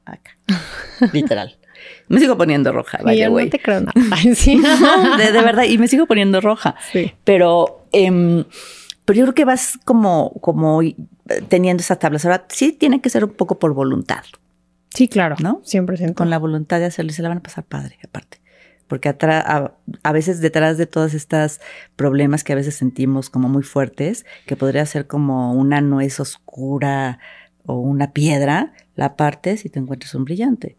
a 0.06 0.16
acá. 0.16 0.38
Literal. 1.14 1.58
Me 2.08 2.20
sigo 2.20 2.38
poniendo 2.38 2.72
roja, 2.72 2.99
vaya, 3.03 3.28
güey. 3.28 3.45
No 3.45 3.51
te 3.51 3.60
creo 3.60 3.82
nada. 3.82 3.93
sí. 4.36 4.62
de, 5.18 5.32
verdad, 5.41 5.64
y 5.64 5.78
me 5.78 5.88
sigo 5.88 6.05
poniendo 6.05 6.41
roja. 6.41 6.76
Sí. 6.91 7.14
Pero, 7.24 7.86
em, 7.91 8.45
pero 9.05 9.18
yo 9.18 9.26
creo 9.26 9.36
que 9.36 9.45
vas 9.45 9.78
como, 9.84 10.34
como 10.41 10.82
teniendo 11.49 11.82
esas 11.82 11.99
tablas. 11.99 12.26
Ahora, 12.26 12.45
sí 12.49 12.72
tiene 12.72 13.01
que 13.01 13.10
ser 13.10 13.26
un 13.26 13.32
poco 13.32 13.60
por 13.60 13.74
voluntad. 13.74 14.24
Sí, 14.93 15.08
claro. 15.08 15.36
¿No? 15.39 15.62
100%. 15.64 16.14
Con 16.14 16.30
la 16.30 16.39
voluntad 16.39 16.80
de 16.80 16.86
hacerlo, 16.86 17.12
se 17.12 17.22
la 17.22 17.30
van 17.30 17.39
a 17.39 17.43
pasar 17.43 17.64
padre, 17.66 17.97
aparte 18.03 18.39
porque 18.88 19.10
a, 19.10 19.74
a, 20.03 20.12
veces 20.14 20.39
detrás 20.39 20.78
de 20.78 20.86
todos 20.86 21.14
estos 21.14 21.60
problemas 21.95 22.43
que 22.43 22.53
a 22.53 22.55
veces 22.55 22.76
sentimos 22.76 23.30
como 23.30 23.49
muy 23.49 23.64
fuertes, 23.64 24.26
que 24.45 24.55
podría 24.55 24.86
ser 24.86 25.08
como 25.08 25.53
una 25.53 25.82
nuez 25.82 26.20
oscura 26.20 27.20
o 27.66 27.80
una 27.80 28.14
piedra, 28.14 28.74
la 28.95 29.16
partes 29.16 29.66
y 29.66 29.70
te 29.70 29.80
encuentras 29.80 30.16
un 30.16 30.24
brillante. 30.24 30.78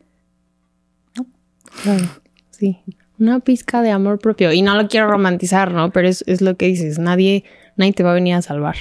Claro, 1.83 2.05
sí. 2.51 2.79
Una 3.19 3.41
pizca 3.41 3.83
de 3.83 3.91
amor 3.91 4.19
propio. 4.19 4.53
Y 4.53 4.63
no 4.63 4.77
lo 4.77 4.89
quiero 4.89 5.09
romantizar, 5.09 5.73
¿no? 5.73 5.91
Pero 5.91 6.09
es, 6.09 6.23
es 6.27 6.41
lo 6.41 6.57
que 6.57 6.67
dices, 6.67 6.99
nadie, 6.99 7.45
nadie 7.77 7.93
te 7.93 8.03
va 8.03 8.13
a 8.13 8.15
venir 8.15 8.35
a 8.35 8.43
salvar. 8.43 8.77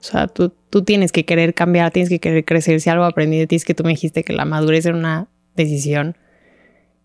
O 0.00 0.02
sea, 0.02 0.26
tú, 0.26 0.52
tú 0.70 0.82
tienes 0.82 1.12
que 1.12 1.24
querer 1.24 1.54
cambiar, 1.54 1.90
tienes 1.90 2.08
que 2.08 2.20
querer 2.20 2.44
crecer. 2.44 2.80
Si 2.80 2.90
algo 2.90 3.04
aprendí 3.04 3.38
de 3.38 3.46
ti 3.46 3.56
es 3.56 3.64
que 3.64 3.74
tú 3.74 3.84
me 3.84 3.90
dijiste 3.90 4.22
que 4.22 4.32
la 4.32 4.44
madurez 4.44 4.86
era 4.86 4.96
una 4.96 5.28
decisión. 5.54 6.16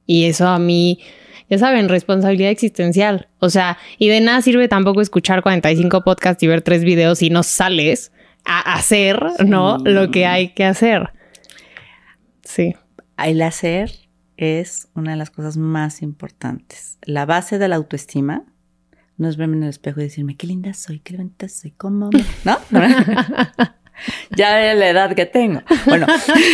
Y 0.05 0.25
eso 0.25 0.47
a 0.47 0.59
mí 0.59 0.99
ya 1.49 1.57
saben, 1.57 1.89
responsabilidad 1.89 2.51
existencial. 2.51 3.27
O 3.39 3.49
sea, 3.49 3.77
y 3.97 4.07
de 4.07 4.21
nada 4.21 4.41
sirve 4.41 4.67
tampoco 4.67 5.01
escuchar 5.01 5.41
45 5.41 6.03
podcasts 6.03 6.43
y 6.43 6.47
ver 6.47 6.61
tres 6.61 6.83
videos 6.83 7.21
y 7.23 7.29
no 7.29 7.41
sales 7.41 8.11
a 8.45 8.73
hacer, 8.73 9.19
¿no? 9.45 9.77
Lo 9.83 10.11
que 10.11 10.25
hay 10.25 10.49
que 10.49 10.63
hacer. 10.63 11.09
Sí. 12.43 12.75
El 13.17 13.41
hacer 13.41 13.91
es 14.39 14.87
una 14.95 15.11
de 15.11 15.17
las 15.17 15.31
cosas 15.31 15.57
más 15.57 16.01
importantes. 16.01 16.97
La 17.03 17.25
base 17.25 17.59
de 17.59 17.67
la 17.67 17.75
autoestima 17.75 18.45
no 19.17 19.27
es 19.27 19.35
verme 19.35 19.57
en 19.57 19.63
el 19.63 19.69
espejo 19.69 19.99
y 19.99 20.03
decirme 20.03 20.37
qué 20.37 20.47
linda 20.47 20.73
soy, 20.73 20.99
qué 20.99 21.17
bonita 21.17 21.49
soy, 21.49 21.71
cómo, 21.71 22.09
¿no? 22.45 22.57
ya 24.31 24.73
la 24.75 24.89
edad 24.89 25.13
que 25.13 25.25
tengo. 25.25 25.61
Bueno, 25.85 26.07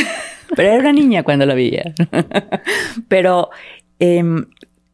pero 0.56 0.70
era 0.70 0.80
una 0.80 0.94
niña 0.94 1.22
cuando 1.22 1.46
lo 1.46 1.54
veía. 1.54 1.94
pero 3.08 3.52
em, 4.00 4.48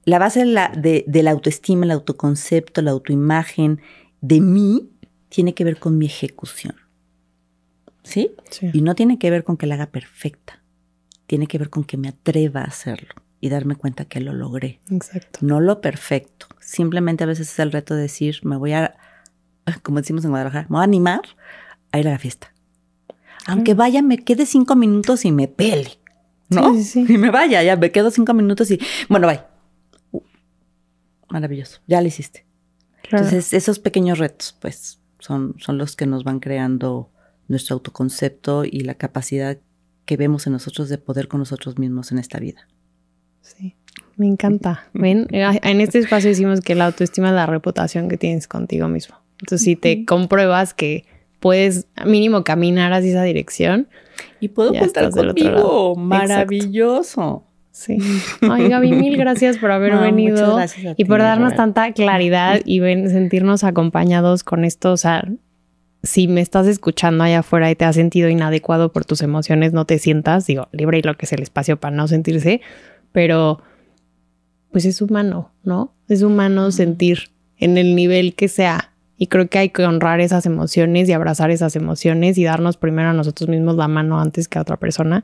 la 0.04 0.20
base 0.20 0.42
de 0.42 0.48
la, 0.48 0.68
de, 0.76 1.06
la 1.08 1.32
autoestima, 1.32 1.86
el 1.86 1.92
autoconcepto, 1.92 2.82
la 2.82 2.92
autoimagen 2.92 3.80
de 4.20 4.42
mí 4.42 4.89
tiene 5.30 5.54
que 5.54 5.64
ver 5.64 5.80
con 5.80 5.98
mi 5.98 6.08
ejecución. 6.08 6.76
¿Sí? 8.04 8.32
Y 8.74 8.82
no 8.82 8.96
tiene 8.96 9.18
que 9.18 9.30
ver 9.30 9.46
con 9.46 9.56
que 9.56 9.66
la 9.66 9.76
haga 9.76 9.86
perfecta. 9.86 10.61
Tiene 11.32 11.48
que 11.48 11.58
ver 11.58 11.70
con 11.70 11.86
que 11.86 11.96
me 11.96 12.10
atreva 12.10 12.60
a 12.60 12.66
hacerlo 12.66 13.14
y 13.40 13.48
darme 13.48 13.78
cuenta 13.78 14.04
que 14.04 14.20
lo 14.20 14.34
logré. 14.34 14.82
Exacto. 14.92 15.40
No 15.42 15.62
lo 15.62 15.80
perfecto. 15.80 16.48
Simplemente 16.60 17.24
a 17.24 17.28
veces 17.28 17.50
es 17.54 17.60
el 17.60 17.72
reto 17.72 17.96
de 17.96 18.02
decir, 18.02 18.42
me 18.44 18.58
voy 18.58 18.74
a, 18.74 18.98
como 19.82 20.02
decimos 20.02 20.26
en 20.26 20.32
Guadalajara, 20.32 20.68
me 20.68 20.74
voy 20.74 20.82
a 20.82 20.84
animar 20.84 21.22
a 21.94 22.00
ir 22.00 22.10
a 22.10 22.12
la 22.12 22.20
fiesta. 22.20 22.54
Aunque 23.48 23.76
vaya, 23.76 24.02
me 24.02 24.18
quede 24.18 24.46
cinco 24.46 24.76
minutos 24.76 25.24
y 25.24 25.32
me 25.32 25.48
pele. 25.48 26.00
¿No? 26.50 26.74
Sí, 26.74 26.84
sí, 26.84 27.06
Y 27.14 27.18
me 27.18 27.32
vaya, 27.32 27.64
ya 27.64 27.78
me 27.78 27.94
quedo 27.94 28.12
cinco 28.12 28.34
minutos 28.34 28.70
y, 28.70 28.82
bueno, 29.08 29.28
bye 29.28 29.40
maravilloso, 31.30 31.80
ya 31.88 32.02
lo 32.02 32.08
hiciste. 32.08 32.46
Entonces, 33.04 33.54
esos 33.54 33.80
pequeños 33.80 34.20
retos, 34.20 34.58
pues, 34.60 35.00
son, 35.20 35.56
son 35.60 35.78
los 35.78 35.96
que 35.96 36.08
nos 36.08 36.26
van 36.26 36.42
creando 36.42 37.10
nuestro 37.48 37.76
autoconcepto 37.76 38.66
y 38.66 38.82
la 38.82 38.96
capacidad 38.96 39.58
que 40.12 40.18
vemos 40.18 40.45
en 40.45 40.51
nosotros 40.51 40.89
de 40.89 40.97
poder 40.97 41.30
con 41.30 41.39
nosotros 41.39 41.80
mismos 41.80 42.12
en 42.12 42.18
esta 42.18 42.38
vida. 42.38 42.68
Sí, 43.39 43.78
me 44.18 44.28
encanta. 44.28 44.89
Ven, 44.93 45.26
en 45.32 45.80
este 45.80 45.99
espacio 45.99 46.30
decimos 46.30 46.59
que 46.59 46.76
la 46.76 46.88
autoestima 46.88 47.30
es 47.30 47.34
la 47.34 47.45
reputación 47.45 48.09
que 48.09 48.18
tienes 48.18 48.45
contigo 48.45 48.89
mismo. 48.89 49.16
Entonces, 49.39 49.64
si 49.64 49.78
te 49.78 50.03
compruebas 50.03 50.74
que 50.74 51.05
puedes 51.39 51.88
mínimo 52.05 52.43
caminar 52.43 52.91
hacia 52.91 53.12
esa 53.12 53.24
dirección. 53.24 53.88
Y 54.41 54.49
puedo 54.49 54.74
contar 54.74 55.12
contigo. 55.12 55.95
Maravilloso. 55.95 57.45
Sí. 57.72 57.97
Ay, 58.41 58.68
Gaby, 58.68 58.91
mil 58.91 59.16
gracias 59.16 59.59
por 59.59 59.72
haber 59.72 59.97
venido 59.97 60.59
y 60.97 61.05
por 61.05 61.20
darnos 61.22 61.55
tanta 61.55 61.93
claridad 61.93 62.59
y 62.66 62.82
sentirnos 62.82 63.64
acompañados 63.64 64.43
con 64.43 64.66
esto. 64.66 64.91
O 64.91 64.97
sea, 64.97 65.26
si 66.04 66.28
me 66.28 66.41
estás 66.41 66.68
escuchando 66.68 67.24
allá 67.24 67.39
afuera 67.39 67.70
y 67.70 67.76
te 67.76 67.86
has 67.86 67.95
sentido 67.95 68.30
inadecuado 68.30 68.91
por 68.91 69.06
tus 69.06 69.22
emociones, 69.22 69.74
no 69.74 69.86
te 69.86 69.99
sientas, 69.99 70.47
digo, 70.47 70.68
libre 70.72 70.99
y 70.99 71.02
lo 71.02 71.16
que 71.16 71.26
es 71.26 71.34
el 71.34 71.41
espacio 71.41 71.80
para 71.80 71.95
no 71.95 72.08
sentirse, 72.08 72.62
pero 73.12 73.62
pues 74.72 74.86
es 74.86 75.02
humano, 75.02 75.52
¿no? 75.64 75.93
Es 76.08 76.22
humano 76.24 76.72
sentir 76.72 77.30
en 77.58 77.78
el 77.78 77.95
nivel 77.95 78.36
que 78.36 78.47
sea 78.47 78.91
y 79.22 79.28
creo 79.28 79.48
que 79.48 79.60
hay 79.60 79.70
que 79.70 79.86
honrar 79.86 80.20
esas 80.20 80.48
emociones 80.48 81.08
y 81.08 81.14
abrazar 81.14 81.52
esas 81.52 81.76
emociones 81.76 82.40
y 82.40 82.44
darnos 82.44 82.78
primero 82.78 83.10
a 83.10 83.14
nosotros 83.14 83.50
mismos 83.50 83.76
la 83.76 83.88
mano 83.88 84.20
antes 84.20 84.48
que 84.48 84.58
a 84.58 84.64
otra 84.64 84.78
persona. 84.78 85.24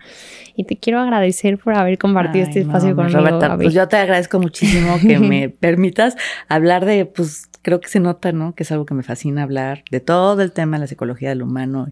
Y 0.55 0.65
te 0.65 0.77
quiero 0.77 0.99
agradecer 0.99 1.57
por 1.57 1.73
haber 1.73 1.97
compartido 1.97 2.45
este 2.45 2.59
espacio 2.59 2.95
conmigo, 2.95 3.17
Roberta, 3.17 3.57
Pues 3.57 3.73
yo 3.73 3.87
te 3.87 3.97
agradezco 3.97 4.39
muchísimo 4.39 4.99
que 5.01 5.17
me 5.31 5.49
permitas 5.49 6.15
hablar 6.47 6.85
de, 6.85 7.07
pues 7.07 7.49
creo 7.63 7.81
que 7.81 7.89
se 7.89 7.99
nota, 7.99 8.31
¿no? 8.31 8.53
Que 8.53 8.61
es 8.61 8.71
algo 8.71 8.85
que 8.85 8.93
me 8.93 9.01
fascina 9.01 9.41
hablar 9.41 9.83
de 9.89 9.99
todo 9.99 10.43
el 10.43 10.51
tema 10.51 10.77
de 10.77 10.81
la 10.81 10.87
psicología 10.87 11.29
del 11.29 11.41
humano, 11.41 11.91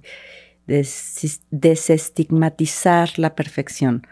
desestigmatizar 0.67 3.17
la 3.17 3.33
perfección, 3.33 4.05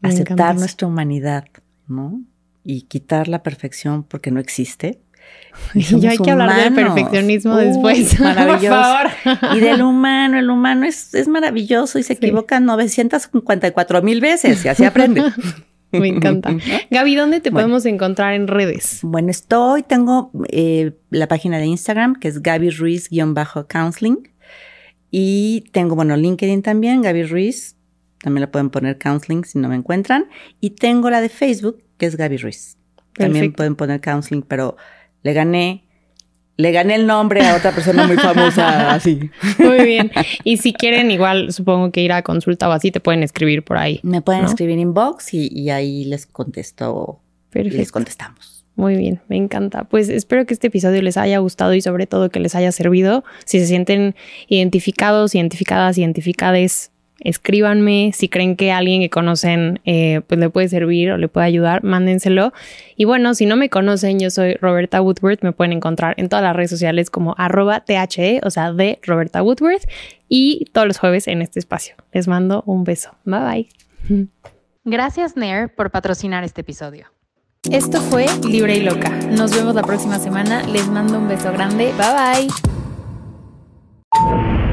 aceptar 0.00 0.56
nuestra 0.56 0.88
humanidad, 0.88 1.44
¿no? 1.88 2.22
Y 2.64 2.84
quitar 2.84 3.28
la 3.28 3.42
perfección 3.42 4.02
porque 4.02 4.30
no 4.30 4.40
existe 4.40 4.98
y 5.74 6.06
hay 6.06 6.18
que 6.18 6.30
hablar 6.30 6.54
del 6.62 6.74
perfeccionismo 6.74 7.56
después. 7.56 8.18
Maravilloso. 8.20 8.76
Por 8.76 9.10
favor. 9.10 9.56
Y 9.56 9.60
del 9.60 9.82
humano, 9.82 10.38
el 10.38 10.50
humano 10.50 10.86
es, 10.86 11.14
es 11.14 11.28
maravilloso 11.28 11.98
y 11.98 12.02
se 12.02 12.14
equivoca 12.14 12.60
954 12.60 14.02
mil 14.02 14.20
veces 14.20 14.64
y 14.64 14.68
así 14.68 14.84
aprende. 14.84 15.22
Me 15.92 16.08
encanta. 16.08 16.54
Gaby, 16.90 17.14
¿dónde 17.14 17.40
te 17.40 17.50
podemos 17.50 17.86
encontrar 17.86 18.34
en 18.34 18.48
redes? 18.48 19.00
Bueno, 19.02 19.30
estoy, 19.30 19.82
tengo 19.82 20.30
eh, 20.48 20.92
la 21.10 21.28
página 21.28 21.58
de 21.58 21.66
Instagram 21.66 22.16
que 22.16 22.28
es 22.28 22.42
Gaby 22.42 22.70
Ruiz-counseling 22.70 24.28
y 25.10 25.64
tengo, 25.72 25.94
bueno, 25.94 26.16
LinkedIn 26.16 26.62
también, 26.62 27.02
Gaby 27.02 27.22
Ruiz, 27.24 27.76
también 28.20 28.42
la 28.42 28.50
pueden 28.50 28.70
poner 28.70 28.98
counseling 28.98 29.44
si 29.44 29.58
no 29.58 29.68
me 29.68 29.76
encuentran 29.76 30.26
y 30.60 30.70
tengo 30.70 31.08
la 31.08 31.20
de 31.20 31.28
Facebook 31.28 31.82
que 31.98 32.06
es 32.06 32.16
Gaby 32.16 32.38
Ruiz. 32.38 32.76
También 33.14 33.52
pueden 33.52 33.76
poner 33.76 34.00
counseling, 34.02 34.42
pero 34.42 34.76
le 35.26 35.32
gané, 35.32 35.82
le 36.56 36.70
gané 36.70 36.94
el 36.94 37.08
nombre 37.08 37.44
a 37.44 37.56
otra 37.56 37.72
persona 37.72 38.06
muy 38.06 38.16
famosa, 38.16 38.92
así. 38.94 39.28
Muy 39.58 39.84
bien. 39.84 40.12
Y 40.44 40.58
si 40.58 40.72
quieren, 40.72 41.10
igual 41.10 41.52
supongo 41.52 41.90
que 41.90 42.00
ir 42.00 42.12
a 42.12 42.22
consulta 42.22 42.68
o 42.68 42.72
así, 42.72 42.92
te 42.92 43.00
pueden 43.00 43.24
escribir 43.24 43.64
por 43.64 43.76
ahí. 43.76 43.98
Me 44.04 44.22
pueden 44.22 44.44
escribir 44.44 44.78
inbox 44.78 45.34
y, 45.34 45.48
y 45.52 45.70
ahí 45.70 46.04
les 46.04 46.26
contesto. 46.26 47.18
Perfecto. 47.50 47.76
Les 47.76 47.90
contestamos. 47.90 48.64
Muy 48.76 48.94
bien, 48.94 49.20
me 49.26 49.36
encanta. 49.36 49.82
Pues 49.84 50.08
espero 50.08 50.46
que 50.46 50.54
este 50.54 50.68
episodio 50.68 51.02
les 51.02 51.16
haya 51.16 51.38
gustado 51.38 51.74
y 51.74 51.80
sobre 51.80 52.06
todo 52.06 52.30
que 52.30 52.38
les 52.38 52.54
haya 52.54 52.70
servido. 52.70 53.24
Si 53.44 53.58
se 53.58 53.66
sienten 53.66 54.14
identificados, 54.46 55.34
identificadas, 55.34 55.98
identificades 55.98 56.92
escríbanme. 57.20 58.12
Si 58.14 58.28
creen 58.28 58.56
que 58.56 58.72
alguien 58.72 59.00
que 59.00 59.10
conocen 59.10 59.80
eh, 59.84 60.20
pues 60.26 60.38
le 60.38 60.50
puede 60.50 60.68
servir 60.68 61.10
o 61.10 61.18
le 61.18 61.28
puede 61.28 61.46
ayudar, 61.46 61.82
mándenselo. 61.84 62.52
Y 62.96 63.04
bueno, 63.04 63.34
si 63.34 63.46
no 63.46 63.56
me 63.56 63.68
conocen, 63.68 64.18
yo 64.18 64.30
soy 64.30 64.54
Roberta 64.54 65.00
Woodworth. 65.00 65.42
Me 65.42 65.52
pueden 65.52 65.72
encontrar 65.72 66.14
en 66.18 66.28
todas 66.28 66.42
las 66.42 66.54
redes 66.54 66.70
sociales 66.70 67.10
como 67.10 67.34
arroba 67.38 67.80
THE, 67.80 68.40
o 68.44 68.50
sea, 68.50 68.72
de 68.72 68.98
Roberta 69.02 69.42
Woodworth. 69.42 69.88
Y 70.28 70.66
todos 70.72 70.86
los 70.86 70.98
jueves 70.98 71.28
en 71.28 71.42
este 71.42 71.58
espacio. 71.58 71.94
Les 72.12 72.28
mando 72.28 72.62
un 72.66 72.84
beso. 72.84 73.10
Bye 73.24 73.68
bye. 74.08 74.26
Gracias, 74.84 75.36
Nair, 75.36 75.68
por 75.74 75.90
patrocinar 75.90 76.44
este 76.44 76.60
episodio. 76.60 77.06
Esto 77.70 78.00
fue 78.00 78.26
Libre 78.48 78.76
y 78.76 78.82
Loca. 78.82 79.10
Nos 79.30 79.52
vemos 79.52 79.74
la 79.74 79.82
próxima 79.82 80.18
semana. 80.20 80.62
Les 80.62 80.86
mando 80.88 81.18
un 81.18 81.26
beso 81.28 81.52
grande. 81.52 81.92
Bye 81.98 82.48
bye. 84.22 84.65